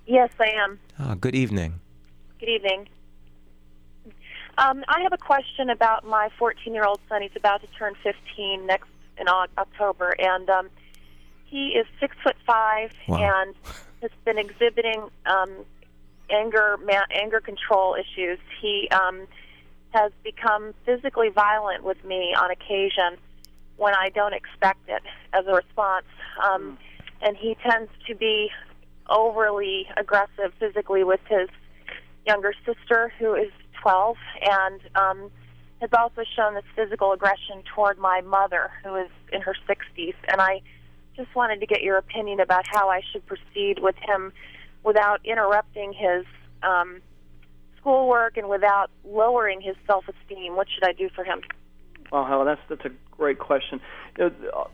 Yes, 0.06 0.30
I 0.40 0.48
am. 0.48 0.80
Oh, 0.98 1.14
good 1.14 1.36
evening. 1.36 1.78
Good 2.40 2.48
evening. 2.48 2.88
Um, 4.58 4.82
I 4.88 5.02
have 5.02 5.12
a 5.12 5.18
question 5.18 5.70
about 5.70 6.04
my 6.04 6.30
14 6.36 6.74
year 6.74 6.84
old 6.84 6.98
son. 7.08 7.22
He's 7.22 7.30
about 7.36 7.60
to 7.60 7.68
turn 7.78 7.94
15 8.02 8.66
next 8.66 8.88
in 9.18 9.28
October, 9.28 10.16
and 10.18 10.50
um, 10.50 10.68
he 11.44 11.68
is 11.68 11.86
six 12.00 12.16
foot 12.24 12.34
five 12.44 12.90
Wow. 13.06 13.44
and 13.44 13.54
has 14.02 14.10
been 14.24 14.38
exhibiting 14.38 15.08
um, 15.26 15.64
anger 16.30 16.78
ma- 16.84 17.06
anger 17.10 17.40
control 17.40 17.94
issues. 17.94 18.38
He 18.60 18.88
um, 18.90 19.26
has 19.90 20.12
become 20.22 20.74
physically 20.86 21.28
violent 21.28 21.84
with 21.84 22.02
me 22.04 22.34
on 22.34 22.50
occasion 22.50 23.18
when 23.76 23.94
I 23.94 24.10
don't 24.10 24.34
expect 24.34 24.88
it 24.88 25.02
as 25.32 25.46
a 25.46 25.54
response, 25.54 26.06
um, 26.42 26.78
and 27.22 27.36
he 27.36 27.56
tends 27.68 27.90
to 28.08 28.14
be 28.14 28.50
overly 29.08 29.86
aggressive 29.96 30.52
physically 30.58 31.02
with 31.02 31.20
his 31.28 31.48
younger 32.26 32.52
sister, 32.64 33.12
who 33.18 33.34
is 33.34 33.50
12, 33.82 34.16
and 34.42 34.80
um, 34.94 35.30
has 35.80 35.90
also 35.96 36.22
shown 36.36 36.54
this 36.54 36.64
physical 36.76 37.12
aggression 37.12 37.62
toward 37.74 37.98
my 37.98 38.20
mother, 38.20 38.70
who 38.84 38.96
is 38.96 39.08
in 39.32 39.40
her 39.40 39.56
60s. 39.68 40.14
And 40.28 40.40
I 40.40 40.60
just 41.16 41.34
wanted 41.34 41.60
to 41.60 41.66
get 41.66 41.82
your 41.82 41.96
opinion 41.96 42.40
about 42.40 42.64
how 42.66 42.88
I 42.88 43.02
should 43.12 43.24
proceed 43.26 43.78
with 43.80 43.96
him 43.96 44.32
without 44.84 45.20
interrupting 45.24 45.92
his 45.92 46.24
um, 46.62 47.00
schoolwork 47.78 48.36
and 48.36 48.48
without 48.48 48.90
lowering 49.04 49.60
his 49.60 49.76
self 49.86 50.04
esteem. 50.08 50.56
What 50.56 50.68
should 50.72 50.88
I 50.88 50.92
do 50.92 51.08
for 51.14 51.24
him? 51.24 51.40
Well, 52.10 52.24
Helen, 52.24 52.46
that's 52.46 52.60
that's 52.68 52.84
a 52.84 52.96
great 53.16 53.38
question. 53.38 53.80
You 54.18 54.30
know, 54.30 54.50
uh, 54.56 54.64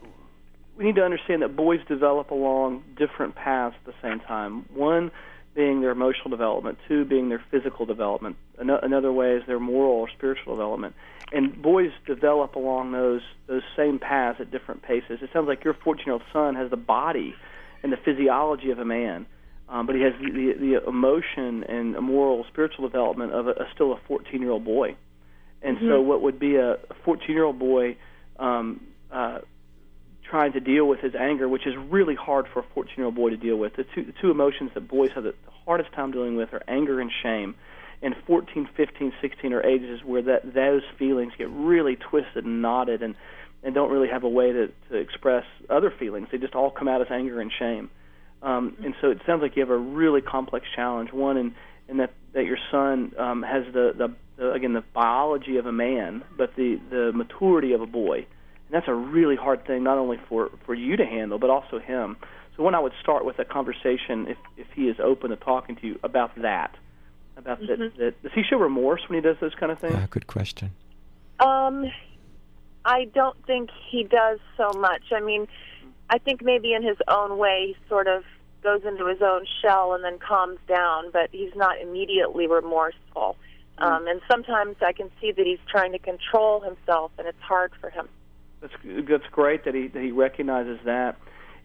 we 0.77 0.85
need 0.85 0.95
to 0.95 1.03
understand 1.03 1.41
that 1.41 1.55
boys 1.55 1.79
develop 1.87 2.31
along 2.31 2.83
different 2.97 3.35
paths 3.35 3.75
at 3.79 3.85
the 3.85 3.99
same 4.01 4.19
time. 4.19 4.65
One 4.73 5.11
being 5.57 5.81
their 5.81 5.89
emotional 5.89 6.29
development, 6.29 6.77
two 6.87 7.03
being 7.03 7.29
their 7.29 7.43
physical 7.49 7.87
development. 7.87 8.37
Another 8.59 9.11
way 9.11 9.31
is 9.31 9.43
their 9.47 9.59
moral 9.59 9.93
or 9.93 10.09
spiritual 10.15 10.55
development. 10.55 10.93
And 11.31 11.59
boys 11.61 11.89
develop 12.05 12.55
along 12.55 12.91
those 12.91 13.21
those 13.47 13.63
same 13.75 13.97
paths 13.97 14.37
at 14.39 14.51
different 14.51 14.83
paces. 14.83 15.19
It 15.21 15.31
sounds 15.33 15.47
like 15.47 15.63
your 15.63 15.73
14-year-old 15.73 16.21
son 16.31 16.55
has 16.55 16.69
the 16.69 16.77
body 16.77 17.33
and 17.81 17.91
the 17.91 17.97
physiology 17.97 18.69
of 18.69 18.77
a 18.77 18.85
man, 18.85 19.25
um, 19.67 19.87
but 19.87 19.95
he 19.95 20.03
has 20.03 20.13
the, 20.21 20.31
the, 20.31 20.53
the 20.59 20.87
emotion 20.87 21.63
and 21.63 21.99
moral, 21.99 22.45
spiritual 22.49 22.87
development 22.87 23.33
of 23.33 23.47
a, 23.47 23.51
a 23.51 23.67
still 23.73 23.93
a 23.93 23.99
14-year-old 24.09 24.63
boy. 24.63 24.95
And 25.63 25.77
so, 25.81 26.01
what 26.01 26.21
would 26.21 26.39
be 26.39 26.55
a 26.55 26.77
14-year-old 27.05 27.57
boy 27.57 27.97
um, 28.39 28.79
uh, 29.11 29.39
trying 30.29 30.53
to 30.53 30.59
deal 30.59 30.87
with 30.87 30.99
his 30.99 31.13
anger, 31.15 31.47
which 31.47 31.65
is 31.65 31.73
really 31.89 32.15
hard 32.15 32.45
for 32.53 32.59
a 32.59 32.79
14-year-old 32.79 33.15
boy 33.15 33.29
to 33.29 33.37
deal 33.37 33.57
with. 33.57 33.75
The 33.75 33.85
two, 33.95 34.03
the 34.03 34.13
two 34.21 34.31
emotions 34.31 34.71
that 34.73 34.87
boys 34.87 35.09
have 35.15 35.23
the 35.23 35.33
hardest 35.65 35.93
time 35.93 36.11
dealing 36.11 36.35
with 36.35 36.53
are 36.53 36.63
anger 36.67 36.99
and 36.99 37.11
shame. 37.23 37.55
And 38.01 38.15
14, 38.27 38.69
15, 38.77 39.13
16 39.21 39.53
are 39.53 39.63
ages 39.63 40.01
where 40.05 40.21
that 40.23 40.53
those 40.53 40.83
feelings 40.99 41.33
get 41.37 41.49
really 41.49 41.95
twisted 41.95 42.45
and 42.45 42.61
knotted, 42.61 43.01
and 43.01 43.15
and 43.63 43.73
don't 43.73 43.91
really 43.91 44.07
have 44.07 44.23
a 44.23 44.29
way 44.29 44.51
to, 44.51 44.67
to 44.89 44.95
express 44.95 45.43
other 45.69 45.91
feelings. 45.97 46.27
They 46.31 46.37
just 46.37 46.53
all 46.53 46.69
come 46.69 46.87
out 46.87 47.01
as 47.01 47.07
anger 47.09 47.41
and 47.41 47.51
shame. 47.57 47.89
Um, 48.41 48.77
and 48.83 48.93
so 49.01 49.09
it 49.09 49.19
sounds 49.25 49.41
like 49.41 49.55
you 49.55 49.61
have 49.61 49.71
a 49.71 49.77
really 49.77 50.21
complex 50.21 50.65
challenge. 50.75 51.11
One, 51.11 51.37
in, 51.37 51.55
in 51.89 51.97
that 51.97 52.13
that 52.33 52.45
your 52.45 52.57
son 52.71 53.13
um, 53.17 53.41
has 53.41 53.63
the, 53.73 53.93
the 53.97 54.13
the 54.37 54.51
again 54.51 54.73
the 54.73 54.83
biology 54.93 55.57
of 55.57 55.65
a 55.65 55.71
man, 55.71 56.23
but 56.37 56.55
the 56.55 56.79
the 56.89 57.11
maturity 57.13 57.73
of 57.73 57.81
a 57.81 57.87
boy. 57.87 58.27
And 58.67 58.75
that's 58.75 58.87
a 58.87 58.93
really 58.93 59.35
hard 59.35 59.65
thing, 59.65 59.83
not 59.83 59.97
only 59.97 60.19
for 60.29 60.51
for 60.65 60.73
you 60.73 60.97
to 60.97 61.05
handle, 61.05 61.39
but 61.39 61.49
also 61.49 61.79
him. 61.79 62.17
So 62.55 62.63
when 62.63 62.75
I 62.75 62.79
would 62.79 62.93
start 63.01 63.23
with 63.23 63.39
a 63.39 63.45
conversation, 63.45 64.27
if 64.27 64.37
if 64.57 64.67
he 64.75 64.89
is 64.89 64.97
open 64.99 65.29
to 65.29 65.35
talking 65.37 65.75
to 65.77 65.87
you 65.87 65.99
about 66.03 66.35
that, 66.41 66.75
about 67.37 67.59
that, 67.61 67.91
that, 67.97 68.21
does 68.23 68.31
he 68.33 68.43
show 68.43 68.57
remorse 68.57 69.07
when 69.07 69.17
he 69.17 69.21
does 69.21 69.37
those 69.39 69.55
kind 69.55 69.71
of 69.71 69.79
things? 69.79 69.95
Uh, 69.95 70.07
good 70.09 70.27
question. 70.27 70.71
Um, 71.39 71.85
I 72.83 73.05
don't 73.05 73.37
think 73.45 73.69
he 73.89 74.03
does 74.03 74.39
so 74.57 74.71
much. 74.77 75.03
I 75.11 75.21
mean, 75.21 75.47
I 76.09 76.17
think 76.17 76.41
maybe 76.43 76.73
in 76.73 76.83
his 76.83 76.97
own 77.07 77.37
way, 77.37 77.75
he 77.75 77.87
sort 77.87 78.07
of 78.07 78.23
goes 78.63 78.81
into 78.85 79.05
his 79.05 79.21
own 79.21 79.45
shell 79.61 79.93
and 79.93 80.03
then 80.03 80.17
calms 80.19 80.59
down, 80.67 81.11
but 81.11 81.29
he's 81.31 81.55
not 81.55 81.79
immediately 81.79 82.47
remorseful. 82.47 83.37
Um, 83.77 84.07
and 84.07 84.19
sometimes 84.29 84.77
I 84.81 84.91
can 84.91 85.11
see 85.21 85.31
that 85.31 85.45
he's 85.45 85.59
trying 85.69 85.91
to 85.91 85.99
control 85.99 86.61
himself, 86.61 87.11
and 87.19 87.27
it's 87.27 87.39
hard 87.41 87.71
for 87.79 87.89
him. 87.91 88.09
That's 88.61 88.73
that's 89.09 89.25
great 89.31 89.65
that 89.65 89.75
he 89.75 89.87
that 89.87 90.01
he 90.01 90.11
recognizes 90.11 90.79
that. 90.85 91.17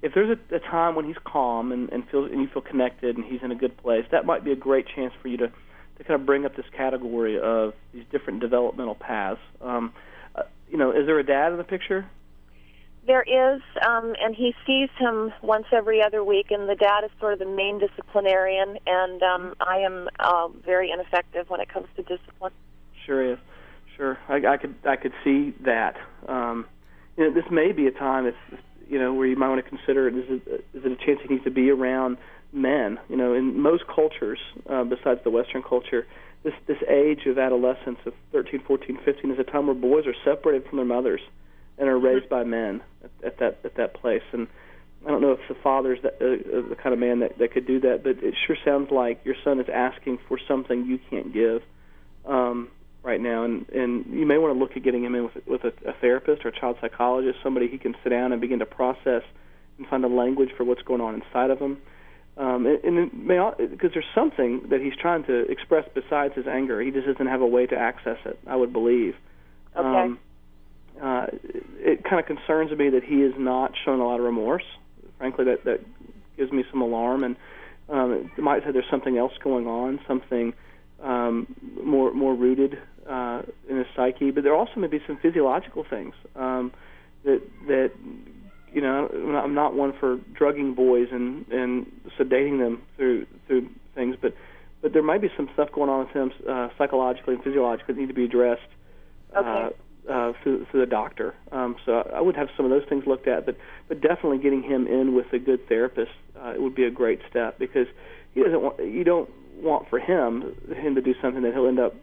If 0.02 0.14
there's 0.14 0.36
a, 0.36 0.56
a 0.56 0.58
time 0.58 0.94
when 0.94 1.04
he's 1.04 1.16
calm 1.24 1.70
and, 1.72 1.90
and 1.92 2.06
feels 2.08 2.30
and 2.30 2.40
you 2.40 2.48
feel 2.48 2.62
connected 2.62 3.16
and 3.16 3.24
he's 3.24 3.40
in 3.42 3.52
a 3.52 3.54
good 3.54 3.76
place, 3.76 4.04
that 4.10 4.26
might 4.26 4.44
be 4.44 4.52
a 4.52 4.56
great 4.56 4.86
chance 4.94 5.14
for 5.22 5.28
you 5.28 5.36
to 5.38 5.48
to 5.98 6.04
kind 6.04 6.20
of 6.20 6.26
bring 6.26 6.44
up 6.44 6.56
this 6.56 6.66
category 6.76 7.38
of 7.38 7.74
these 7.92 8.04
different 8.10 8.40
developmental 8.40 8.94
paths. 8.94 9.40
Um, 9.60 9.92
uh, 10.34 10.42
you 10.70 10.78
know, 10.78 10.90
is 10.90 11.06
there 11.06 11.18
a 11.18 11.24
dad 11.24 11.52
in 11.52 11.58
the 11.58 11.64
picture? 11.64 12.06
There 13.04 13.22
is, 13.22 13.60
um, 13.84 14.14
and 14.20 14.34
he 14.34 14.54
sees 14.64 14.88
him 14.96 15.32
once 15.42 15.66
every 15.72 16.00
other 16.02 16.22
week, 16.22 16.50
and 16.50 16.68
the 16.68 16.76
dad 16.76 17.02
is 17.04 17.10
sort 17.18 17.32
of 17.32 17.40
the 17.40 17.46
main 17.46 17.80
disciplinarian, 17.80 18.78
and 18.86 19.22
um, 19.22 19.54
I 19.60 19.78
am 19.78 20.08
uh, 20.20 20.48
very 20.64 20.92
ineffective 20.92 21.50
when 21.50 21.60
it 21.60 21.68
comes 21.68 21.88
to 21.96 22.02
discipline. 22.02 22.52
Sure 23.04 23.32
is. 23.32 23.38
Sure, 23.96 24.18
I, 24.28 24.46
I 24.46 24.56
could 24.56 24.74
I 24.84 24.96
could 24.96 25.12
see 25.24 25.52
that. 25.64 25.96
Um, 26.28 26.66
you 27.16 27.24
know, 27.24 27.34
this 27.34 27.50
may 27.50 27.72
be 27.72 27.86
a 27.86 27.90
time 27.90 28.26
if 28.26 28.34
you 28.88 28.98
know 28.98 29.12
where 29.14 29.26
you 29.26 29.36
might 29.36 29.48
want 29.48 29.64
to 29.64 29.68
consider. 29.68 30.08
Is 30.08 30.24
it 30.28 30.64
is 30.74 30.84
it 30.84 30.92
a 30.92 30.96
chance 30.96 31.20
he 31.22 31.34
needs 31.34 31.44
to 31.44 31.50
be 31.50 31.70
around 31.70 32.18
men? 32.52 32.98
You 33.08 33.16
know, 33.16 33.34
in 33.34 33.60
most 33.60 33.84
cultures, 33.86 34.38
uh, 34.68 34.84
besides 34.84 35.20
the 35.24 35.30
Western 35.30 35.62
culture, 35.62 36.06
this 36.42 36.54
this 36.66 36.78
age 36.88 37.26
of 37.26 37.38
adolescence 37.38 37.98
of 38.06 38.14
13, 38.32 38.62
14, 38.66 38.98
15 39.04 39.30
is 39.30 39.38
a 39.38 39.44
time 39.44 39.66
where 39.66 39.74
boys 39.74 40.06
are 40.06 40.14
separated 40.24 40.68
from 40.68 40.76
their 40.76 40.86
mothers 40.86 41.20
and 41.78 41.88
are 41.88 41.98
raised 41.98 42.28
by 42.28 42.44
men 42.44 42.82
at, 43.02 43.10
at 43.24 43.38
that 43.38 43.60
at 43.64 43.76
that 43.76 43.94
place. 43.94 44.22
And 44.32 44.48
I 45.06 45.10
don't 45.10 45.20
know 45.20 45.32
if 45.32 45.40
the 45.48 45.56
father's 45.62 45.98
that, 46.02 46.14
uh, 46.16 46.68
the 46.68 46.76
kind 46.76 46.92
of 46.92 46.98
man 46.98 47.20
that, 47.20 47.38
that 47.38 47.52
could 47.52 47.66
do 47.66 47.80
that, 47.80 48.02
but 48.04 48.22
it 48.22 48.34
sure 48.46 48.56
sounds 48.64 48.90
like 48.90 49.20
your 49.24 49.34
son 49.42 49.58
is 49.58 49.66
asking 49.72 50.18
for 50.28 50.38
something 50.46 50.86
you 50.86 50.98
can't 51.10 51.32
give 51.32 51.62
um, 52.24 52.68
right 53.02 53.20
now. 53.20 53.44
And 53.44 53.68
and 53.70 54.06
you 54.06 54.26
may 54.26 54.38
want 54.38 54.54
to 54.54 54.58
look 54.58 54.76
at 54.76 54.82
getting 54.82 55.04
him 55.04 55.14
in 55.14 55.24
with 55.24 55.46
with 55.46 55.64
a, 55.64 55.90
a 55.90 55.92
therapist 56.00 56.44
or 56.44 56.48
a 56.48 56.52
child 56.60 56.76
psychologist, 56.80 57.38
somebody 57.42 57.68
he 57.68 57.78
can 57.78 57.94
sit 58.02 58.10
down 58.10 58.32
and 58.32 58.40
begin 58.40 58.58
to 58.60 58.66
process 58.66 59.22
and 59.78 59.86
find 59.88 60.04
a 60.04 60.08
language 60.08 60.50
for 60.56 60.64
what's 60.64 60.82
going 60.82 61.00
on 61.00 61.14
inside 61.14 61.50
of 61.50 61.58
him. 61.58 61.78
Um, 62.36 62.66
and, 62.66 62.98
and 62.98 63.26
may 63.26 63.38
because 63.58 63.90
there's 63.92 64.04
something 64.14 64.68
that 64.70 64.80
he's 64.80 64.96
trying 64.96 65.24
to 65.24 65.50
express 65.50 65.86
besides 65.94 66.34
his 66.34 66.46
anger. 66.46 66.80
He 66.80 66.90
just 66.90 67.06
doesn't 67.06 67.26
have 67.26 67.42
a 67.42 67.46
way 67.46 67.66
to 67.66 67.76
access 67.76 68.18
it. 68.24 68.38
I 68.46 68.56
would 68.56 68.72
believe. 68.72 69.14
Okay. 69.76 69.86
Um, 69.86 70.18
uh, 71.00 71.26
it 71.78 72.04
kind 72.04 72.20
of 72.20 72.26
concerns 72.26 72.70
me 72.76 72.90
that 72.90 73.02
he 73.02 73.16
is 73.16 73.34
not 73.36 73.72
showing 73.84 74.00
a 74.00 74.04
lot 74.04 74.18
of 74.18 74.24
remorse. 74.24 74.64
Frankly, 75.18 75.44
that 75.46 75.64
that 75.64 75.80
gives 76.36 76.52
me 76.52 76.64
some 76.70 76.80
alarm, 76.80 77.24
and 77.24 77.36
um, 77.88 78.30
it 78.36 78.42
might 78.42 78.64
say 78.64 78.72
there's 78.72 78.84
something 78.90 79.18
else 79.18 79.32
going 79.42 79.66
on, 79.66 80.00
something 80.06 80.54
um, 81.02 81.54
more 81.82 82.12
more 82.12 82.34
rooted 82.34 82.78
his 83.84 83.94
psyche. 83.94 84.30
But 84.30 84.44
there 84.44 84.54
also 84.54 84.78
may 84.78 84.86
be 84.86 85.00
some 85.06 85.18
physiological 85.18 85.84
things 85.88 86.14
um, 86.36 86.72
that 87.24 87.42
that 87.66 87.92
you 88.72 88.80
know 88.80 89.08
I'm 89.42 89.54
not 89.54 89.74
one 89.74 89.92
for 89.98 90.18
drugging 90.34 90.74
boys 90.74 91.08
and 91.10 91.46
and 91.48 91.86
sedating 92.18 92.58
them 92.58 92.82
through 92.96 93.26
through 93.46 93.68
things, 93.94 94.16
but 94.20 94.34
but 94.80 94.92
there 94.92 95.02
might 95.02 95.22
be 95.22 95.30
some 95.36 95.48
stuff 95.54 95.70
going 95.72 95.90
on 95.90 96.06
with 96.06 96.14
him 96.14 96.32
uh, 96.48 96.68
psychologically 96.76 97.34
and 97.34 97.42
physiologically 97.42 97.94
that 97.94 98.00
need 98.00 98.08
to 98.08 98.14
be 98.14 98.24
addressed. 98.24 98.60
Okay. 99.36 99.48
Uh, 99.48 99.70
uh, 100.10 100.32
through, 100.42 100.66
through 100.70 100.80
the 100.80 100.90
doctor. 100.90 101.34
Um, 101.52 101.76
so 101.86 102.10
I 102.12 102.20
would 102.20 102.34
have 102.34 102.48
some 102.56 102.64
of 102.66 102.70
those 102.70 102.82
things 102.88 103.04
looked 103.06 103.28
at, 103.28 103.46
but 103.46 103.56
but 103.88 104.00
definitely 104.00 104.38
getting 104.38 104.62
him 104.62 104.86
in 104.86 105.14
with 105.14 105.32
a 105.32 105.38
good 105.38 105.68
therapist 105.68 106.10
uh, 106.36 106.54
would 106.56 106.74
be 106.74 106.84
a 106.84 106.90
great 106.90 107.20
step 107.30 107.58
because 107.58 107.86
he 108.34 108.42
doesn't 108.42 108.60
want 108.60 108.78
you 108.80 109.04
don't 109.04 109.30
want 109.56 109.88
for 109.88 109.98
him 109.98 110.56
him 110.74 110.94
to 110.96 111.00
do 111.00 111.14
something 111.22 111.42
that 111.42 111.52
he'll 111.52 111.68
end 111.68 111.78
up 111.78 111.94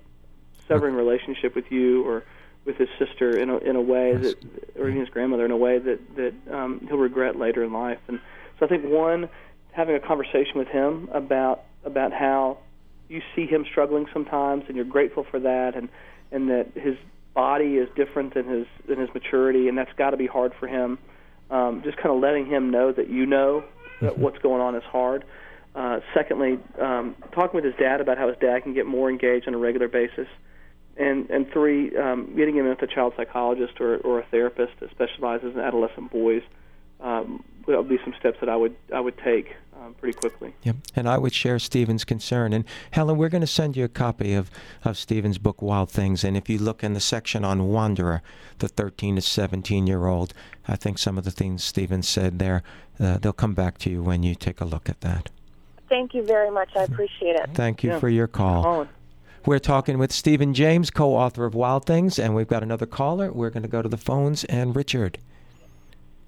severing 0.70 0.96
relationship 0.96 1.54
with 1.56 1.70
you 1.70 2.08
or 2.08 2.24
with 2.64 2.78
his 2.78 2.88
sister 2.98 3.38
in 3.38 3.50
a 3.50 3.58
in 3.58 3.76
a 3.76 3.82
way 3.82 4.16
that 4.16 4.36
or 4.78 4.88
even 4.88 5.02
his 5.02 5.10
grandmother 5.10 5.44
in 5.44 5.52
a 5.52 5.58
way 5.58 5.80
that 5.80 6.00
that 6.16 6.34
um, 6.54 6.86
he'll 6.88 6.98
regret 6.98 7.38
later 7.38 7.64
in 7.64 7.74
life. 7.74 8.00
And 8.08 8.22
so 8.58 8.66
I 8.66 8.70
think 8.70 8.86
one 8.86 9.30
having 9.72 9.96
a 9.96 10.00
conversation 10.00 10.54
with 10.56 10.70
him 10.70 11.10
about 11.14 11.64
about 11.84 12.14
how 12.14 12.60
you 13.10 13.22
see 13.36 13.46
him 13.46 13.66
struggling 13.70 14.06
sometimes 14.14 14.64
and 14.68 14.78
you're 14.78 14.86
grateful 14.86 15.26
for 15.30 15.42
that 15.42 15.76
and 15.76 15.90
and 16.32 16.50
that 16.50 16.68
his 16.76 16.96
body 17.34 17.78
is 17.78 17.88
different 17.96 18.34
than 18.34 18.46
his 18.48 18.68
than 18.88 19.00
his 19.00 19.10
maturity, 19.14 19.68
and 19.68 19.78
that's 19.78 19.94
got 19.94 20.12
to 20.12 20.18
be 20.18 20.28
hard 20.28 20.54
for 20.60 20.68
him. 20.68 20.98
Um, 21.50 21.82
just 21.84 21.98
kind 21.98 22.14
of 22.14 22.22
letting 22.22 22.46
him 22.46 22.70
know 22.70 22.92
that 22.92 23.10
you 23.10 23.26
know 23.26 23.64
that 24.02 24.18
what's 24.18 24.38
going 24.40 24.62
on 24.62 24.76
is 24.76 24.84
hard. 24.84 25.24
Uh, 25.76 26.00
secondly, 26.14 26.60
um, 26.80 27.16
talking 27.32 27.56
with 27.56 27.64
his 27.64 27.76
dad 27.76 28.02
about 28.02 28.18
how 28.18 28.28
his 28.28 28.38
dad 28.40 28.64
can 28.64 28.74
get 28.74 28.86
more 28.86 29.10
engaged 29.10 29.48
on 29.48 29.54
a 29.54 29.58
regular 29.58 29.88
basis, 29.88 30.28
and 31.00 31.30
and 31.30 31.50
three, 31.52 31.96
um, 31.98 32.36
getting 32.36 32.56
him 32.58 32.68
with 32.68 32.82
a 32.82 32.88
child 32.88 33.14
psychologist 33.18 33.80
or 33.80 33.98
or 33.98 34.20
a 34.20 34.26
therapist 34.26 34.74
that 34.80 34.92
specializes 34.92 35.56
in 35.56 35.60
adolescent 35.60 36.12
boys. 36.12 36.44
Um, 37.02 37.44
would 37.66 37.88
be 37.88 38.00
some 38.04 38.14
steps 38.20 38.38
that 38.40 38.50
I 38.50 38.56
would 38.56 38.76
I 38.94 39.00
would 39.00 39.18
take 39.20 39.56
um, 39.80 39.94
pretty 39.94 40.18
quickly. 40.18 40.54
Yep. 40.64 40.76
And 40.96 41.08
I 41.08 41.18
would 41.18 41.34
share 41.34 41.60
Stephen's 41.60 42.04
concern. 42.04 42.54
And 42.54 42.66
Helen, 42.92 43.18
we're 43.18 43.30
going 43.30 43.42
to 43.42 43.48
send 43.48 43.78
you 43.78 43.86
a 43.86 43.90
copy 43.90 44.34
of, 44.34 44.50
of 44.84 44.98
Stephen's 44.98 45.38
book, 45.38 45.62
Wild 45.62 45.90
Things. 45.90 46.24
And 46.24 46.36
if 46.36 46.50
you 46.50 46.58
look 46.58 46.84
in 46.84 46.94
the 46.94 47.00
section 47.00 47.46
on 47.46 47.68
Wanderer, 47.68 48.22
the 48.60 48.68
13 48.68 49.16
to 49.16 49.22
17 49.22 49.88
year 49.88 50.08
old, 50.08 50.34
I 50.68 50.76
think 50.76 50.98
some 50.98 51.18
of 51.18 51.24
the 51.24 51.32
things 51.32 51.64
Stephen 51.64 52.04
said 52.04 52.40
there, 52.40 52.64
uh, 53.00 53.18
they'll 53.18 53.34
come 53.34 53.54
back 53.54 53.78
to 53.80 53.90
you 53.90 54.04
when 54.04 54.24
you 54.24 54.36
take 54.36 54.62
a 54.62 54.66
look 54.66 54.90
at 54.90 55.02
that. 55.02 55.30
Thank 55.88 56.14
you 56.14 56.24
very 56.24 56.52
much. 56.52 56.70
I 56.76 56.84
appreciate 56.84 57.36
it. 57.36 57.50
Thank 57.54 57.84
you 57.84 57.92
Yeah. 57.92 58.00
for 58.00 58.10
your 58.10 58.28
call. 58.28 58.64
Colin. 58.64 58.90
We're 59.46 59.60
talking 59.60 59.98
with 59.98 60.12
Stephen 60.12 60.54
James, 60.54 60.90
co 60.90 61.16
author 61.16 61.46
of 61.46 61.56
Wild 61.56 61.86
Things, 61.86 62.20
and 62.20 62.36
we've 62.36 62.48
got 62.48 62.62
another 62.62 62.86
caller. 62.86 63.32
We're 63.32 63.50
going 63.50 63.64
to 63.64 63.70
go 63.70 63.82
to 63.82 63.90
the 63.90 63.98
phones. 63.98 64.44
And 64.46 64.76
Richard. 64.76 65.18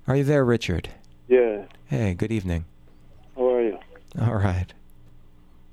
Are 0.07 0.16
you 0.16 0.24
there, 0.24 0.45
Richard? 0.45 0.89
Yeah. 1.28 1.66
Hey, 1.86 2.14
good 2.14 2.32
evening. 2.32 2.66
How 3.36 3.53
are 3.55 3.62
you? 3.62 3.80
All 4.20 4.36
right. 4.36 4.74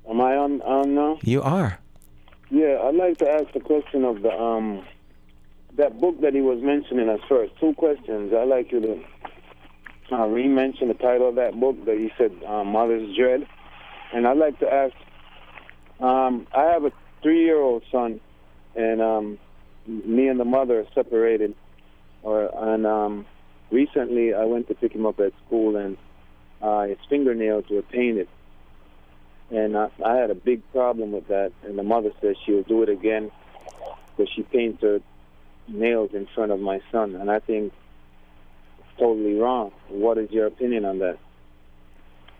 Am 0.09 0.21
I 0.21 0.35
on 0.35 0.61
on 0.61 0.95
now? 0.95 1.19
You 1.21 1.41
are. 1.41 1.79
Yeah, 2.49 2.79
I'd 2.83 2.95
like 2.95 3.17
to 3.19 3.29
ask 3.29 3.51
the 3.53 3.59
question 3.59 4.03
of 4.03 4.21
the 4.21 4.31
um 4.31 4.85
that 5.77 5.99
book 5.99 6.19
that 6.21 6.33
he 6.33 6.41
was 6.41 6.61
mentioning 6.61 7.09
at 7.09 7.19
first. 7.29 7.53
Two 7.59 7.73
questions. 7.73 8.33
I'd 8.33 8.47
like 8.47 8.71
you 8.71 8.81
to 8.81 9.03
uh, 10.11 10.25
re-mention 10.25 10.89
the 10.89 10.93
title 10.95 11.29
of 11.29 11.35
that 11.35 11.59
book 11.59 11.85
that 11.85 11.97
he 11.97 12.11
said, 12.17 12.31
uh, 12.45 12.63
Mother's 12.63 13.15
Dread. 13.15 13.47
And 14.13 14.27
I'd 14.27 14.37
like 14.37 14.59
to 14.59 14.73
ask, 14.73 14.93
um, 15.99 16.47
I 16.53 16.63
have 16.63 16.83
a 16.83 16.91
three-year-old 17.21 17.83
son, 17.91 18.19
and 18.75 19.01
um, 19.01 19.39
me 19.87 20.27
and 20.27 20.39
the 20.39 20.45
mother 20.45 20.79
are 20.79 20.87
separated. 20.93 21.55
Or 22.21 22.49
and 22.73 22.85
um, 22.85 23.25
recently 23.71 24.33
I 24.33 24.45
went 24.45 24.67
to 24.67 24.75
pick 24.75 24.93
him 24.93 25.05
up 25.05 25.19
at 25.19 25.33
school, 25.45 25.75
and 25.75 25.97
uh, 26.61 26.83
his 26.83 26.97
fingernails 27.09 27.65
were 27.69 27.81
painted. 27.81 28.27
And 29.51 29.75
I, 29.75 29.89
I 30.05 30.15
had 30.17 30.29
a 30.29 30.35
big 30.35 30.61
problem 30.71 31.11
with 31.11 31.27
that. 31.29 31.51
And 31.63 31.77
the 31.77 31.83
mother 31.83 32.11
says 32.21 32.35
she'll 32.45 32.63
do 32.63 32.83
it 32.83 32.89
again 32.89 33.31
because 34.15 34.31
she 34.35 34.43
paints 34.43 34.81
her 34.81 34.99
nails 35.67 36.11
in 36.13 36.27
front 36.35 36.51
of 36.51 36.59
my 36.59 36.81
son. 36.91 37.15
And 37.15 37.31
I 37.31 37.39
think 37.39 37.73
it's 38.79 38.99
totally 38.99 39.35
wrong. 39.35 39.71
What 39.87 40.17
is 40.17 40.29
your 40.29 40.45
opinion 40.45 40.85
on 40.85 40.99
that? 40.99 41.17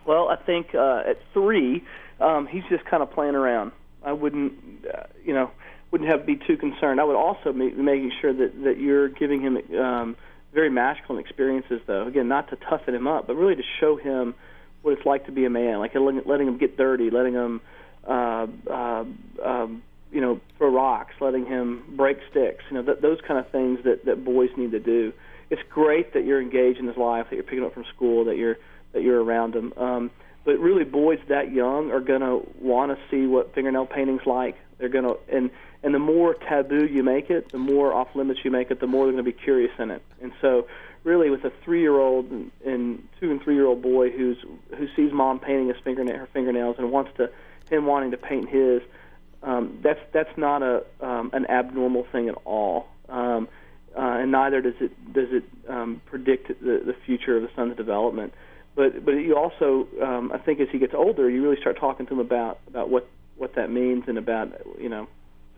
Well, 0.05 0.29
I 0.29 0.35
think 0.35 0.75
uh, 0.75 1.03
at 1.07 1.17
three, 1.33 1.83
um, 2.19 2.47
he's 2.47 2.63
just 2.69 2.85
kind 2.85 3.01
of 3.01 3.11
playing 3.11 3.35
around. 3.35 3.71
I 4.03 4.13
wouldn't, 4.13 4.53
uh, 4.85 5.03
you 5.25 5.33
know, 5.33 5.51
wouldn't 5.91 6.09
have 6.09 6.25
be 6.25 6.35
too 6.35 6.57
concerned. 6.57 6.99
I 6.99 7.03
would 7.03 7.15
also 7.15 7.51
be 7.51 7.71
making 7.71 8.11
sure 8.21 8.33
that 8.33 8.63
that 8.63 8.79
you're 8.79 9.09
giving 9.09 9.41
him 9.41 9.57
um, 9.79 10.15
very 10.53 10.69
masculine 10.69 11.23
experiences, 11.23 11.81
though. 11.85 12.07
Again, 12.07 12.27
not 12.27 12.49
to 12.49 12.55
toughen 12.55 12.95
him 12.95 13.07
up, 13.07 13.27
but 13.27 13.35
really 13.35 13.55
to 13.55 13.63
show 13.79 13.97
him 13.97 14.35
what 14.81 14.97
it's 14.97 15.05
like 15.05 15.25
to 15.25 15.31
be 15.31 15.45
a 15.45 15.49
man. 15.49 15.79
Like 15.79 15.93
letting, 15.95 16.47
him 16.47 16.57
get 16.57 16.77
dirty, 16.77 17.09
letting 17.09 17.33
him, 17.33 17.61
uh, 18.07 18.47
uh, 18.69 19.05
um, 19.43 19.83
you 20.11 20.21
know, 20.21 20.39
throw 20.57 20.71
rocks, 20.73 21.13
letting 21.19 21.45
him 21.45 21.83
break 21.95 22.17
sticks. 22.31 22.63
You 22.69 22.77
know, 22.77 22.83
th- 22.83 22.99
those 23.01 23.19
kind 23.27 23.39
of 23.39 23.49
things 23.51 23.79
that 23.83 24.05
that 24.05 24.23
boys 24.23 24.49
need 24.57 24.71
to 24.71 24.79
do. 24.79 25.13
It's 25.49 25.61
great 25.69 26.13
that 26.13 26.25
you're 26.25 26.41
engaged 26.41 26.79
in 26.79 26.87
his 26.87 26.97
life, 26.97 27.27
that 27.29 27.35
you're 27.35 27.43
picking 27.43 27.63
up 27.63 27.73
from 27.73 27.85
school, 27.95 28.25
that 28.25 28.37
you're 28.37 28.57
that 28.93 29.03
you're 29.03 29.21
around 29.21 29.55
him. 29.55 29.73
Um, 29.77 30.11
but 30.49 30.57
really, 30.57 30.83
boys 30.83 31.19
that 31.27 31.51
young 31.51 31.91
are 31.91 31.99
going 31.99 32.21
to 32.21 32.41
want 32.59 32.91
to 32.91 32.97
see 33.11 33.27
what 33.27 33.53
fingernail 33.53 33.85
painting's 33.85 34.25
like. 34.25 34.55
They're 34.79 34.89
going 34.89 35.03
to, 35.03 35.15
and 35.31 35.51
and 35.83 35.93
the 35.93 35.99
more 35.99 36.33
taboo 36.33 36.87
you 36.87 37.03
make 37.03 37.29
it, 37.29 37.51
the 37.51 37.59
more 37.59 37.93
off 37.93 38.07
limits 38.15 38.39
you 38.43 38.49
make 38.49 38.71
it, 38.71 38.79
the 38.79 38.87
more 38.87 39.05
they're 39.05 39.13
going 39.13 39.23
to 39.23 39.31
be 39.31 39.37
curious 39.37 39.71
in 39.77 39.91
it. 39.91 40.01
And 40.23 40.31
so, 40.41 40.65
really, 41.03 41.29
with 41.29 41.45
a 41.45 41.51
three-year-old 41.63 42.31
and, 42.31 42.51
and 42.65 43.07
two 43.19 43.29
and 43.29 43.39
three-year-old 43.43 43.83
boy 43.83 44.09
who's 44.09 44.37
who 44.75 44.87
sees 44.95 45.13
mom 45.13 45.39
painting 45.39 45.67
his 45.67 45.77
fingernail, 45.83 46.17
her 46.17 46.29
fingernails, 46.33 46.77
and 46.79 46.91
wants 46.91 47.11
to 47.17 47.29
him 47.69 47.85
wanting 47.85 48.09
to 48.09 48.17
paint 48.17 48.49
his, 48.49 48.81
um, 49.43 49.77
that's 49.83 50.01
that's 50.13 50.35
not 50.35 50.63
a 50.63 50.83
um, 50.99 51.29
an 51.31 51.45
abnormal 51.45 52.07
thing 52.11 52.27
at 52.27 52.35
all. 52.43 52.87
Um, 53.07 53.47
uh, 53.95 54.01
and 54.01 54.31
neither 54.31 54.61
does 54.61 54.73
it 54.79 55.13
does 55.13 55.29
it 55.29 55.43
um, 55.67 56.01
predict 56.07 56.47
the, 56.47 56.81
the 56.83 56.95
future 57.05 57.37
of 57.37 57.43
the 57.43 57.51
son's 57.55 57.77
development. 57.77 58.33
But 58.75 59.03
but 59.05 59.11
you 59.11 59.35
also, 59.35 59.87
um, 60.01 60.31
I 60.31 60.37
think, 60.37 60.59
as 60.59 60.69
he 60.71 60.79
gets 60.79 60.93
older, 60.93 61.29
you 61.29 61.43
really 61.43 61.59
start 61.59 61.77
talking 61.79 62.05
to 62.05 62.13
him 62.13 62.19
about 62.19 62.59
about 62.67 62.89
what 62.89 63.07
what 63.37 63.55
that 63.55 63.69
means 63.71 64.05
and 64.07 64.17
about 64.17 64.51
you 64.79 64.89
know 64.89 65.07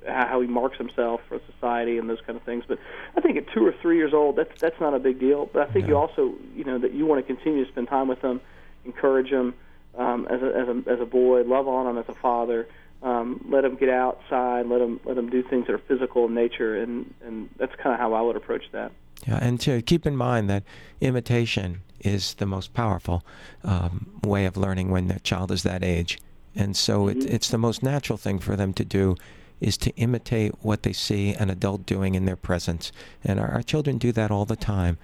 how, 0.07 0.27
how 0.27 0.41
he 0.41 0.47
marks 0.47 0.77
himself 0.77 1.21
for 1.27 1.39
society 1.53 1.97
and 1.97 2.09
those 2.09 2.21
kind 2.25 2.37
of 2.37 2.43
things. 2.43 2.63
But 2.67 2.79
I 3.15 3.21
think 3.21 3.37
at 3.37 3.51
two 3.53 3.65
or 3.65 3.73
three 3.81 3.97
years 3.97 4.13
old, 4.13 4.35
that's 4.35 4.59
that's 4.59 4.79
not 4.79 4.93
a 4.93 4.99
big 4.99 5.19
deal. 5.19 5.49
But 5.51 5.67
I 5.69 5.71
think 5.71 5.87
you 5.87 5.97
also 5.97 6.33
you 6.55 6.63
know 6.63 6.79
that 6.79 6.93
you 6.93 7.05
want 7.05 7.25
to 7.25 7.33
continue 7.33 7.65
to 7.65 7.71
spend 7.71 7.87
time 7.87 8.07
with 8.07 8.21
them, 8.21 8.41
encourage 8.85 9.29
them 9.29 9.53
um, 9.97 10.27
as 10.29 10.41
a 10.41 10.45
as 10.45 10.67
a 10.67 10.89
as 10.89 10.99
a 10.99 11.05
boy, 11.05 11.43
love 11.43 11.67
on 11.67 11.87
him 11.87 11.97
as 11.97 12.05
a 12.07 12.15
father. 12.15 12.67
Um, 13.03 13.45
let 13.49 13.65
him 13.65 13.75
get 13.75 13.89
outside. 13.89 14.67
Let 14.67 14.81
him 14.81 14.99
let 15.05 15.17
him 15.17 15.29
do 15.29 15.43
things 15.43 15.67
that 15.67 15.73
are 15.73 15.79
physical 15.79 16.25
in 16.25 16.35
nature, 16.35 16.81
and 16.81 17.13
and 17.25 17.49
that's 17.57 17.75
kind 17.75 17.93
of 17.93 17.99
how 17.99 18.13
I 18.13 18.21
would 18.21 18.35
approach 18.35 18.63
that. 18.73 18.91
Yeah, 19.27 19.39
and 19.41 19.59
to 19.61 19.81
keep 19.81 20.05
in 20.05 20.15
mind 20.15 20.49
that 20.49 20.63
imitation 20.99 21.81
is 21.99 22.33
the 22.35 22.45
most 22.45 22.73
powerful 22.73 23.23
um, 23.63 24.19
way 24.23 24.45
of 24.45 24.57
learning 24.57 24.89
when 24.89 25.07
the 25.07 25.19
child 25.19 25.51
is 25.51 25.63
that 25.63 25.83
age, 25.83 26.19
and 26.55 26.75
so 26.75 27.07
it, 27.07 27.17
it's 27.25 27.49
the 27.49 27.57
most 27.57 27.83
natural 27.83 28.17
thing 28.17 28.39
for 28.39 28.55
them 28.55 28.73
to 28.73 28.85
do 28.85 29.15
is 29.59 29.77
to 29.77 29.91
imitate 29.91 30.53
what 30.61 30.81
they 30.81 30.91
see 30.91 31.33
an 31.35 31.51
adult 31.51 31.85
doing 31.85 32.15
in 32.15 32.25
their 32.25 32.35
presence, 32.35 32.91
and 33.23 33.39
our, 33.39 33.47
our 33.49 33.61
children 33.61 33.97
do 33.97 34.11
that 34.11 34.31
all 34.31 34.45
the 34.45 34.55
time, 34.55 34.97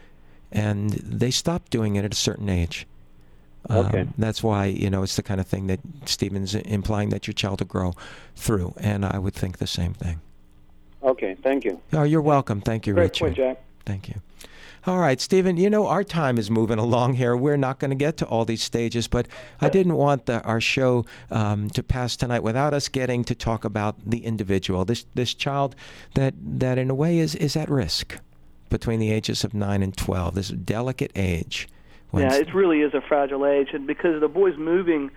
and 0.52 0.90
they 0.92 1.30
stop 1.30 1.70
doing 1.70 1.96
it 1.96 2.04
at 2.04 2.12
a 2.12 2.18
certain 2.18 2.50
age. 2.50 2.88
Okay. 3.70 4.02
Um, 4.02 4.14
that's 4.18 4.42
why 4.42 4.66
you 4.66 4.90
know 4.90 5.04
it's 5.04 5.16
the 5.16 5.24
kind 5.24 5.40
of 5.40 5.46
thing 5.46 5.68
that 5.68 5.80
Stephen's 6.06 6.56
implying 6.56 7.10
that 7.10 7.28
your 7.28 7.34
child 7.34 7.60
will 7.60 7.68
grow 7.68 7.94
through, 8.36 8.74
and 8.78 9.06
I 9.06 9.20
would 9.20 9.36
think 9.36 9.58
the 9.58 9.68
same 9.68 9.94
thing. 9.94 10.22
Okay, 11.04 11.36
thank 11.44 11.64
you. 11.64 11.80
Oh, 11.94 12.04
you're 12.04 12.22
welcome. 12.22 12.62
Thank 12.62 12.88
you, 12.88 12.94
Great 12.94 13.04
Richard. 13.04 13.26
point, 13.26 13.36
Jack. 13.36 13.64
Thank 13.88 14.10
you. 14.10 14.22
All 14.86 15.00
right, 15.00 15.20
Stephen, 15.20 15.58
you 15.58 15.70
know, 15.70 15.88
our 15.88 16.04
time 16.04 16.38
is 16.38 16.52
moving 16.52 16.78
along 16.88 17.16
here. 17.16 17.36
We're 17.36 17.58
not 17.58 17.80
going 17.80 17.90
to 17.90 17.96
get 17.96 18.18
to 18.18 18.26
all 18.26 18.46
these 18.46 18.62
stages, 18.62 19.08
but 19.08 19.28
I 19.60 19.70
didn't 19.70 19.96
want 19.96 20.28
the, 20.28 20.42
our 20.44 20.62
show 20.62 21.06
um, 21.32 21.70
to 21.72 21.82
pass 21.82 22.16
tonight 22.16 22.44
without 22.44 22.74
us 22.74 22.88
getting 22.88 23.24
to 23.26 23.36
talk 23.36 23.66
about 23.66 23.96
the 24.06 24.20
individual, 24.20 24.86
this, 24.86 25.06
this 25.16 25.34
child 25.34 25.76
that, 26.14 26.36
that 26.40 26.78
in 26.78 26.90
a 26.90 26.96
way 26.96 27.18
is, 27.18 27.34
is 27.34 27.56
at 27.56 27.70
risk 27.70 28.20
between 28.70 29.00
the 29.00 29.12
ages 29.12 29.44
of 29.44 29.54
9 29.54 29.82
and 29.82 29.98
12, 29.98 30.36
this 30.36 30.50
delicate 30.50 31.12
age 31.16 31.68
yeah, 32.14 32.34
it 32.36 32.54
really 32.54 32.82
is 32.82 32.94
a 32.94 33.02
fragile 33.02 33.46
age, 33.46 33.70
and 33.74 33.86
because 33.86 34.22
the 34.22 34.28
boy's 34.28 34.58
moving, 34.58 35.12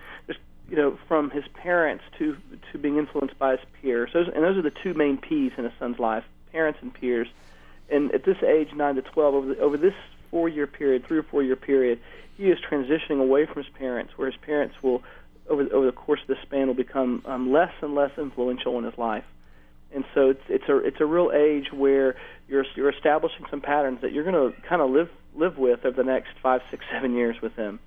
you 0.69 0.77
know, 0.77 0.99
from 1.07 1.31
his 1.31 1.45
parents 1.55 2.05
to 2.19 2.37
to 2.73 2.79
being 2.79 2.99
influenced 2.99 3.39
by 3.39 3.53
his 3.53 3.61
peers. 3.81 4.11
Those, 4.13 4.29
and 4.35 4.43
those 4.43 4.57
are 4.57 4.63
the 4.63 4.73
two 4.83 4.95
main 4.95 5.19
P's 5.19 5.53
in 5.57 5.65
a 5.65 5.73
son's 5.79 5.99
life: 5.99 6.25
parents 6.53 6.81
and 6.83 6.93
peers. 6.93 7.29
And 7.91 8.13
at 8.15 8.25
this 8.25 8.43
age, 8.43 8.73
nine 8.75 8.95
to 8.97 9.03
twelve, 9.03 9.35
over 9.35 9.55
the, 9.55 9.61
over 9.61 9.77
this 9.77 9.95
four-year 10.31 10.67
period, 10.67 11.07
three 11.07 11.19
or 11.19 11.25
four-year 11.25 11.57
period, 11.57 11.99
he 12.37 12.51
is 12.51 12.59
transitioning 12.71 13.21
away 13.21 13.47
from 13.47 13.63
his 13.65 13.73
parents, 13.75 14.17
where 14.17 14.31
his 14.31 14.41
parents 14.41 14.77
will, 14.83 15.03
over 15.49 15.63
over 15.73 15.87
the 15.87 15.93
course 15.93 16.21
of 16.23 16.29
this 16.29 16.39
span, 16.43 16.69
will 16.69 16.75
become 16.75 17.23
um, 17.27 17.53
less 17.53 17.73
and 17.83 17.95
less 17.95 18.13
influential 18.17 18.79
in 18.79 18.85
his 18.85 18.97
life. 18.97 19.25
And 19.93 20.05
so 20.15 20.31
it's 20.31 20.45
it's 20.49 20.69
a 20.69 20.77
it's 20.79 21.01
a 21.01 21.07
real 21.07 21.33
age 21.35 21.73
where 21.73 22.15
you're 22.49 22.65
you're 22.77 22.91
establishing 22.91 23.45
some 23.51 23.61
patterns 23.61 24.03
that 24.03 24.13
you're 24.13 24.25
going 24.25 24.53
to 24.53 24.61
kind 24.63 24.81
of 24.81 24.91
live 24.91 25.11
live 25.35 25.59
with 25.59 25.85
over 25.85 25.97
the 25.97 26.05
next 26.05 26.31
five, 26.41 26.63
six, 26.71 26.85
seven 26.93 27.15
years 27.15 27.43
with 27.43 27.57
them. 27.57 27.81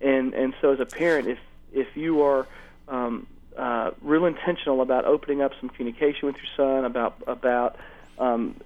And 0.00 0.32
and 0.32 0.54
so 0.60 0.72
as 0.72 0.80
a 0.80 0.86
parent, 0.86 1.26
if 1.26 1.38
if 1.72 1.96
you 1.96 2.22
are 2.22 2.46
um, 2.88 3.26
uh, 3.56 3.90
real 4.00 4.26
intentional 4.26 4.80
about 4.80 5.04
opening 5.06 5.42
up 5.42 5.52
some 5.60 5.70
communication 5.70 6.26
with 6.28 6.36
your 6.36 6.50
son, 6.56 6.84
about 6.84 7.20
about 7.26 7.76
um, 8.20 8.60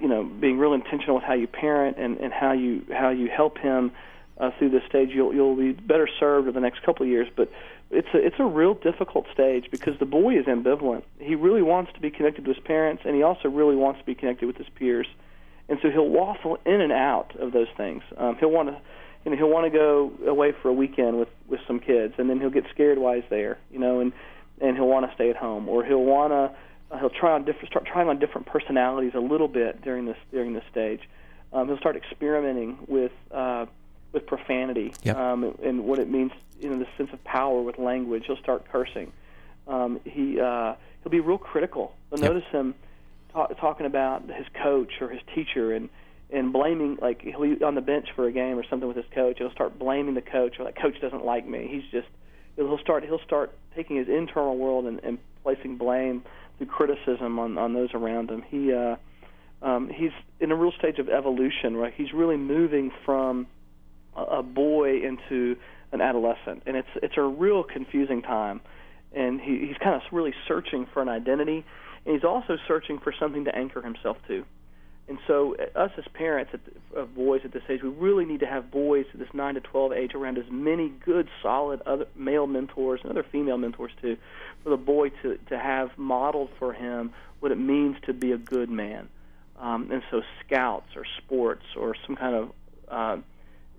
you 0.00 0.08
know 0.08 0.24
being 0.24 0.58
real 0.58 0.72
intentional 0.72 1.16
with 1.16 1.24
how 1.24 1.34
you 1.34 1.46
parent 1.46 1.98
and, 1.98 2.18
and 2.18 2.32
how 2.32 2.52
you 2.52 2.84
how 2.92 3.10
you 3.10 3.28
help 3.28 3.58
him 3.58 3.92
uh, 4.38 4.50
through 4.58 4.70
this 4.70 4.82
stage, 4.88 5.10
you'll 5.12 5.34
you'll 5.34 5.56
be 5.56 5.72
better 5.72 6.08
served 6.18 6.48
in 6.48 6.54
the 6.54 6.60
next 6.60 6.82
couple 6.82 7.04
of 7.04 7.10
years. 7.10 7.28
But 7.34 7.50
it's 7.90 8.08
a 8.14 8.18
it's 8.18 8.36
a 8.38 8.44
real 8.44 8.74
difficult 8.74 9.26
stage 9.32 9.66
because 9.70 9.98
the 9.98 10.06
boy 10.06 10.38
is 10.38 10.46
ambivalent. 10.46 11.02
He 11.18 11.34
really 11.34 11.62
wants 11.62 11.92
to 11.94 12.00
be 12.00 12.10
connected 12.10 12.44
to 12.46 12.54
his 12.54 12.62
parents, 12.62 13.02
and 13.04 13.14
he 13.14 13.22
also 13.22 13.48
really 13.48 13.76
wants 13.76 14.00
to 14.00 14.06
be 14.06 14.14
connected 14.14 14.46
with 14.46 14.56
his 14.56 14.68
peers. 14.70 15.06
And 15.68 15.78
so 15.82 15.90
he'll 15.90 16.08
waffle 16.08 16.58
in 16.66 16.80
and 16.80 16.90
out 16.90 17.36
of 17.38 17.52
those 17.52 17.68
things. 17.76 18.02
Um, 18.16 18.36
he'll 18.40 18.50
want 18.50 18.70
to 18.70 18.80
you 19.24 19.30
know 19.30 19.36
he'll 19.36 19.50
want 19.50 19.70
to 19.70 19.78
go 19.78 20.12
away 20.26 20.52
for 20.62 20.68
a 20.68 20.72
weekend 20.72 21.18
with 21.18 21.28
with 21.46 21.60
some 21.66 21.80
kids, 21.80 22.14
and 22.16 22.30
then 22.30 22.40
he'll 22.40 22.50
get 22.50 22.64
scared 22.72 22.98
while 22.98 23.14
he's 23.14 23.28
there, 23.28 23.58
you 23.70 23.78
know, 23.78 24.00
and 24.00 24.12
and 24.60 24.76
he'll 24.76 24.88
want 24.88 25.08
to 25.08 25.14
stay 25.14 25.28
at 25.28 25.36
home, 25.36 25.68
or 25.68 25.84
he'll 25.84 26.04
want 26.04 26.32
to 26.32 26.56
uh, 26.90 26.98
he'll 26.98 27.10
try 27.10 27.32
on 27.32 27.44
different 27.44 27.68
start 27.68 27.86
trying 27.86 28.08
on 28.08 28.18
different 28.18 28.46
personalities 28.46 29.12
a 29.14 29.20
little 29.20 29.48
bit 29.48 29.82
during 29.82 30.06
this 30.06 30.16
during 30.30 30.52
this 30.54 30.64
stage. 30.70 31.00
Um, 31.52 31.68
he'll 31.68 31.78
start 31.78 31.96
experimenting 31.96 32.78
with 32.88 33.12
uh, 33.30 33.66
with 34.12 34.26
profanity 34.26 34.92
yep. 35.02 35.16
um, 35.16 35.54
and 35.62 35.84
what 35.84 35.98
it 35.98 36.10
means, 36.10 36.32
you 36.60 36.68
know, 36.68 36.78
the 36.78 36.86
sense 36.96 37.10
of 37.12 37.22
power 37.24 37.62
with 37.62 37.78
language. 37.78 38.24
He'll 38.26 38.36
start 38.36 38.64
cursing. 38.70 39.12
Um, 39.68 40.00
he 40.04 40.40
uh, 40.40 40.74
he'll 41.02 41.10
be 41.10 41.20
real 41.20 41.38
critical. 41.38 41.94
You'll 42.10 42.20
yep. 42.20 42.32
notice 42.32 42.48
him 42.50 42.74
ta- 43.32 43.46
talking 43.46 43.86
about 43.86 44.22
his 44.30 44.46
coach 44.62 45.00
or 45.00 45.08
his 45.08 45.22
teacher 45.34 45.72
and 45.72 45.88
and 46.32 46.52
blaming 46.52 46.98
like 47.00 47.22
he'll 47.22 47.42
be 47.42 47.62
on 47.64 47.74
the 47.74 47.80
bench 47.80 48.08
for 48.14 48.26
a 48.26 48.32
game 48.32 48.58
or 48.58 48.64
something 48.64 48.88
with 48.88 48.96
his 48.96 49.06
coach. 49.14 49.38
He'll 49.38 49.52
start 49.52 49.78
blaming 49.78 50.14
the 50.14 50.22
coach 50.22 50.58
or 50.58 50.64
that 50.64 50.76
coach 50.76 51.00
doesn't 51.00 51.24
like 51.24 51.46
me. 51.46 51.68
He's 51.70 51.88
just 51.90 52.08
he'll 52.56 52.78
start 52.78 53.04
he'll 53.04 53.20
start 53.20 53.52
taking 53.74 53.96
his 53.96 54.08
internal 54.08 54.56
world 54.56 54.86
and, 54.86 55.00
and 55.02 55.18
placing 55.42 55.76
blame 55.76 56.22
through 56.60 56.68
criticism 56.68 57.38
on 57.38 57.56
on 57.56 57.72
those 57.72 57.88
around 57.94 58.30
him. 58.30 58.42
He 58.48 58.72
uh, 58.72 58.96
um, 59.62 59.90
he's 59.92 60.12
in 60.38 60.52
a 60.52 60.54
real 60.54 60.72
stage 60.78 60.98
of 60.98 61.08
evolution, 61.08 61.76
right? 61.76 61.92
He's 61.96 62.12
really 62.12 62.36
moving 62.36 62.90
from 63.04 63.46
a, 64.14 64.22
a 64.22 64.42
boy 64.42 65.00
into 65.02 65.56
an 65.92 66.00
adolescent, 66.00 66.62
and 66.66 66.76
it's 66.76 66.88
it's 67.02 67.14
a 67.16 67.22
real 67.22 67.64
confusing 67.64 68.22
time. 68.22 68.60
And 69.12 69.40
he, 69.40 69.66
he's 69.66 69.76
kind 69.82 69.96
of 69.96 70.02
really 70.12 70.34
searching 70.46 70.86
for 70.92 71.02
an 71.02 71.08
identity, 71.08 71.64
and 72.04 72.14
he's 72.14 72.22
also 72.22 72.56
searching 72.68 73.00
for 73.02 73.12
something 73.18 73.44
to 73.46 73.56
anchor 73.56 73.82
himself 73.82 74.18
to. 74.28 74.44
And 75.10 75.18
so, 75.26 75.56
uh, 75.56 75.76
us 75.76 75.90
as 75.98 76.04
parents 76.14 76.52
of 76.94 77.16
boys 77.16 77.40
at 77.44 77.50
this 77.50 77.64
age, 77.68 77.82
we 77.82 77.88
really 77.88 78.24
need 78.24 78.38
to 78.40 78.46
have 78.46 78.70
boys 78.70 79.06
at 79.12 79.18
this 79.18 79.28
9 79.34 79.54
to 79.54 79.60
12 79.60 79.92
age 79.92 80.14
around 80.14 80.38
as 80.38 80.44
many 80.48 80.88
good, 81.04 81.28
solid 81.42 81.82
other 81.82 82.06
male 82.14 82.46
mentors 82.46 83.00
and 83.02 83.10
other 83.10 83.24
female 83.24 83.58
mentors 83.58 83.90
too, 84.00 84.16
for 84.62 84.70
the 84.70 84.76
boy 84.76 85.08
to, 85.22 85.36
to 85.48 85.58
have 85.58 85.90
modeled 85.98 86.50
for 86.60 86.72
him 86.72 87.12
what 87.40 87.50
it 87.50 87.58
means 87.58 87.96
to 88.06 88.12
be 88.12 88.30
a 88.30 88.38
good 88.38 88.70
man. 88.70 89.08
Um, 89.58 89.90
and 89.90 90.00
so, 90.12 90.22
scouts 90.46 90.94
or 90.94 91.04
sports 91.18 91.64
or 91.76 91.96
some 92.06 92.14
kind 92.14 92.36
of 92.36 92.52
uh, 92.88 93.16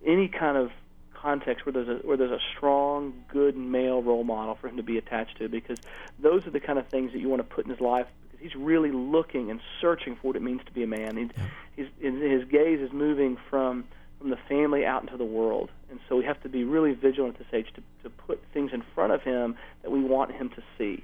any 0.05 0.27
kind 0.27 0.57
of 0.57 0.69
context 1.13 1.65
where 1.65 1.71
there's 1.71 1.87
a 1.87 2.05
where 2.05 2.17
there's 2.17 2.31
a 2.31 2.43
strong, 2.57 3.13
good 3.29 3.55
male 3.55 4.01
role 4.01 4.25
model 4.25 4.55
for 4.55 4.67
him 4.67 4.75
to 4.75 4.83
be 4.83 4.97
attached 4.97 5.37
to, 5.37 5.47
because 5.47 5.77
those 6.19 6.45
are 6.45 6.51
the 6.51 6.59
kind 6.59 6.77
of 6.77 6.89
things 6.89 7.13
that 7.13 7.19
you 7.19 7.29
want 7.29 7.39
to 7.39 7.55
put 7.55 7.63
in 7.63 7.71
his 7.71 7.79
life 7.79 8.07
he's 8.41 8.55
really 8.55 8.91
looking 8.91 9.51
and 9.51 9.59
searching 9.79 10.15
for 10.15 10.27
what 10.27 10.35
it 10.35 10.41
means 10.41 10.61
to 10.65 10.71
be 10.71 10.83
a 10.83 10.87
man. 10.87 11.17
He's, 11.17 11.29
yeah. 11.37 11.87
he's, 12.01 12.21
his 12.21 12.45
gaze 12.49 12.79
is 12.79 12.91
moving 12.91 13.37
from 13.49 13.85
from 14.19 14.29
the 14.29 14.37
family 14.47 14.85
out 14.85 15.01
into 15.01 15.17
the 15.17 15.25
world, 15.25 15.71
and 15.89 15.99
so 16.07 16.15
we 16.15 16.23
have 16.25 16.39
to 16.43 16.49
be 16.49 16.63
really 16.63 16.93
vigilant 16.93 17.37
at 17.39 17.39
this 17.39 17.53
age 17.53 17.73
to 17.73 17.81
to 18.03 18.09
put 18.09 18.39
things 18.53 18.71
in 18.73 18.83
front 18.93 19.13
of 19.13 19.23
him 19.23 19.55
that 19.81 19.89
we 19.89 19.99
want 19.99 20.31
him 20.31 20.49
to 20.49 20.61
see, 20.77 21.03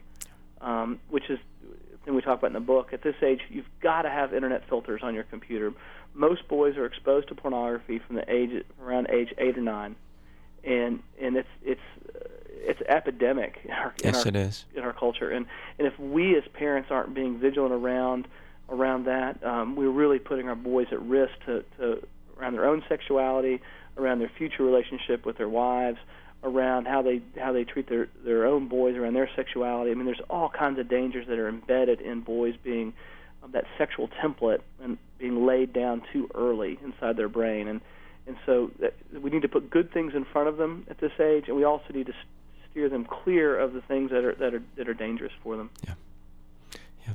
um, 0.61 0.99
which 1.09 1.29
is 1.29 1.39
thing 2.07 2.15
we 2.15 2.21
talk 2.21 2.39
about 2.39 2.47
in 2.47 2.53
the 2.53 2.59
book. 2.59 2.93
At 2.93 3.03
this 3.03 3.15
age, 3.21 3.41
you've 3.49 3.69
got 3.81 4.03
to 4.03 4.09
have 4.09 4.33
internet 4.33 4.67
filters 4.67 5.01
on 5.03 5.13
your 5.13 5.25
computer. 5.25 5.73
Most 6.13 6.47
boys 6.47 6.77
are 6.77 6.85
exposed 6.85 7.27
to 7.27 7.35
pornography 7.35 7.99
from 7.99 8.15
the 8.15 8.31
age 8.33 8.63
around 8.81 9.09
age 9.11 9.33
eight 9.37 9.57
or 9.57 9.61
nine, 9.61 9.95
and 10.63 11.03
and 11.21 11.35
it's 11.35 11.49
it's 11.63 11.81
it's 12.67 12.81
epidemic 12.81 13.59
in 13.63 13.71
our, 13.71 13.93
yes, 14.03 14.25
in 14.25 14.35
our, 14.35 14.41
it 14.41 14.47
is. 14.47 14.65
in 14.75 14.83
our 14.83 14.93
culture. 14.93 15.31
And 15.31 15.45
and 15.79 15.87
if 15.87 15.97
we 15.97 16.35
as 16.35 16.43
parents 16.53 16.89
aren't 16.91 17.13
being 17.13 17.39
vigilant 17.39 17.73
around 17.73 18.27
around 18.69 19.05
that, 19.05 19.43
um, 19.43 19.75
we're 19.75 19.89
really 19.89 20.19
putting 20.19 20.49
our 20.49 20.55
boys 20.55 20.87
at 20.91 21.01
risk 21.01 21.33
to, 21.45 21.63
to 21.77 22.05
around 22.37 22.53
their 22.53 22.65
own 22.65 22.83
sexuality, 22.89 23.61
around 23.97 24.19
their 24.19 24.31
future 24.37 24.63
relationship 24.63 25.25
with 25.25 25.37
their 25.37 25.47
wives, 25.47 25.97
around 26.43 26.87
how 26.87 27.01
they 27.01 27.21
how 27.39 27.53
they 27.53 27.63
treat 27.63 27.87
their 27.89 28.09
their 28.25 28.45
own 28.45 28.67
boys, 28.67 28.95
around 28.95 29.13
their 29.13 29.29
sexuality. 29.35 29.91
I 29.91 29.93
mean, 29.93 30.05
there's 30.05 30.21
all 30.29 30.49
kinds 30.49 30.77
of 30.77 30.89
dangers 30.89 31.25
that 31.27 31.39
are 31.39 31.47
embedded 31.47 32.01
in 32.01 32.21
boys 32.21 32.55
being 32.61 32.93
um, 33.43 33.51
that 33.53 33.63
sexual 33.77 34.09
template 34.21 34.59
and 34.83 34.97
being 35.17 35.45
laid 35.45 35.71
down 35.71 36.03
too 36.11 36.29
early 36.35 36.77
inside 36.83 37.15
their 37.15 37.29
brain 37.29 37.67
and 37.67 37.81
and 38.27 38.35
so 38.45 38.71
that, 38.81 38.93
we 39.21 39.29
need 39.29 39.43
to 39.43 39.47
put 39.47 39.69
good 39.69 39.91
things 39.93 40.13
in 40.13 40.25
front 40.25 40.49
of 40.49 40.57
them 40.57 40.85
at 40.89 40.99
this 40.99 41.13
age, 41.17 41.45
and 41.47 41.55
we 41.55 41.63
also 41.63 41.85
need 41.93 42.07
to 42.07 42.13
steer 42.77 42.89
them 42.89 43.05
clear 43.05 43.57
of 43.57 43.73
the 43.73 43.81
things 43.81 44.11
that 44.11 44.23
are 44.23 44.35
that 44.35 44.53
are 44.53 44.61
that 44.75 44.87
are 44.87 44.93
dangerous 44.93 45.33
for 45.41 45.57
them. 45.57 45.71
Yeah. 45.83 45.93
Yeah. 47.07 47.13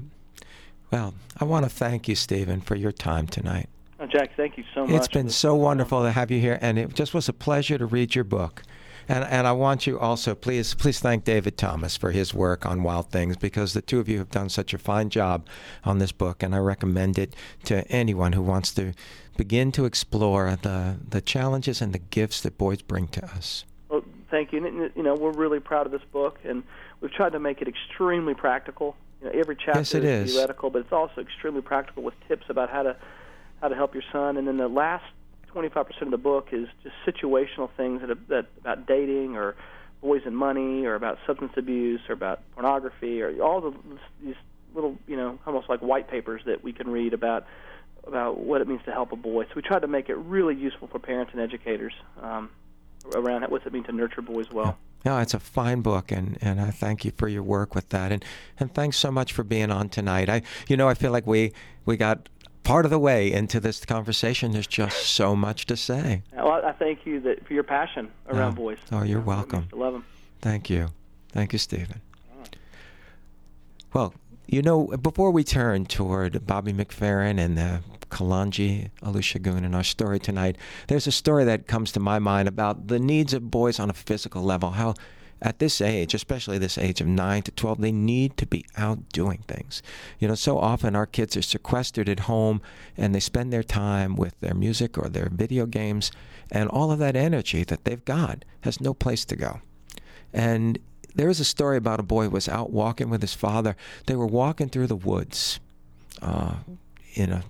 Well, 0.91 1.15
I 1.39 1.45
want 1.45 1.65
to 1.65 1.71
thank 1.71 2.09
you, 2.09 2.17
Stephen, 2.17 2.61
for 2.61 2.75
your 2.75 2.91
time 2.91 3.29
tonight. 3.29 3.69
Oh, 4.01 4.07
Jack, 4.07 4.31
thank 4.37 4.59
you 4.59 4.65
so 4.75 4.85
much. 4.85 4.91
It's 4.91 5.09
been 5.09 5.31
so 5.31 5.55
wonderful 5.55 6.03
to 6.03 6.11
have 6.11 6.33
you 6.33 6.41
here, 6.41 6.59
and 6.61 6.81
it 6.81 6.95
just 6.95 7.15
was 7.15 7.29
a 7.29 7.33
pleasure 7.33 7.79
to 7.79 7.87
read 7.87 8.17
your 8.17 8.25
book. 8.25 8.65
And, 9.09 9.23
and 9.25 9.47
I 9.47 9.53
want 9.53 9.87
you 9.87 9.99
also, 10.01 10.35
please, 10.35 10.75
please 10.75 10.99
thank 10.99 11.23
David 11.23 11.57
Thomas 11.57 11.97
for 11.97 12.11
his 12.11 12.35
work 12.35 12.67
on 12.67 12.83
Wild 12.83 13.11
Things 13.11 13.37
because 13.37 13.73
the 13.73 13.83
two 13.83 14.01
of 14.01 14.09
you 14.09 14.19
have 14.19 14.31
done 14.31 14.49
such 14.49 14.75
a 14.75 14.79
fine 14.79 15.11
job 15.11 15.47
on 15.85 15.99
this 15.99 16.11
book, 16.11 16.43
and 16.43 16.55
I 16.55 16.59
recommend 16.59 17.19
it 17.19 17.37
to 17.65 17.87
anyone 17.89 18.33
who 18.33 18.43
wants 18.43 18.75
to 18.75 18.93
begin 19.37 19.71
to 19.73 19.85
explore 19.85 20.57
the, 20.61 20.97
the 21.09 21.21
challenges 21.21 21.81
and 21.81 21.93
the 21.93 22.01
gifts 22.01 22.41
that 22.41 22.59
boys 22.59 22.83
bring 22.83 23.07
to 23.09 23.25
us. 23.25 23.65
Thank 24.33 24.55
you. 24.55 24.67
And, 24.67 24.91
you 24.97 25.03
know, 25.03 25.15
we're 25.15 25.31
really 25.31 25.61
proud 25.61 25.85
of 25.85 25.93
this 25.93 26.01
book, 26.11 26.39
and 26.43 26.63
we've 27.03 27.13
tried 27.13 27.33
to 27.33 27.39
make 27.39 27.61
it 27.61 27.69
extremely 27.69 28.33
practical. 28.33 28.97
You 29.21 29.27
know, 29.27 29.39
every 29.39 29.57
chapter 29.57 29.81
yes, 29.81 29.95
it 29.95 30.05
is, 30.05 30.31
is 30.31 30.35
theoretical, 30.35 30.71
but 30.71 30.79
it's 30.79 30.93
also 30.93 31.21
extremely 31.21 31.61
practical 31.61 32.03
with 32.03 32.15
tips 32.29 32.47
about 32.49 32.71
how 32.71 32.83
to 32.83 32.97
how 33.61 33.69
to 33.69 33.75
help 33.75 33.93
your 33.93 34.03
son. 34.11 34.39
And 34.39 34.49
then 34.49 34.57
the 34.57 34.69
last 34.69 35.05
25% 35.55 36.01
of 36.01 36.11
the 36.11 36.17
book 36.17 36.49
is 36.51 36.67
just 36.83 36.95
situational 37.07 37.69
things 37.77 38.01
that, 38.01 38.29
that 38.29 38.47
about 38.63 38.87
dating 38.87 39.37
or 39.37 39.55
boys 40.01 40.23
and 40.25 40.35
money 40.35 40.87
or 40.87 40.95
about 40.95 41.19
substance 41.27 41.53
abuse 41.59 42.01
or 42.09 42.15
about 42.15 42.41
pornography 42.55 43.21
or 43.21 43.39
all 43.43 43.61
the 43.61 43.75
these 44.25 44.35
little 44.75 44.97
you 45.07 45.17
know 45.17 45.39
almost 45.47 45.69
like 45.69 45.81
white 45.81 46.09
papers 46.09 46.41
that 46.47 46.65
we 46.65 46.73
can 46.73 46.89
read 46.89 47.13
about 47.13 47.47
about 48.07 48.39
what 48.39 48.63
it 48.63 48.67
means 48.67 48.81
to 48.87 48.93
help 48.93 49.13
a 49.13 49.17
boy. 49.17 49.45
So 49.45 49.51
we 49.57 49.63
tried 49.63 49.83
to 49.83 49.89
make 49.89 50.09
it 50.09 50.17
really 50.17 50.57
useful 50.57 50.89
for 50.89 50.99
parents 50.99 51.33
and 51.35 51.41
educators. 51.43 51.93
Um, 52.23 52.49
around 53.15 53.43
what's 53.51 53.67
it 53.67 53.73
mean 53.73 53.85
to 53.85 53.93
nurture 53.93 54.23
boys 54.23 54.51
well. 54.51 54.79
No, 55.05 55.19
it's 55.19 55.35
a 55.35 55.41
fine 55.41 55.81
book, 55.81 56.13
and, 56.13 56.39
and 56.41 56.61
I 56.61 56.71
thank 56.71 57.05
you 57.05 57.13
for 57.17 57.27
your 57.27 57.43
work 57.43 57.75
with 57.75 57.89
that, 57.89 58.13
and 58.13 58.25
and 58.61 58.73
thanks 58.73 58.97
so 58.97 59.11
much 59.11 59.33
for 59.33 59.43
being 59.43 59.71
on 59.71 59.89
tonight. 59.89 60.29
I, 60.29 60.43
you 60.69 60.77
know, 60.77 60.89
I 60.89 60.95
feel 60.95 61.11
like 61.11 61.27
we 61.27 61.53
we 61.85 61.97
got 61.97 62.29
part 62.63 62.85
of 62.85 62.93
the 62.93 62.99
way 62.99 63.33
into 63.33 63.59
this 63.59 63.85
conversation. 63.85 64.53
There's 64.53 64.69
just 64.69 65.07
so 65.07 65.35
much 65.35 65.67
to 65.67 65.77
say. 65.77 66.23
Well, 66.33 66.65
I 66.65 66.73
thank 66.73 67.05
you 67.05 67.19
that 67.21 67.45
for 67.47 67.55
your 67.55 67.65
passion 67.65 68.13
around 68.29 68.53
oh, 68.53 68.63
boys. 68.63 68.79
Oh, 68.93 69.03
you're 69.03 69.21
welcome. 69.21 69.69
I 69.73 69.77
love 69.77 69.93
them. 69.93 70.05
Thank 70.41 70.71
you, 70.71 70.89
thank 71.31 71.53
you, 71.53 71.59
Stephen. 71.59 72.01
Mm. 72.39 72.47
Well, 73.93 74.15
you 74.47 74.63
know, 74.63 74.87
before 74.87 75.33
we 75.33 75.43
turn 75.43 75.87
toward 75.87 76.47
Bobby 76.47 76.73
McFerrin 76.73 77.41
and 77.41 77.59
the 77.59 77.81
Kalanji 78.13 78.91
Olusegun 79.03 79.65
in 79.65 79.75
our 79.75 79.83
story 79.83 80.21
tonight, 80.21 80.57
there's 80.89 81.07
a 81.07 81.13
story 81.13 81.45
that 81.45 81.67
comes 81.67 81.91
to 81.93 82.01
my 82.01 82.19
mind 82.19 82.47
about 82.47 82.89
the 82.89 83.01
needs 83.01 83.33
of 83.33 83.51
boys 83.51 83.81
on 83.81 83.91
a 83.91 83.95
physical 83.95 84.43
level, 84.43 84.73
how 84.73 84.95
at 85.41 85.59
this 85.59 85.81
age, 85.81 86.15
especially 86.15 86.59
this 86.59 86.79
age 86.79 87.01
of 87.01 87.09
9 87.09 87.43
to 87.43 87.51
12, 87.51 87.81
they 87.81 87.91
need 87.91 88.37
to 88.37 88.47
be 88.47 88.65
out 88.77 89.09
doing 89.09 89.43
things. 89.49 89.83
You 90.21 90.29
know, 90.29 90.37
so 90.37 90.59
often 90.59 90.95
our 90.95 91.07
kids 91.07 91.37
are 91.37 91.43
sequestered 91.43 92.09
at 92.09 92.21
home 92.21 92.63
and 92.97 93.13
they 93.13 93.19
spend 93.19 93.53
their 93.53 93.65
time 93.65 94.15
with 94.15 94.39
their 94.39 94.55
music 94.55 94.97
or 94.97 95.09
their 95.09 95.29
video 95.33 95.67
games, 95.67 96.13
and 96.51 96.69
all 96.69 96.93
of 96.93 97.01
that 97.01 97.17
energy 97.17 97.65
that 97.65 97.85
they've 97.85 98.05
got 98.05 98.45
has 98.61 98.81
no 98.81 98.95
place 98.95 99.25
to 99.25 99.37
go. 99.37 99.61
And 100.33 100.79
there 101.15 101.29
is 101.29 101.41
a 101.41 101.45
story 101.45 101.77
about 101.77 101.99
a 101.99 102.05
boy 102.05 102.25
who 102.25 102.31
was 102.31 102.49
out 102.49 102.71
walking 102.71 103.11
with 103.11 103.21
his 103.21 103.35
father. 103.35 103.75
They 104.07 104.15
were 104.15 104.27
walking 104.27 104.69
through 104.69 104.87
the 104.87 104.97
woods 104.97 105.59
uh, 106.21 106.55
in 107.15 107.33
a 107.33 107.43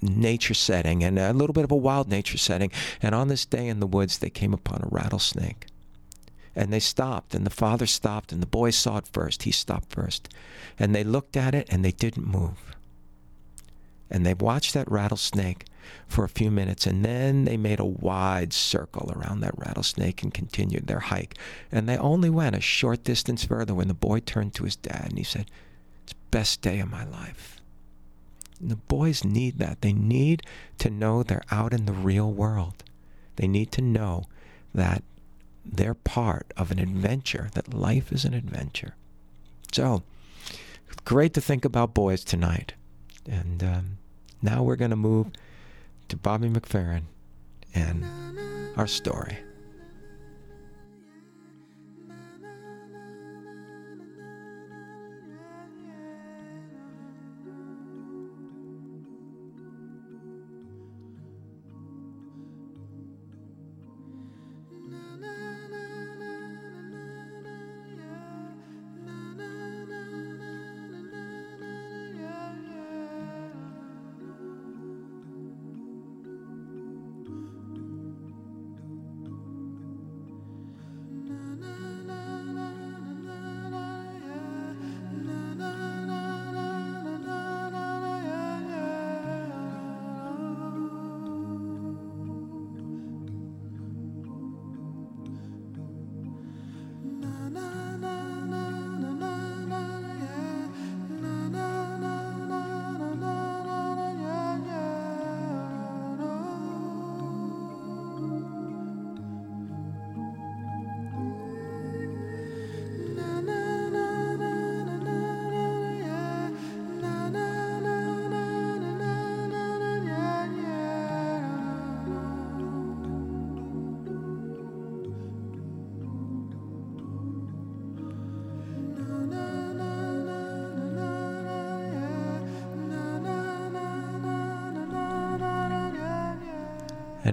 nature 0.00 0.54
setting 0.54 1.02
and 1.04 1.18
a 1.18 1.32
little 1.32 1.52
bit 1.52 1.64
of 1.64 1.70
a 1.70 1.76
wild 1.76 2.08
nature 2.08 2.38
setting. 2.38 2.70
And 3.02 3.14
on 3.14 3.28
this 3.28 3.44
day 3.44 3.68
in 3.68 3.80
the 3.80 3.86
woods, 3.86 4.18
they 4.18 4.30
came 4.30 4.54
upon 4.54 4.82
a 4.82 4.88
rattlesnake. 4.88 5.66
And 6.56 6.72
they 6.72 6.80
stopped, 6.80 7.34
and 7.34 7.44
the 7.44 7.50
father 7.50 7.86
stopped, 7.86 8.30
and 8.30 8.40
the 8.40 8.46
boy 8.46 8.70
saw 8.70 8.98
it 8.98 9.08
first. 9.08 9.42
He 9.42 9.50
stopped 9.50 9.92
first. 9.92 10.28
And 10.78 10.94
they 10.94 11.02
looked 11.02 11.36
at 11.36 11.54
it, 11.54 11.66
and 11.68 11.84
they 11.84 11.90
didn't 11.90 12.26
move. 12.26 12.76
And 14.08 14.24
they 14.24 14.34
watched 14.34 14.74
that 14.74 14.90
rattlesnake 14.90 15.66
for 16.06 16.24
a 16.24 16.28
few 16.28 16.50
minutes, 16.50 16.86
and 16.86 17.04
then 17.04 17.44
they 17.44 17.56
made 17.56 17.80
a 17.80 17.84
wide 17.84 18.52
circle 18.52 19.12
around 19.14 19.40
that 19.40 19.58
rattlesnake 19.58 20.22
and 20.22 20.32
continued 20.32 20.86
their 20.86 21.00
hike. 21.00 21.36
And 21.72 21.88
they 21.88 21.98
only 21.98 22.30
went 22.30 22.54
a 22.54 22.60
short 22.60 23.02
distance 23.02 23.44
further 23.44 23.74
when 23.74 23.88
the 23.88 23.94
boy 23.94 24.20
turned 24.20 24.54
to 24.54 24.64
his 24.64 24.76
dad 24.76 25.06
and 25.08 25.18
he 25.18 25.24
said, 25.24 25.50
It's 26.04 26.14
best 26.30 26.62
day 26.62 26.78
of 26.78 26.90
my 26.90 27.04
life. 27.04 27.53
And 28.60 28.70
the 28.70 28.76
boys 28.76 29.24
need 29.24 29.58
that. 29.58 29.80
They 29.80 29.92
need 29.92 30.42
to 30.78 30.90
know 30.90 31.22
they're 31.22 31.44
out 31.50 31.72
in 31.72 31.86
the 31.86 31.92
real 31.92 32.30
world. 32.30 32.84
They 33.36 33.48
need 33.48 33.72
to 33.72 33.82
know 33.82 34.24
that 34.74 35.02
they're 35.64 35.94
part 35.94 36.52
of 36.56 36.70
an 36.70 36.78
adventure, 36.78 37.48
that 37.54 37.74
life 37.74 38.12
is 38.12 38.24
an 38.24 38.34
adventure. 38.34 38.94
So, 39.72 40.02
great 41.04 41.34
to 41.34 41.40
think 41.40 41.64
about 41.64 41.94
boys 41.94 42.22
tonight. 42.22 42.74
And 43.26 43.62
um, 43.62 43.98
now 44.42 44.62
we're 44.62 44.76
going 44.76 44.90
to 44.90 44.96
move 44.96 45.28
to 46.08 46.16
Bobby 46.16 46.48
McFerrin 46.48 47.04
and 47.74 48.04
our 48.76 48.86
story. 48.86 49.38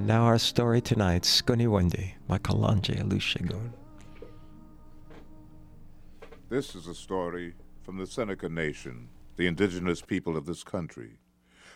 And 0.02 0.08
now 0.08 0.24
our 0.24 0.40
story 0.40 0.82
tonight, 0.82 1.22
Skunny 1.22 1.68
Wundy 1.68 2.16
by 2.28 2.40
Kalanje 2.40 3.00
Olusegun. 3.04 3.70
This 6.50 6.74
is 6.74 6.88
a 6.88 6.96
story 6.96 7.54
from 7.84 8.00
the 8.00 8.08
Seneca 8.08 8.50
Nation, 8.50 9.10
the 9.36 9.46
indigenous 9.46 10.02
people 10.02 10.36
of 10.36 10.48
this 10.48 10.64
country. 10.64 11.20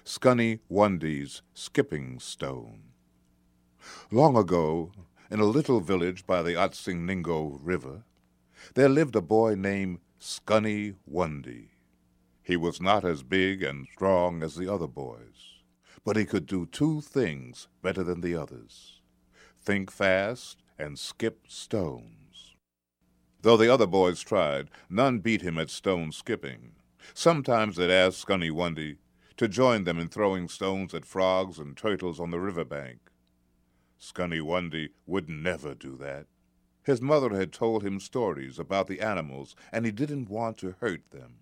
Skunny 0.03 0.57
Wundy's 0.71 1.43
Skipping 1.53 2.19
Stone. 2.19 2.86
Long 4.09 4.36
ago, 4.36 4.91
in 5.30 5.39
a 5.39 5.45
little 5.45 5.80
village 5.80 6.26
by 6.26 6.41
the 6.41 6.55
Otsiningo 6.55 7.59
River, 7.61 8.05
there 8.73 8.89
lived 8.89 9.15
a 9.15 9.21
boy 9.21 9.53
named 9.53 9.99
Skunny 10.19 10.95
Wundy. 11.07 11.67
He 12.41 12.57
was 12.57 12.82
not 12.82 13.05
as 13.05 13.21
big 13.21 13.61
and 13.61 13.86
strong 13.93 14.41
as 14.41 14.55
the 14.55 14.67
other 14.67 14.88
boys 14.88 15.55
but 16.06 16.16
he 16.16 16.24
could 16.24 16.45
do 16.45 16.66
two 16.68 17.01
things 17.01 17.68
better 17.82 18.03
than 18.03 18.22
the 18.22 18.36
others 18.36 19.01
think 19.66 19.89
fast 19.91 20.62
and 20.78 20.99
skip 20.99 21.45
stones. 21.47 22.56
Though 23.41 23.58
the 23.58 23.74
other 23.74 23.88
boys 23.88 24.22
tried, 24.22 24.70
none 24.89 25.20
beat 25.20 25.41
him 25.41 25.58
at 25.58 25.70
stone 25.70 26.12
skipping. 26.12 26.74
Sometimes 27.14 27.76
they'd 27.76 27.91
ask 27.91 28.26
Skunny 28.26 28.51
Wundy 28.51 28.97
to 29.38 29.47
join 29.47 29.84
them 29.84 29.99
in 29.99 30.08
throwing 30.08 30.47
stones 30.47 30.93
at 30.93 31.06
frogs 31.06 31.60
and 31.60 31.76
turtles 31.76 32.20
on 32.20 32.32
the 32.32 32.39
river 32.39 32.64
bank. 32.64 32.99
Skunny 33.99 34.39
Wundy 34.39 34.89
would 35.06 35.30
never 35.30 35.74
do 35.74 35.97
that. 35.97 36.28
His 36.84 37.01
mother 37.01 37.36
had 37.36 37.51
told 37.51 37.84
him 37.84 37.99
stories 37.99 38.60
about 38.60 38.88
the 38.88 39.01
animals, 39.01 39.56
and 39.72 39.86
he 39.86 39.91
didn't 39.91 40.30
want 40.30 40.58
to 40.60 40.76
hurt 40.80 41.10
them. 41.10 41.38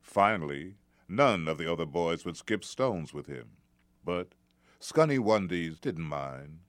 Finally, 0.00 0.76
none 1.08 1.46
of 1.46 1.58
the 1.58 1.70
other 1.70 1.84
boys 1.84 2.24
would 2.24 2.38
skip 2.38 2.64
stones 2.64 3.12
with 3.12 3.26
him. 3.26 3.50
But 4.04 4.28
Skunny 4.80 5.18
Wundy's 5.18 5.78
didn't 5.78 6.04
mind. 6.04 6.60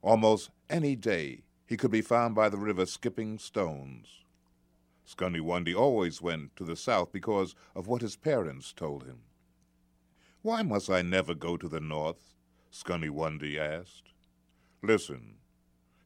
Almost 0.00 0.50
any 0.70 0.96
day 0.96 1.44
he 1.66 1.76
could 1.76 1.90
be 1.90 2.02
found 2.02 2.34
by 2.34 2.48
the 2.48 2.56
river 2.56 2.86
skipping 2.86 3.38
stones. 3.38 4.24
Skunny 5.06 5.40
Wundy 5.40 5.74
always 5.74 6.22
went 6.22 6.56
to 6.56 6.64
the 6.64 6.76
south 6.76 7.12
because 7.12 7.54
of 7.74 7.86
what 7.86 8.02
his 8.02 8.16
parents 8.16 8.72
told 8.72 9.04
him. 9.04 9.20
Why 10.42 10.62
must 10.62 10.90
I 10.90 11.02
never 11.02 11.34
go 11.34 11.56
to 11.56 11.68
the 11.68 11.80
north? 11.80 12.34
Skunny 12.70 13.10
Wundy 13.10 13.58
asked. 13.58 14.12
Listen, 14.82 15.36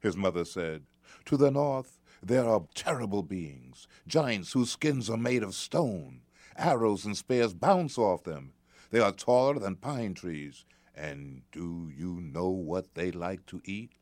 his 0.01 0.17
mother 0.17 0.45
said. 0.45 0.83
To 1.27 1.37
the 1.37 1.51
north 1.51 2.01
there 2.23 2.49
are 2.49 2.67
terrible 2.75 3.23
beings, 3.23 3.87
giants 4.07 4.53
whose 4.53 4.73
skins 4.73 5.09
are 5.09 5.17
made 5.17 5.43
of 5.43 5.55
stone. 5.55 6.23
Arrows 6.57 7.05
and 7.05 7.17
spears 7.17 7.55
bounce 7.55 7.97
off 7.99 8.25
them, 8.25 8.53
they 8.91 9.01
are 9.01 9.13
taller 9.13 9.59
than 9.59 9.77
pine 9.77 10.15
trees. 10.15 10.65
And 10.95 11.43
do 11.53 11.91
you 11.95 12.21
know 12.21 12.49
what 12.49 12.95
they 12.95 13.11
like 13.11 13.45
to 13.47 13.61
eat? 13.65 13.93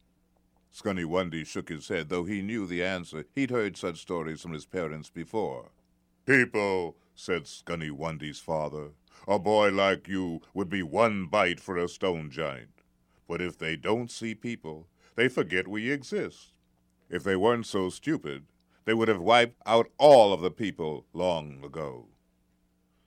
Skunny 0.72 1.04
Wundy 1.04 1.44
shook 1.44 1.68
his 1.68 1.88
head, 1.88 2.08
though 2.08 2.24
he 2.24 2.42
knew 2.42 2.66
the 2.66 2.82
answer. 2.82 3.24
He'd 3.34 3.50
heard 3.50 3.76
such 3.76 4.00
stories 4.00 4.40
from 4.40 4.52
his 4.52 4.66
parents 4.66 5.10
before. 5.10 5.70
People, 6.26 6.96
said 7.14 7.44
Skunny 7.44 7.90
Wundy's 7.90 8.40
father, 8.40 8.90
a 9.26 9.38
boy 9.38 9.70
like 9.70 10.08
you 10.08 10.42
would 10.52 10.68
be 10.68 10.82
one 10.82 11.26
bite 11.26 11.60
for 11.60 11.76
a 11.76 11.88
stone 11.88 12.30
giant. 12.30 12.82
But 13.28 13.40
if 13.40 13.56
they 13.56 13.76
don't 13.76 14.10
see 14.10 14.34
people, 14.34 14.88
they 15.16 15.28
forget 15.28 15.68
we 15.68 15.90
exist. 15.90 16.52
If 17.08 17.22
they 17.22 17.36
weren't 17.36 17.66
so 17.66 17.88
stupid, 17.88 18.46
they 18.84 18.94
would 18.94 19.08
have 19.08 19.20
wiped 19.20 19.60
out 19.66 19.90
all 19.98 20.32
of 20.32 20.40
the 20.40 20.50
people 20.50 21.06
long 21.12 21.62
ago 21.64 22.08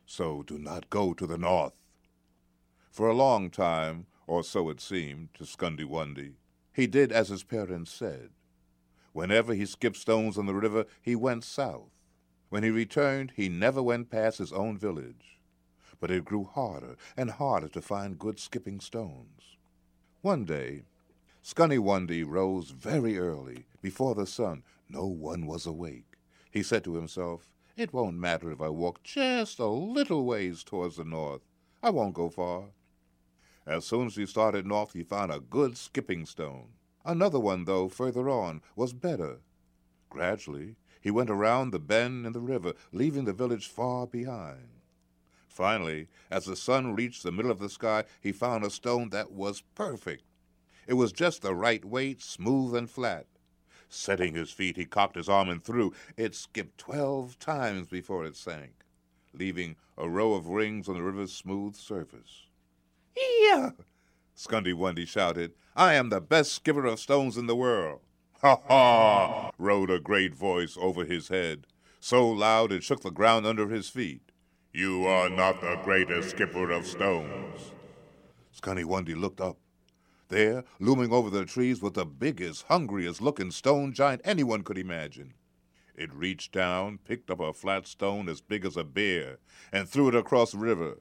so 0.08 0.42
do 0.42 0.58
not 0.58 0.90
go 0.90 1.14
to 1.14 1.28
the 1.28 1.38
north. 1.38 1.80
For 2.90 3.08
a 3.08 3.14
long 3.14 3.52
time, 3.52 4.08
or 4.26 4.44
so 4.44 4.70
it 4.70 4.82
seemed 4.82 5.34
to 5.36 5.44
Skunny 5.44 5.84
Wundy, 5.84 6.38
he 6.74 6.88
did 6.88 7.12
as 7.12 7.30
his 7.30 7.44
parents 7.44 7.92
said. 7.92 8.30
Whenever 9.12 9.54
he 9.54 9.66
skipped 9.66 9.98
stones 9.98 10.38
on 10.38 10.46
the 10.46 10.56
river, 10.56 10.86
he 11.02 11.16
went 11.16 11.44
south. 11.44 11.92
When 12.50 12.64
he 12.64 12.70
returned, 12.70 13.34
he 13.36 13.50
never 13.50 13.84
went 13.84 14.10
past 14.10 14.38
his 14.38 14.54
own 14.54 14.78
village. 14.78 15.40
But 16.00 16.12
it 16.12 16.26
grew 16.26 16.46
harder 16.46 16.96
and 17.16 17.32
harder 17.32 17.68
to 17.70 17.82
find 17.82 18.20
good 18.20 18.40
skipping 18.40 18.80
stones. 18.80 19.58
One 20.22 20.46
day, 20.46 20.84
Skunny 21.44 21.78
rose 22.24 22.70
very 22.72 23.18
early, 23.18 23.66
before 23.82 24.16
the 24.16 24.28
sun. 24.28 24.64
No 24.90 25.06
one 25.06 25.46
was 25.46 25.66
awake. 25.66 26.14
He 26.52 26.64
said 26.64 26.84
to 26.86 26.96
himself, 26.96 27.48
It 27.78 27.94
won't 27.94 28.18
matter 28.18 28.52
if 28.52 28.60
I 28.60 28.70
walk 28.70 29.04
just 29.04 29.60
a 29.60 29.68
little 29.68 30.26
ways 30.26 30.64
towards 30.64 30.96
the 30.96 31.04
north. 31.04 31.44
I 31.84 31.92
won't 31.92 32.16
go 32.16 32.28
far. 32.28 32.72
As 33.68 33.86
soon 33.86 34.08
as 34.08 34.16
he 34.16 34.26
started 34.26 34.66
north, 34.66 34.94
he 34.94 35.04
found 35.04 35.32
a 35.32 35.40
good 35.40 35.78
skipping 35.78 36.26
stone. 36.26 36.70
Another 37.06 37.40
one, 37.40 37.66
though, 37.66 37.88
further 37.88 38.30
on, 38.30 38.64
was 38.76 38.94
better. 38.94 39.42
Gradually, 40.10 40.78
he 41.02 41.12
went 41.12 41.30
around 41.30 41.70
the 41.70 41.78
bend 41.78 42.26
in 42.26 42.34
the 42.34 42.40
river, 42.40 42.74
leaving 42.92 43.26
the 43.26 43.32
village 43.32 43.68
far 43.68 44.08
behind. 44.08 44.82
Finally, 45.48 46.08
as 46.32 46.46
the 46.46 46.56
sun 46.56 46.96
reached 46.96 47.22
the 47.22 47.32
middle 47.32 47.52
of 47.52 47.60
the 47.60 47.70
sky, 47.70 48.06
he 48.20 48.32
found 48.32 48.64
a 48.64 48.72
stone 48.72 49.10
that 49.10 49.32
was 49.32 49.62
perfect. 49.76 50.24
It 50.88 50.96
was 50.96 51.12
just 51.12 51.44
the 51.44 51.54
right 51.54 51.86
weight, 51.86 52.24
smooth 52.24 52.76
and 52.76 52.90
flat. 52.90 53.28
Setting 53.90 54.34
his 54.34 54.52
feet, 54.52 54.76
he 54.76 54.86
cocked 54.86 55.16
his 55.16 55.30
arm 55.30 55.50
and 55.50 55.64
threw. 55.64 55.94
It 56.16 56.36
skipped 56.36 56.78
twelve 56.78 57.40
times 57.40 57.88
before 57.88 58.26
it 58.26 58.36
sank, 58.36 58.84
leaving 59.34 59.76
a 59.98 60.10
row 60.10 60.34
of 60.34 60.48
rings 60.48 60.90
on 60.90 60.96
the 60.96 61.04
river's 61.04 61.34
smooth 61.34 61.76
surface. 61.76 62.48
Yeah! 63.16 63.72
Skunny 64.36 64.74
Wundy 64.74 65.06
shouted. 65.06 65.54
I 65.76 65.94
am 65.94 66.10
the 66.10 66.22
best 66.22 66.54
skipper 66.54 66.86
of 66.86 67.00
stones 67.00 67.38
in 67.38 67.48
the 67.48 67.56
world. 67.56 68.02
Ha 68.42 68.60
ha! 68.68 69.52
rode 69.58 69.90
a 69.90 70.00
great 70.00 70.36
voice 70.36 70.78
over 70.80 71.06
his 71.06 71.30
head, 71.30 71.66
so 72.00 72.28
loud 72.28 72.72
it 72.72 72.84
shook 72.84 73.02
the 73.02 73.10
ground 73.10 73.48
under 73.48 73.70
his 73.70 73.90
feet. 73.90 74.32
You 74.72 75.08
are 75.08 75.30
not 75.30 75.62
the 75.62 75.80
greatest 75.84 76.32
skipper 76.32 76.70
of 76.70 76.86
stones. 76.86 77.72
Skunny 78.52 78.84
Wundy 78.84 79.16
looked 79.16 79.42
up. 79.42 79.58
There, 80.30 80.66
looming 80.80 81.14
over 81.14 81.30
the 81.30 81.46
trees, 81.46 81.82
was 81.82 81.94
the 81.94 82.06
biggest, 82.06 82.64
hungriest 82.64 83.22
looking 83.22 83.52
stone 83.52 83.94
giant 83.94 84.22
anyone 84.26 84.64
could 84.64 84.78
imagine. 84.78 85.34
It 85.96 86.14
reached 86.14 86.52
down, 86.52 87.00
picked 87.00 87.32
up 87.32 87.40
a 87.40 87.54
flat 87.54 87.88
stone 87.88 88.28
as 88.30 88.42
big 88.42 88.66
as 88.66 88.78
a 88.78 88.84
bear, 88.84 89.38
and 89.72 89.88
threw 89.88 90.10
it 90.10 90.16
across 90.16 90.52
the 90.52 90.58
river. 90.58 91.00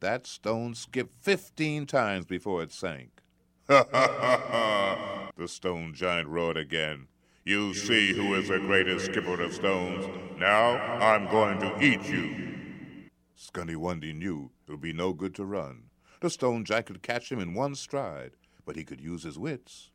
That 0.00 0.26
stone 0.26 0.74
skipped 0.74 1.22
fifteen 1.22 1.86
times 1.86 2.24
before 2.24 2.62
it 2.62 2.72
sank. 2.72 3.20
Ha 3.68 3.86
ha 3.92 4.08
ha 4.20 4.42
ha! 4.50 5.30
The 5.36 5.46
stone 5.48 5.94
giant 5.94 6.28
roared 6.28 6.56
again. 6.56 7.06
You 7.44 7.74
see 7.74 8.12
who 8.12 8.34
is 8.34 8.48
the 8.48 8.58
greatest 8.58 9.06
skipper 9.06 9.40
of 9.40 9.52
stones. 9.52 10.06
Now 10.38 10.76
I'm 10.78 11.30
going 11.30 11.60
to 11.60 11.84
eat 11.84 12.08
you. 12.08 13.10
Skunny 13.36 13.76
Wundy 13.76 14.12
knew 14.12 14.50
it 14.66 14.70
would 14.70 14.80
be 14.80 14.92
no 14.92 15.12
good 15.12 15.34
to 15.36 15.44
run. 15.44 15.84
The 16.20 16.30
stone 16.30 16.64
giant 16.64 16.86
could 16.86 17.02
catch 17.02 17.30
him 17.30 17.38
in 17.38 17.54
one 17.54 17.74
stride, 17.74 18.32
but 18.64 18.76
he 18.76 18.84
could 18.84 19.00
use 19.00 19.22
his 19.22 19.38
wits. 19.38 19.90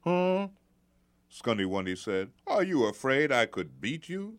Huh? 0.00 0.48
Skunny 1.30 1.66
Wundy 1.66 1.96
said, 1.96 2.30
Are 2.46 2.62
you 2.62 2.86
afraid 2.86 3.32
I 3.32 3.46
could 3.46 3.80
beat 3.80 4.08
you? 4.08 4.38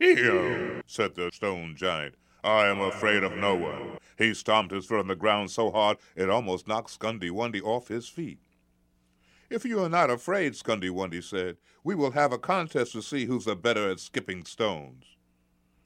Ew, 0.00 0.82
said 0.86 1.14
the 1.14 1.30
stone 1.32 1.74
giant. 1.76 2.14
I 2.42 2.66
am 2.66 2.80
afraid 2.80 3.22
of 3.22 3.36
no 3.36 3.54
one. 3.54 3.98
He 4.18 4.34
stomped 4.34 4.72
his 4.72 4.86
foot 4.86 5.00
on 5.00 5.06
the 5.08 5.16
ground 5.16 5.50
so 5.50 5.70
hard 5.70 5.98
it 6.14 6.28
almost 6.28 6.68
knocked 6.68 6.98
Skunny 6.98 7.30
Wundy 7.30 7.62
off 7.62 7.88
his 7.88 8.08
feet. 8.08 8.40
If 9.50 9.64
you 9.64 9.82
are 9.82 9.88
not 9.88 10.10
afraid, 10.10 10.54
Skunny 10.54 10.90
Wundy 10.90 11.22
said, 11.22 11.56
we 11.84 11.94
will 11.94 12.12
have 12.12 12.32
a 12.32 12.38
contest 12.38 12.92
to 12.92 13.02
see 13.02 13.26
who's 13.26 13.44
the 13.44 13.54
better 13.54 13.90
at 13.90 14.00
skipping 14.00 14.44
stones. 14.44 15.04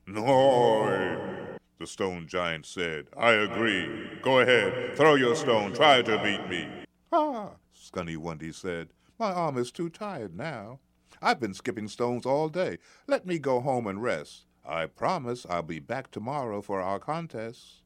No, 0.06 1.48
the 1.78 1.86
stone 1.86 2.26
giant 2.28 2.66
said. 2.66 3.08
I 3.16 3.32
agree. 3.32 4.08
Go 4.22 4.38
ahead. 4.38 4.96
Throw 4.96 5.16
your 5.16 5.36
stone. 5.36 5.74
Try 5.74 6.02
to 6.02 6.22
beat 6.22 6.48
me. 6.48 6.68
Ah, 7.10 7.52
Skunny 7.74 8.16
Wundy 8.16 8.52
said. 8.52 8.88
My 9.18 9.32
arm 9.32 9.56
is 9.56 9.72
too 9.72 9.88
tired 9.88 10.36
now. 10.36 10.78
I've 11.20 11.40
been 11.40 11.54
skipping 11.54 11.88
stones 11.88 12.26
all 12.26 12.48
day. 12.48 12.78
Let 13.06 13.26
me 13.26 13.38
go 13.38 13.60
home 13.60 13.86
and 13.86 14.02
rest. 14.02 14.44
I 14.64 14.86
promise 14.86 15.46
I'll 15.48 15.62
be 15.62 15.80
back 15.80 16.10
tomorrow 16.10 16.60
for 16.60 16.80
our 16.80 16.98
contest. 16.98 17.82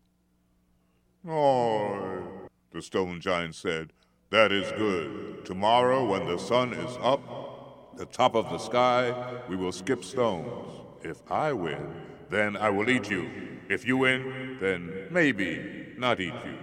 Oh, 1.26 2.48
the 2.72 2.82
stone 2.82 3.20
giant 3.20 3.54
said. 3.54 3.92
That 4.30 4.50
is 4.50 4.72
good. 4.72 5.44
Tomorrow, 5.44 6.04
when 6.06 6.26
the 6.26 6.38
sun 6.38 6.72
is 6.72 6.98
up, 7.00 7.96
the 7.96 8.06
top 8.06 8.34
of 8.34 8.50
the 8.50 8.58
sky, 8.58 9.14
we 9.48 9.56
will 9.56 9.72
skip 9.72 10.02
stones. 10.02 10.72
If 11.02 11.18
I 11.30 11.52
win, 11.52 11.94
then 12.30 12.56
I 12.56 12.70
will 12.70 12.88
eat 12.90 13.10
you. 13.10 13.30
If 13.68 13.86
you 13.86 13.98
win, 13.98 14.58
then 14.60 15.08
maybe 15.10 15.94
not 15.98 16.18
eat 16.20 16.34
you. 16.44 16.58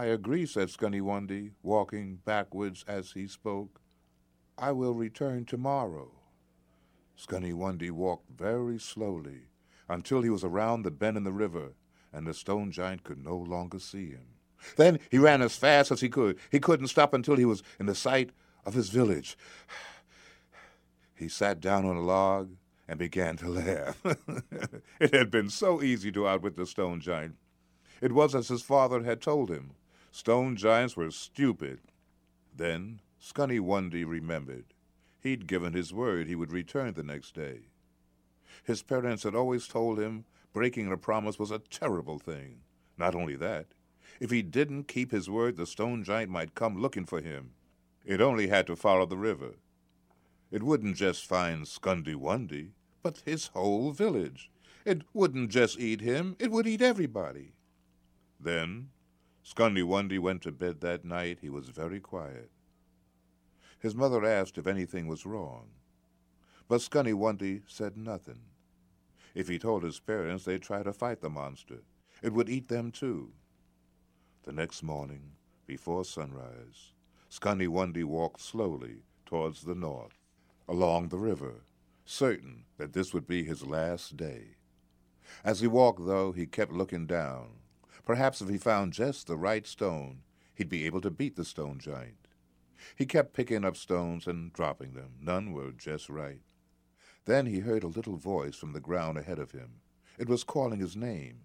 I 0.00 0.06
agree, 0.06 0.46
said 0.46 0.68
Skunny 0.68 1.02
Wundy, 1.02 1.50
walking 1.62 2.20
backwards 2.24 2.86
as 2.88 3.12
he 3.12 3.26
spoke. 3.26 3.82
I 4.56 4.72
will 4.72 4.94
return 4.94 5.44
tomorrow. 5.44 6.12
Skunny 7.18 7.52
Wundy 7.52 7.90
walked 7.90 8.30
very 8.30 8.78
slowly 8.78 9.48
until 9.90 10.22
he 10.22 10.30
was 10.30 10.42
around 10.42 10.84
the 10.84 10.90
bend 10.90 11.18
in 11.18 11.24
the 11.24 11.32
river, 11.32 11.74
and 12.14 12.26
the 12.26 12.32
stone 12.32 12.70
giant 12.70 13.04
could 13.04 13.22
no 13.22 13.36
longer 13.36 13.78
see 13.78 14.08
him. 14.08 14.24
Then 14.76 15.00
he 15.10 15.18
ran 15.18 15.42
as 15.42 15.56
fast 15.56 15.90
as 15.90 16.00
he 16.00 16.08
could. 16.08 16.38
He 16.50 16.60
couldn't 16.60 16.88
stop 16.88 17.12
until 17.12 17.36
he 17.36 17.44
was 17.44 17.62
in 17.78 17.84
the 17.84 17.94
sight 17.94 18.30
of 18.64 18.72
his 18.72 18.88
village. 18.88 19.36
He 21.14 21.28
sat 21.28 21.60
down 21.60 21.84
on 21.84 21.96
a 21.96 22.00
log 22.00 22.56
and 22.88 22.98
began 22.98 23.36
to 23.36 23.50
laugh. 23.50 24.00
it 24.98 25.12
had 25.12 25.30
been 25.30 25.50
so 25.50 25.82
easy 25.82 26.10
to 26.12 26.26
outwit 26.26 26.56
the 26.56 26.64
stone 26.64 27.02
giant. 27.02 27.36
It 28.00 28.12
was 28.12 28.34
as 28.34 28.48
his 28.48 28.62
father 28.62 29.02
had 29.02 29.20
told 29.20 29.50
him. 29.50 29.72
Stone 30.10 30.56
giants 30.56 30.96
were 30.96 31.10
stupid. 31.10 31.80
Then 32.54 33.00
Skunny 33.20 33.60
Wundy 33.60 34.04
remembered. 34.04 34.74
He'd 35.20 35.46
given 35.46 35.72
his 35.72 35.92
word 35.92 36.26
he 36.26 36.34
would 36.34 36.52
return 36.52 36.94
the 36.94 37.02
next 37.02 37.34
day. 37.34 37.68
His 38.64 38.82
parents 38.82 39.22
had 39.22 39.34
always 39.34 39.68
told 39.68 39.98
him 39.98 40.24
breaking 40.52 40.90
a 40.90 40.96
promise 40.96 41.38
was 41.38 41.50
a 41.50 41.58
terrible 41.58 42.18
thing. 42.18 42.62
Not 42.98 43.14
only 43.14 43.36
that, 43.36 43.68
if 44.18 44.30
he 44.30 44.42
didn't 44.42 44.88
keep 44.88 45.10
his 45.10 45.30
word, 45.30 45.56
the 45.56 45.66
stone 45.66 46.02
giant 46.02 46.30
might 46.30 46.54
come 46.54 46.80
looking 46.80 47.06
for 47.06 47.20
him. 47.20 47.52
It 48.04 48.20
only 48.20 48.48
had 48.48 48.66
to 48.66 48.76
follow 48.76 49.06
the 49.06 49.16
river. 49.16 49.54
It 50.50 50.62
wouldn't 50.62 50.96
just 50.96 51.26
find 51.26 51.66
Skunny 51.66 52.14
Wundy 52.14 52.72
but 53.02 53.22
his 53.24 53.48
whole 53.48 53.92
village. 53.92 54.50
It 54.84 55.02
wouldn't 55.12 55.50
just 55.50 55.78
eat 55.78 56.00
him, 56.00 56.36
it 56.38 56.50
would 56.50 56.66
eat 56.66 56.82
everybody. 56.82 57.52
Then 58.38 58.90
Skunny 59.44 59.82
Wundy 59.82 60.18
went 60.18 60.42
to 60.42 60.52
bed 60.52 60.80
that 60.80 61.04
night. 61.04 61.38
He 61.40 61.50
was 61.50 61.68
very 61.68 62.00
quiet. 62.00 62.50
His 63.78 63.94
mother 63.94 64.24
asked 64.24 64.58
if 64.58 64.66
anything 64.66 65.06
was 65.06 65.24
wrong, 65.24 65.70
but 66.68 66.82
Skunny 66.82 67.14
Wundy 67.14 67.62
said 67.66 67.96
nothing. 67.96 68.42
If 69.34 69.48
he 69.48 69.58
told 69.58 69.82
his 69.82 70.00
parents, 70.00 70.44
they'd 70.44 70.62
try 70.62 70.82
to 70.82 70.92
fight 70.92 71.20
the 71.20 71.30
monster. 71.30 71.82
It 72.22 72.32
would 72.32 72.48
eat 72.50 72.68
them 72.68 72.92
too. 72.92 73.32
The 74.42 74.52
next 74.52 74.82
morning, 74.82 75.32
before 75.66 76.04
sunrise, 76.04 76.92
Skunny 77.30 77.68
Wundy 77.68 78.04
walked 78.04 78.40
slowly 78.40 79.04
towards 79.24 79.62
the 79.62 79.74
north, 79.74 80.18
along 80.68 81.08
the 81.08 81.18
river, 81.18 81.64
certain 82.04 82.64
that 82.76 82.92
this 82.92 83.14
would 83.14 83.26
be 83.26 83.44
his 83.44 83.64
last 83.66 84.16
day. 84.16 84.56
As 85.44 85.60
he 85.60 85.66
walked, 85.66 86.04
though, 86.04 86.32
he 86.32 86.46
kept 86.46 86.72
looking 86.72 87.06
down. 87.06 87.60
Perhaps 88.04 88.40
if 88.40 88.48
he 88.48 88.58
found 88.58 88.92
just 88.92 89.26
the 89.26 89.36
right 89.36 89.66
stone, 89.66 90.22
he'd 90.54 90.68
be 90.68 90.86
able 90.86 91.00
to 91.00 91.10
beat 91.10 91.36
the 91.36 91.44
stone 91.44 91.78
giant. 91.78 92.28
He 92.96 93.06
kept 93.06 93.34
picking 93.34 93.64
up 93.64 93.76
stones 93.76 94.26
and 94.26 94.52
dropping 94.52 94.94
them. 94.94 95.14
None 95.20 95.52
were 95.52 95.72
just 95.72 96.08
right. 96.08 96.42
Then 97.26 97.46
he 97.46 97.60
heard 97.60 97.82
a 97.82 97.88
little 97.88 98.16
voice 98.16 98.56
from 98.56 98.72
the 98.72 98.80
ground 98.80 99.18
ahead 99.18 99.38
of 99.38 99.52
him. 99.52 99.80
It 100.18 100.28
was 100.28 100.44
calling 100.44 100.80
his 100.80 100.96
name. 100.96 101.42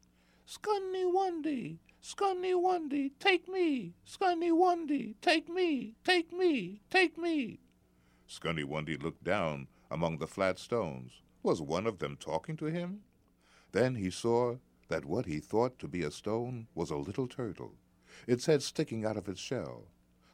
Skunny 0.47 1.05
Wundy, 1.11 1.79
Skunny 2.01 2.53
Wundy, 2.53 3.11
take 3.19 3.47
me! 3.47 3.93
Skunny 4.05 4.51
Wundy, 4.51 5.15
take 5.21 5.49
me, 5.49 5.95
take 6.03 6.31
me, 6.31 6.81
take 6.89 7.17
me! 7.17 7.59
Skunny 8.29 8.63
Wundy 8.63 8.95
looked 8.95 9.23
down 9.23 9.67
among 9.89 10.19
the 10.19 10.27
flat 10.27 10.59
stones. 10.59 11.21
Was 11.41 11.61
one 11.61 11.87
of 11.87 11.99
them 11.99 12.15
talking 12.15 12.57
to 12.57 12.65
him? 12.65 13.01
Then 13.71 13.95
he 13.95 14.09
saw 14.09 14.57
that 14.87 15.05
what 15.05 15.25
he 15.25 15.39
thought 15.39 15.79
to 15.79 15.87
be 15.87 16.03
a 16.03 16.11
stone 16.11 16.67
was 16.75 16.89
a 16.89 16.97
little 16.97 17.27
turtle, 17.27 17.73
its 18.27 18.45
head 18.45 18.61
sticking 18.61 19.05
out 19.05 19.17
of 19.17 19.27
its 19.27 19.39
shell. 19.39 19.85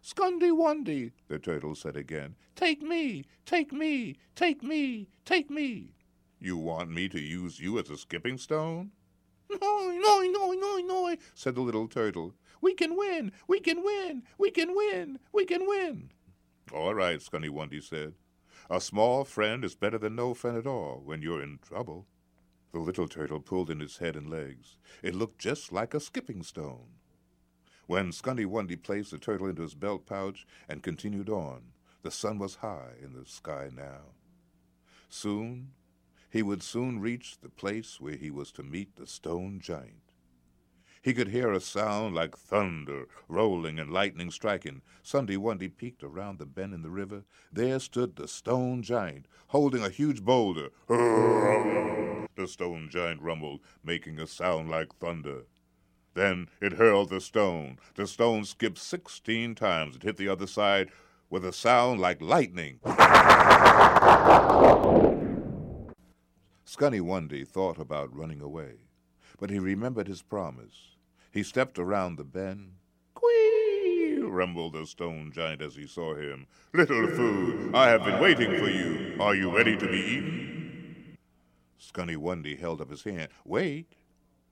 Skunny 0.03 0.51
Wundy, 0.51 1.11
the 1.27 1.37
turtle 1.37 1.75
said 1.75 1.95
again. 1.95 2.35
Take 2.55 2.81
me, 2.81 3.25
take 3.45 3.71
me, 3.71 4.17
take 4.35 4.63
me, 4.63 5.07
take 5.25 5.49
me. 5.49 5.93
You 6.39 6.57
want 6.57 6.89
me 6.89 7.07
to 7.09 7.19
use 7.19 7.59
you 7.59 7.77
as 7.77 7.89
a 7.89 7.97
skipping 7.97 8.39
stone? 8.39 8.91
No, 9.49 9.91
no, 9.91 10.21
no, 10.21 10.51
no, 10.53 10.77
no, 10.77 11.15
said 11.35 11.55
the 11.55 11.61
little 11.61 11.87
turtle. 11.87 12.33
We 12.61 12.73
can 12.73 12.97
win, 12.97 13.31
we 13.47 13.59
can 13.59 13.83
win, 13.83 14.23
we 14.37 14.49
can 14.49 14.75
win, 14.75 15.19
we 15.31 15.45
can 15.45 15.67
win. 15.67 16.09
All 16.73 16.95
right, 16.95 17.19
Skunny 17.19 17.49
Wundy 17.49 17.81
said. 17.81 18.13
A 18.69 18.79
small 18.79 19.25
friend 19.25 19.65
is 19.65 19.75
better 19.75 19.97
than 19.97 20.15
no 20.15 20.33
friend 20.33 20.57
at 20.57 20.65
all 20.65 21.01
when 21.03 21.21
you're 21.21 21.43
in 21.43 21.59
trouble. 21.61 22.07
The 22.71 22.79
little 22.79 23.07
turtle 23.07 23.39
pulled 23.39 23.69
in 23.69 23.81
its 23.81 23.97
head 23.97 24.15
and 24.15 24.29
legs. 24.29 24.77
It 25.03 25.15
looked 25.15 25.39
just 25.39 25.71
like 25.71 25.93
a 25.93 25.99
skipping 25.99 26.41
stone. 26.43 26.95
When 27.85 28.11
Skunny 28.11 28.45
Wundy 28.45 28.77
placed 28.77 29.11
the 29.11 29.17
turtle 29.17 29.47
into 29.47 29.63
his 29.63 29.75
belt 29.75 30.05
pouch 30.05 30.47
and 30.69 30.81
continued 30.81 31.29
on, 31.29 31.73
the 32.01 32.11
sun 32.11 32.39
was 32.39 32.55
high 32.55 32.93
in 33.03 33.13
the 33.13 33.25
sky 33.25 33.69
now. 33.75 34.13
Soon, 35.09 35.73
he 36.29 36.41
would 36.41 36.63
soon 36.63 37.01
reach 37.01 37.39
the 37.41 37.49
place 37.49 37.99
where 37.99 38.15
he 38.15 38.31
was 38.31 38.53
to 38.53 38.63
meet 38.63 38.95
the 38.95 39.05
stone 39.05 39.59
giant. 39.59 40.13
He 41.01 41.13
could 41.13 41.29
hear 41.29 41.51
a 41.51 41.59
sound 41.59 42.15
like 42.15 42.37
thunder 42.37 43.07
rolling 43.27 43.79
and 43.79 43.91
lightning 43.91 44.31
striking. 44.31 44.81
Skunny 45.03 45.35
Wundy 45.35 45.67
peeked 45.67 46.03
around 46.03 46.39
the 46.39 46.45
bend 46.45 46.73
in 46.73 46.83
the 46.83 46.91
river. 46.91 47.25
There 47.51 47.79
stood 47.79 48.15
the 48.15 48.27
stone 48.27 48.83
giant, 48.83 49.27
holding 49.47 49.83
a 49.83 49.89
huge 49.89 50.23
boulder. 50.23 50.69
the 52.35 52.47
stone 52.47 52.89
giant 52.89 53.21
rumbled, 53.21 53.61
making 53.83 54.19
a 54.19 54.27
sound 54.27 54.69
like 54.69 54.95
thunder. 54.99 55.45
Then 56.13 56.49
it 56.61 56.73
hurled 56.73 57.09
the 57.09 57.21
stone. 57.21 57.77
The 57.95 58.05
stone 58.05 58.43
skipped 58.45 58.77
sixteen 58.77 59.55
times. 59.55 59.95
and 59.95 60.03
hit 60.03 60.17
the 60.17 60.27
other 60.27 60.47
side 60.47 60.89
with 61.29 61.45
a 61.45 61.53
sound 61.53 62.01
like 62.01 62.21
lightning. 62.21 62.79
Skunny 66.65 67.01
Wundy 67.01 67.45
thought 67.45 67.77
about 67.79 68.15
running 68.15 68.41
away, 68.41 68.75
but 69.39 69.49
he 69.49 69.59
remembered 69.59 70.07
his 70.07 70.21
promise. 70.21 70.95
He 71.31 71.43
stepped 71.43 71.79
around 71.79 72.17
the 72.17 72.23
bend. 72.23 72.73
Quee! 73.13 74.19
rumbled 74.21 74.73
the 74.73 74.85
stone 74.85 75.31
giant 75.33 75.61
as 75.61 75.75
he 75.75 75.87
saw 75.87 76.15
him. 76.15 76.47
Little 76.73 77.07
food, 77.07 77.73
I 77.73 77.89
have 77.89 78.03
been 78.03 78.21
waiting 78.21 78.57
for 78.57 78.69
you. 78.69 79.15
Are 79.19 79.35
you 79.35 79.55
ready 79.55 79.77
to 79.77 79.87
be 79.87 79.97
eaten? 79.97 80.50
Skunny 81.81 82.15
Wundy 82.15 82.57
held 82.59 82.79
up 82.79 82.91
his 82.91 83.03
hand. 83.03 83.29
Wait, 83.43 83.95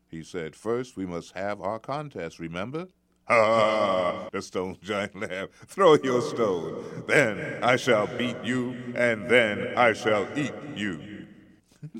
he 0.07 0.23
said. 0.23 0.55
First, 0.55 0.97
we 0.97 1.05
must 1.05 1.33
have 1.33 1.61
our 1.61 1.79
contest, 1.79 2.39
remember? 2.39 2.87
Ha! 3.27 4.29
the 4.31 4.41
stone 4.41 4.77
giant 4.81 5.15
laughed. 5.15 5.53
Throw 5.67 5.93
your 5.95 6.21
stone. 6.21 7.03
Then 7.07 7.63
I 7.63 7.75
shall 7.75 8.07
beat 8.07 8.43
you, 8.43 8.75
and 8.95 9.29
then 9.29 9.77
I 9.77 9.93
shall 9.93 10.27
eat 10.37 10.53
you. 10.75 10.99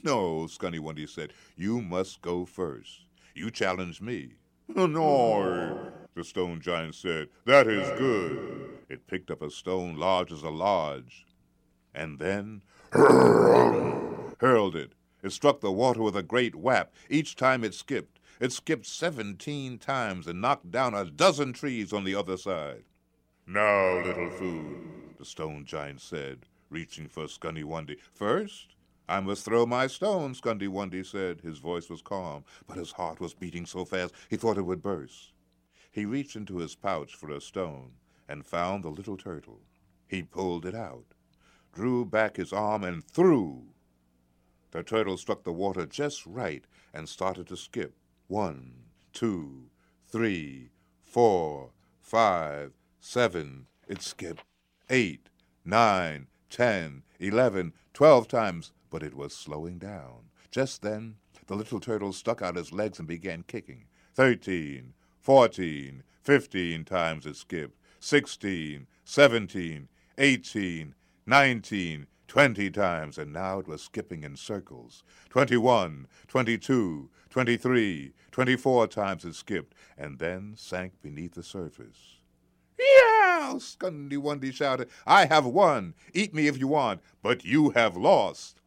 No, 0.04 0.46
Skunny 0.46 0.78
Wundy 0.78 1.08
said, 1.08 1.32
you 1.56 1.82
must 1.82 2.22
go 2.22 2.44
first. 2.46 3.06
You 3.34 3.50
challenge 3.50 4.02
me. 4.02 4.34
No, 4.68 5.94
the 6.14 6.24
stone 6.26 6.60
giant 6.60 6.96
said, 6.96 7.30
that 7.46 7.66
is 7.66 7.88
good. 7.98 8.78
It 8.90 9.08
picked 9.08 9.32
up 9.32 9.42
a 9.42 9.50
stone 9.50 9.96
large 9.96 10.34
as 10.34 10.44
a 10.44 10.50
lodge, 10.50 11.26
and 11.96 12.20
then 12.20 12.62
hurled 12.92 14.76
it. 14.76 14.96
It 15.22 15.32
struck 15.32 15.62
the 15.62 15.72
water 15.72 16.02
with 16.02 16.16
a 16.16 16.24
great 16.24 16.56
whap. 16.56 16.94
Each 17.10 17.36
time 17.36 17.64
it 17.64 17.74
skipped, 17.74 18.20
it 18.40 18.54
skipped 18.54 18.86
seventeen 18.86 19.78
times 19.78 20.28
and 20.28 20.42
knocked 20.42 20.72
down 20.72 20.94
a 20.94 21.06
dozen 21.06 21.54
trees 21.54 21.92
on 21.92 22.04
the 22.06 22.16
other 22.16 22.38
side. 22.38 22.84
Now, 23.46 24.04
little 24.04 24.30
food, 24.30 25.16
the 25.18 25.26
stone 25.26 25.66
giant 25.66 26.02
said, 26.02 26.46
reaching 26.70 27.08
for 27.08 27.26
Skunny 27.26 27.64
Wundy. 27.64 27.98
First, 28.14 28.76
I 29.10 29.20
must 29.20 29.44
throw 29.44 29.66
my 29.66 29.88
stone, 29.88 30.36
Skunny 30.36 31.06
said. 31.06 31.42
His 31.42 31.58
voice 31.58 31.90
was 31.90 32.02
calm, 32.02 32.46
but 32.68 32.78
his 32.78 32.92
heart 32.92 33.20
was 33.20 33.34
beating 33.34 33.66
so 33.66 33.84
fast 33.84 34.14
he 34.30 34.38
thought 34.38 34.58
it 34.58 34.66
would 34.66 34.84
burst. 34.84 35.34
He 35.92 36.06
reached 36.06 36.36
into 36.36 36.58
his 36.58 36.76
pouch 36.76 37.16
for 37.16 37.32
a 37.32 37.42
stone 37.42 37.94
and 38.28 38.46
found 38.46 38.84
the 38.84 38.90
little 38.90 39.18
turtle. 39.18 39.62
He 40.08 40.22
pulled 40.22 40.66
it 40.66 40.76
out, 40.76 41.06
drew 41.74 42.06
back 42.06 42.38
his 42.38 42.54
arm, 42.54 42.84
and 42.84 43.04
threw. 43.04 43.74
The 44.72 44.84
turtle 44.84 45.18
struck 45.18 45.44
the 45.44 45.52
water 45.52 45.86
just 45.86 46.26
right 46.26 46.66
and 46.94 47.10
started 47.10 47.48
to 47.48 47.58
skip. 47.58 47.96
One, 48.28 48.74
two, 49.14 49.70
three, 50.08 50.70
four, 51.04 51.72
five, 52.02 52.74
seven. 53.00 53.68
It 53.88 54.02
skipped 54.02 54.44
eight, 54.90 55.30
nine, 55.66 56.28
ten, 56.50 57.04
eleven, 57.20 57.74
twelve 57.94 58.28
times 58.28 58.72
but 58.90 59.04
it 59.04 59.14
was 59.14 59.36
slowing 59.36 59.78
down. 59.78 60.30
Just 60.52 60.82
then, 60.82 61.16
the 61.48 61.56
little 61.56 61.80
turtle 61.80 62.14
stuck 62.14 62.42
out 62.42 62.56
his 62.56 62.72
legs 62.72 63.00
and 63.00 63.08
began 63.08 63.44
kicking. 63.44 63.86
Thirteen, 64.16 64.94
fourteen, 65.20 66.04
fifteen 66.22 66.84
times 66.86 67.26
it 67.26 67.36
skipped. 67.36 67.80
Sixteen, 68.00 68.88
seventeen, 69.04 69.90
eighteen, 70.18 70.96
nineteen, 71.26 72.08
twenty 72.30 72.72
times, 72.72 73.18
and 73.18 73.34
now 73.34 73.60
it 73.60 73.68
was 73.68 73.82
skipping 73.82 74.24
in 74.24 74.38
circles. 74.38 75.04
Twenty-one, 75.30 76.08
twenty-two, 76.30 77.10
twenty-three, 77.30 78.14
twenty-four 78.32 78.88
times 78.88 79.26
it 79.26 79.36
skipped, 79.36 79.76
and 79.98 80.20
then 80.20 80.54
sank 80.56 80.94
beneath 81.02 81.34
the 81.34 81.44
surface. 81.44 82.20
Yeah! 82.80 83.56
Skunny 83.56 84.18
Wundy 84.18 84.54
shouted. 84.54 84.90
I 85.06 85.26
have 85.26 85.46
won. 85.46 85.96
Eat 86.14 86.34
me 86.34 86.48
if 86.48 86.58
you 86.58 86.68
want, 86.68 87.02
but 87.22 87.44
you 87.44 87.72
have 87.72 87.98
lost. 87.98 88.62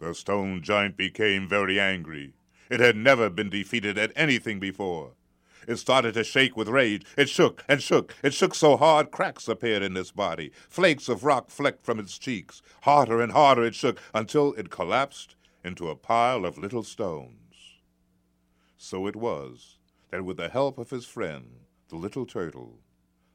The 0.00 0.14
stone 0.14 0.62
giant 0.62 0.96
became 0.96 1.48
very 1.48 1.80
angry. 1.80 2.34
It 2.68 2.80
had 2.80 2.96
never 2.96 3.30
been 3.30 3.48
defeated 3.48 3.96
at 3.96 4.12
anything 4.14 4.60
before. 4.60 5.12
It 5.68 5.76
started 5.76 6.14
to 6.14 6.24
shake 6.24 6.56
with 6.56 6.66
rage. 6.68 7.04
It 7.18 7.28
shook 7.28 7.62
and 7.68 7.82
shook. 7.82 8.14
It 8.22 8.32
shook 8.32 8.54
so 8.54 8.78
hard 8.78 9.10
cracks 9.10 9.46
appeared 9.48 9.82
in 9.82 9.98
its 9.98 10.10
body. 10.10 10.50
Flakes 10.68 11.10
of 11.10 11.24
rock 11.24 11.50
flecked 11.50 11.84
from 11.84 12.00
its 12.00 12.16
cheeks. 12.18 12.62
Harder 12.82 13.20
and 13.20 13.32
harder 13.32 13.64
it 13.64 13.74
shook 13.74 14.00
until 14.14 14.54
it 14.54 14.70
collapsed 14.70 15.36
into 15.62 15.90
a 15.90 15.94
pile 15.94 16.46
of 16.46 16.56
little 16.56 16.82
stones. 16.82 17.82
So 18.78 19.06
it 19.06 19.14
was 19.14 19.76
that 20.10 20.24
with 20.24 20.38
the 20.38 20.48
help 20.48 20.78
of 20.78 20.88
his 20.88 21.04
friend, 21.04 21.66
the 21.90 21.96
little 21.96 22.24
turtle, 22.24 22.78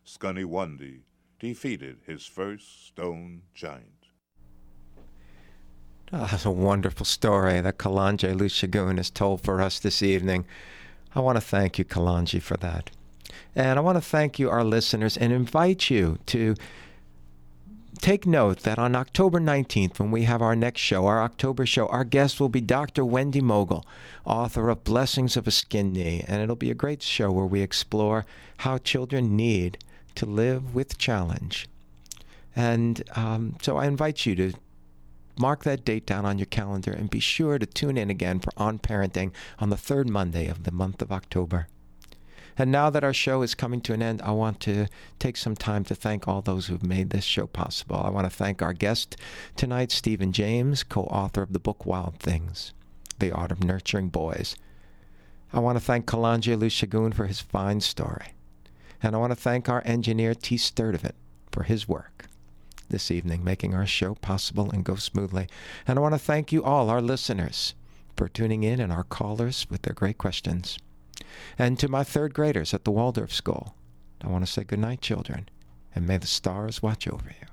Skunny 0.03 0.43
Wundy 0.43 1.01
defeated 1.39 1.99
his 2.07 2.25
first 2.25 2.87
stone 2.87 3.43
giant. 3.53 4.07
Oh, 6.11 6.27
that's 6.31 6.45
a 6.45 6.51
wonderful 6.51 7.05
story 7.05 7.61
that 7.61 7.77
Kalanje 7.77 8.33
Olusegun 8.33 8.97
has 8.97 9.11
told 9.11 9.41
for 9.41 9.61
us 9.61 9.79
this 9.79 10.01
evening. 10.01 10.45
I 11.15 11.19
want 11.19 11.37
to 11.37 11.41
thank 11.41 11.77
you, 11.77 11.85
Kalanje, 11.85 12.41
for 12.41 12.57
that. 12.57 12.89
And 13.55 13.77
I 13.77 13.81
want 13.81 13.97
to 13.97 14.01
thank 14.01 14.39
you, 14.39 14.49
our 14.49 14.63
listeners, 14.63 15.15
and 15.15 15.31
invite 15.31 15.89
you 15.89 16.17
to 16.27 16.55
take 18.01 18.25
note 18.25 18.59
that 18.61 18.79
on 18.79 18.95
October 18.95 19.39
19th, 19.39 19.99
when 19.99 20.11
we 20.11 20.23
have 20.23 20.41
our 20.41 20.55
next 20.55 20.81
show, 20.81 21.05
our 21.05 21.21
October 21.21 21.65
show, 21.65 21.87
our 21.87 22.03
guest 22.03 22.39
will 22.39 22.49
be 22.49 22.61
Dr. 22.61 23.05
Wendy 23.05 23.41
Mogel, 23.41 23.85
author 24.25 24.69
of 24.69 24.83
Blessings 24.83 25.37
of 25.37 25.47
a 25.47 25.51
Skinned 25.51 25.93
Knee. 25.93 26.23
And 26.27 26.41
it'll 26.41 26.55
be 26.55 26.71
a 26.71 26.75
great 26.75 27.01
show 27.01 27.31
where 27.31 27.45
we 27.45 27.61
explore 27.61 28.25
how 28.57 28.79
children 28.79 29.35
need 29.35 29.77
to 30.15 30.25
live 30.25 30.73
with 30.73 30.97
challenge. 30.97 31.67
And 32.55 33.03
um, 33.15 33.55
so 33.61 33.77
I 33.77 33.85
invite 33.85 34.25
you 34.25 34.35
to 34.35 34.53
mark 35.37 35.63
that 35.63 35.85
date 35.85 36.05
down 36.05 36.25
on 36.25 36.37
your 36.37 36.45
calendar 36.45 36.91
and 36.91 37.09
be 37.09 37.19
sure 37.19 37.57
to 37.57 37.65
tune 37.65 37.97
in 37.97 38.09
again 38.09 38.39
for 38.39 38.51
On 38.57 38.79
Parenting 38.79 39.31
on 39.59 39.69
the 39.69 39.77
third 39.77 40.09
Monday 40.09 40.47
of 40.47 40.63
the 40.63 40.71
month 40.71 41.01
of 41.01 41.11
October. 41.11 41.67
And 42.57 42.71
now 42.71 42.89
that 42.91 43.03
our 43.03 43.13
show 43.13 43.41
is 43.41 43.55
coming 43.55 43.81
to 43.81 43.93
an 43.93 44.03
end, 44.03 44.21
I 44.21 44.31
want 44.31 44.59
to 44.61 44.87
take 45.17 45.37
some 45.37 45.55
time 45.55 45.83
to 45.85 45.95
thank 45.95 46.27
all 46.27 46.41
those 46.41 46.67
who've 46.67 46.85
made 46.85 47.09
this 47.09 47.23
show 47.23 47.47
possible. 47.47 47.95
I 47.95 48.09
want 48.09 48.25
to 48.25 48.35
thank 48.35 48.61
our 48.61 48.73
guest 48.73 49.17
tonight, 49.55 49.91
Stephen 49.91 50.31
James, 50.31 50.83
co 50.83 51.03
author 51.05 51.41
of 51.41 51.53
the 51.53 51.59
book 51.59 51.85
Wild 51.85 52.19
Things 52.19 52.73
The 53.17 53.31
Art 53.31 53.51
of 53.51 53.63
Nurturing 53.63 54.09
Boys. 54.09 54.55
I 55.51 55.59
want 55.59 55.77
to 55.77 55.83
thank 55.83 56.05
Kalanje 56.05 56.55
Olusegun 56.55 57.13
for 57.13 57.25
his 57.25 57.39
fine 57.39 57.81
story. 57.81 58.33
And 59.01 59.15
I 59.15 59.19
want 59.19 59.31
to 59.31 59.35
thank 59.35 59.67
our 59.67 59.81
engineer, 59.85 60.35
T. 60.35 60.55
Sturdivant, 60.55 61.15
for 61.51 61.63
his 61.63 61.87
work 61.87 62.27
this 62.89 63.11
evening, 63.11 63.43
making 63.43 63.73
our 63.73 63.85
show 63.85 64.15
possible 64.15 64.69
and 64.71 64.83
go 64.83 64.95
smoothly. 64.95 65.47
And 65.87 65.97
I 65.97 66.01
want 66.01 66.15
to 66.15 66.19
thank 66.19 66.51
you 66.51 66.63
all, 66.63 66.89
our 66.89 67.01
listeners, 67.01 67.75
for 68.15 68.27
tuning 68.27 68.63
in 68.63 68.79
and 68.79 68.91
our 68.91 69.03
callers 69.03 69.67
with 69.69 69.83
their 69.83 69.93
great 69.93 70.17
questions. 70.17 70.77
And 71.57 71.79
to 71.79 71.87
my 71.87 72.03
third 72.03 72.33
graders 72.33 72.73
at 72.73 72.83
the 72.83 72.91
Waldorf 72.91 73.33
School, 73.33 73.75
I 74.21 74.27
want 74.27 74.45
to 74.45 74.51
say 74.51 74.63
good 74.63 74.79
night, 74.79 75.01
children, 75.01 75.49
and 75.95 76.07
may 76.07 76.17
the 76.17 76.27
stars 76.27 76.81
watch 76.81 77.07
over 77.07 77.29
you. 77.41 77.47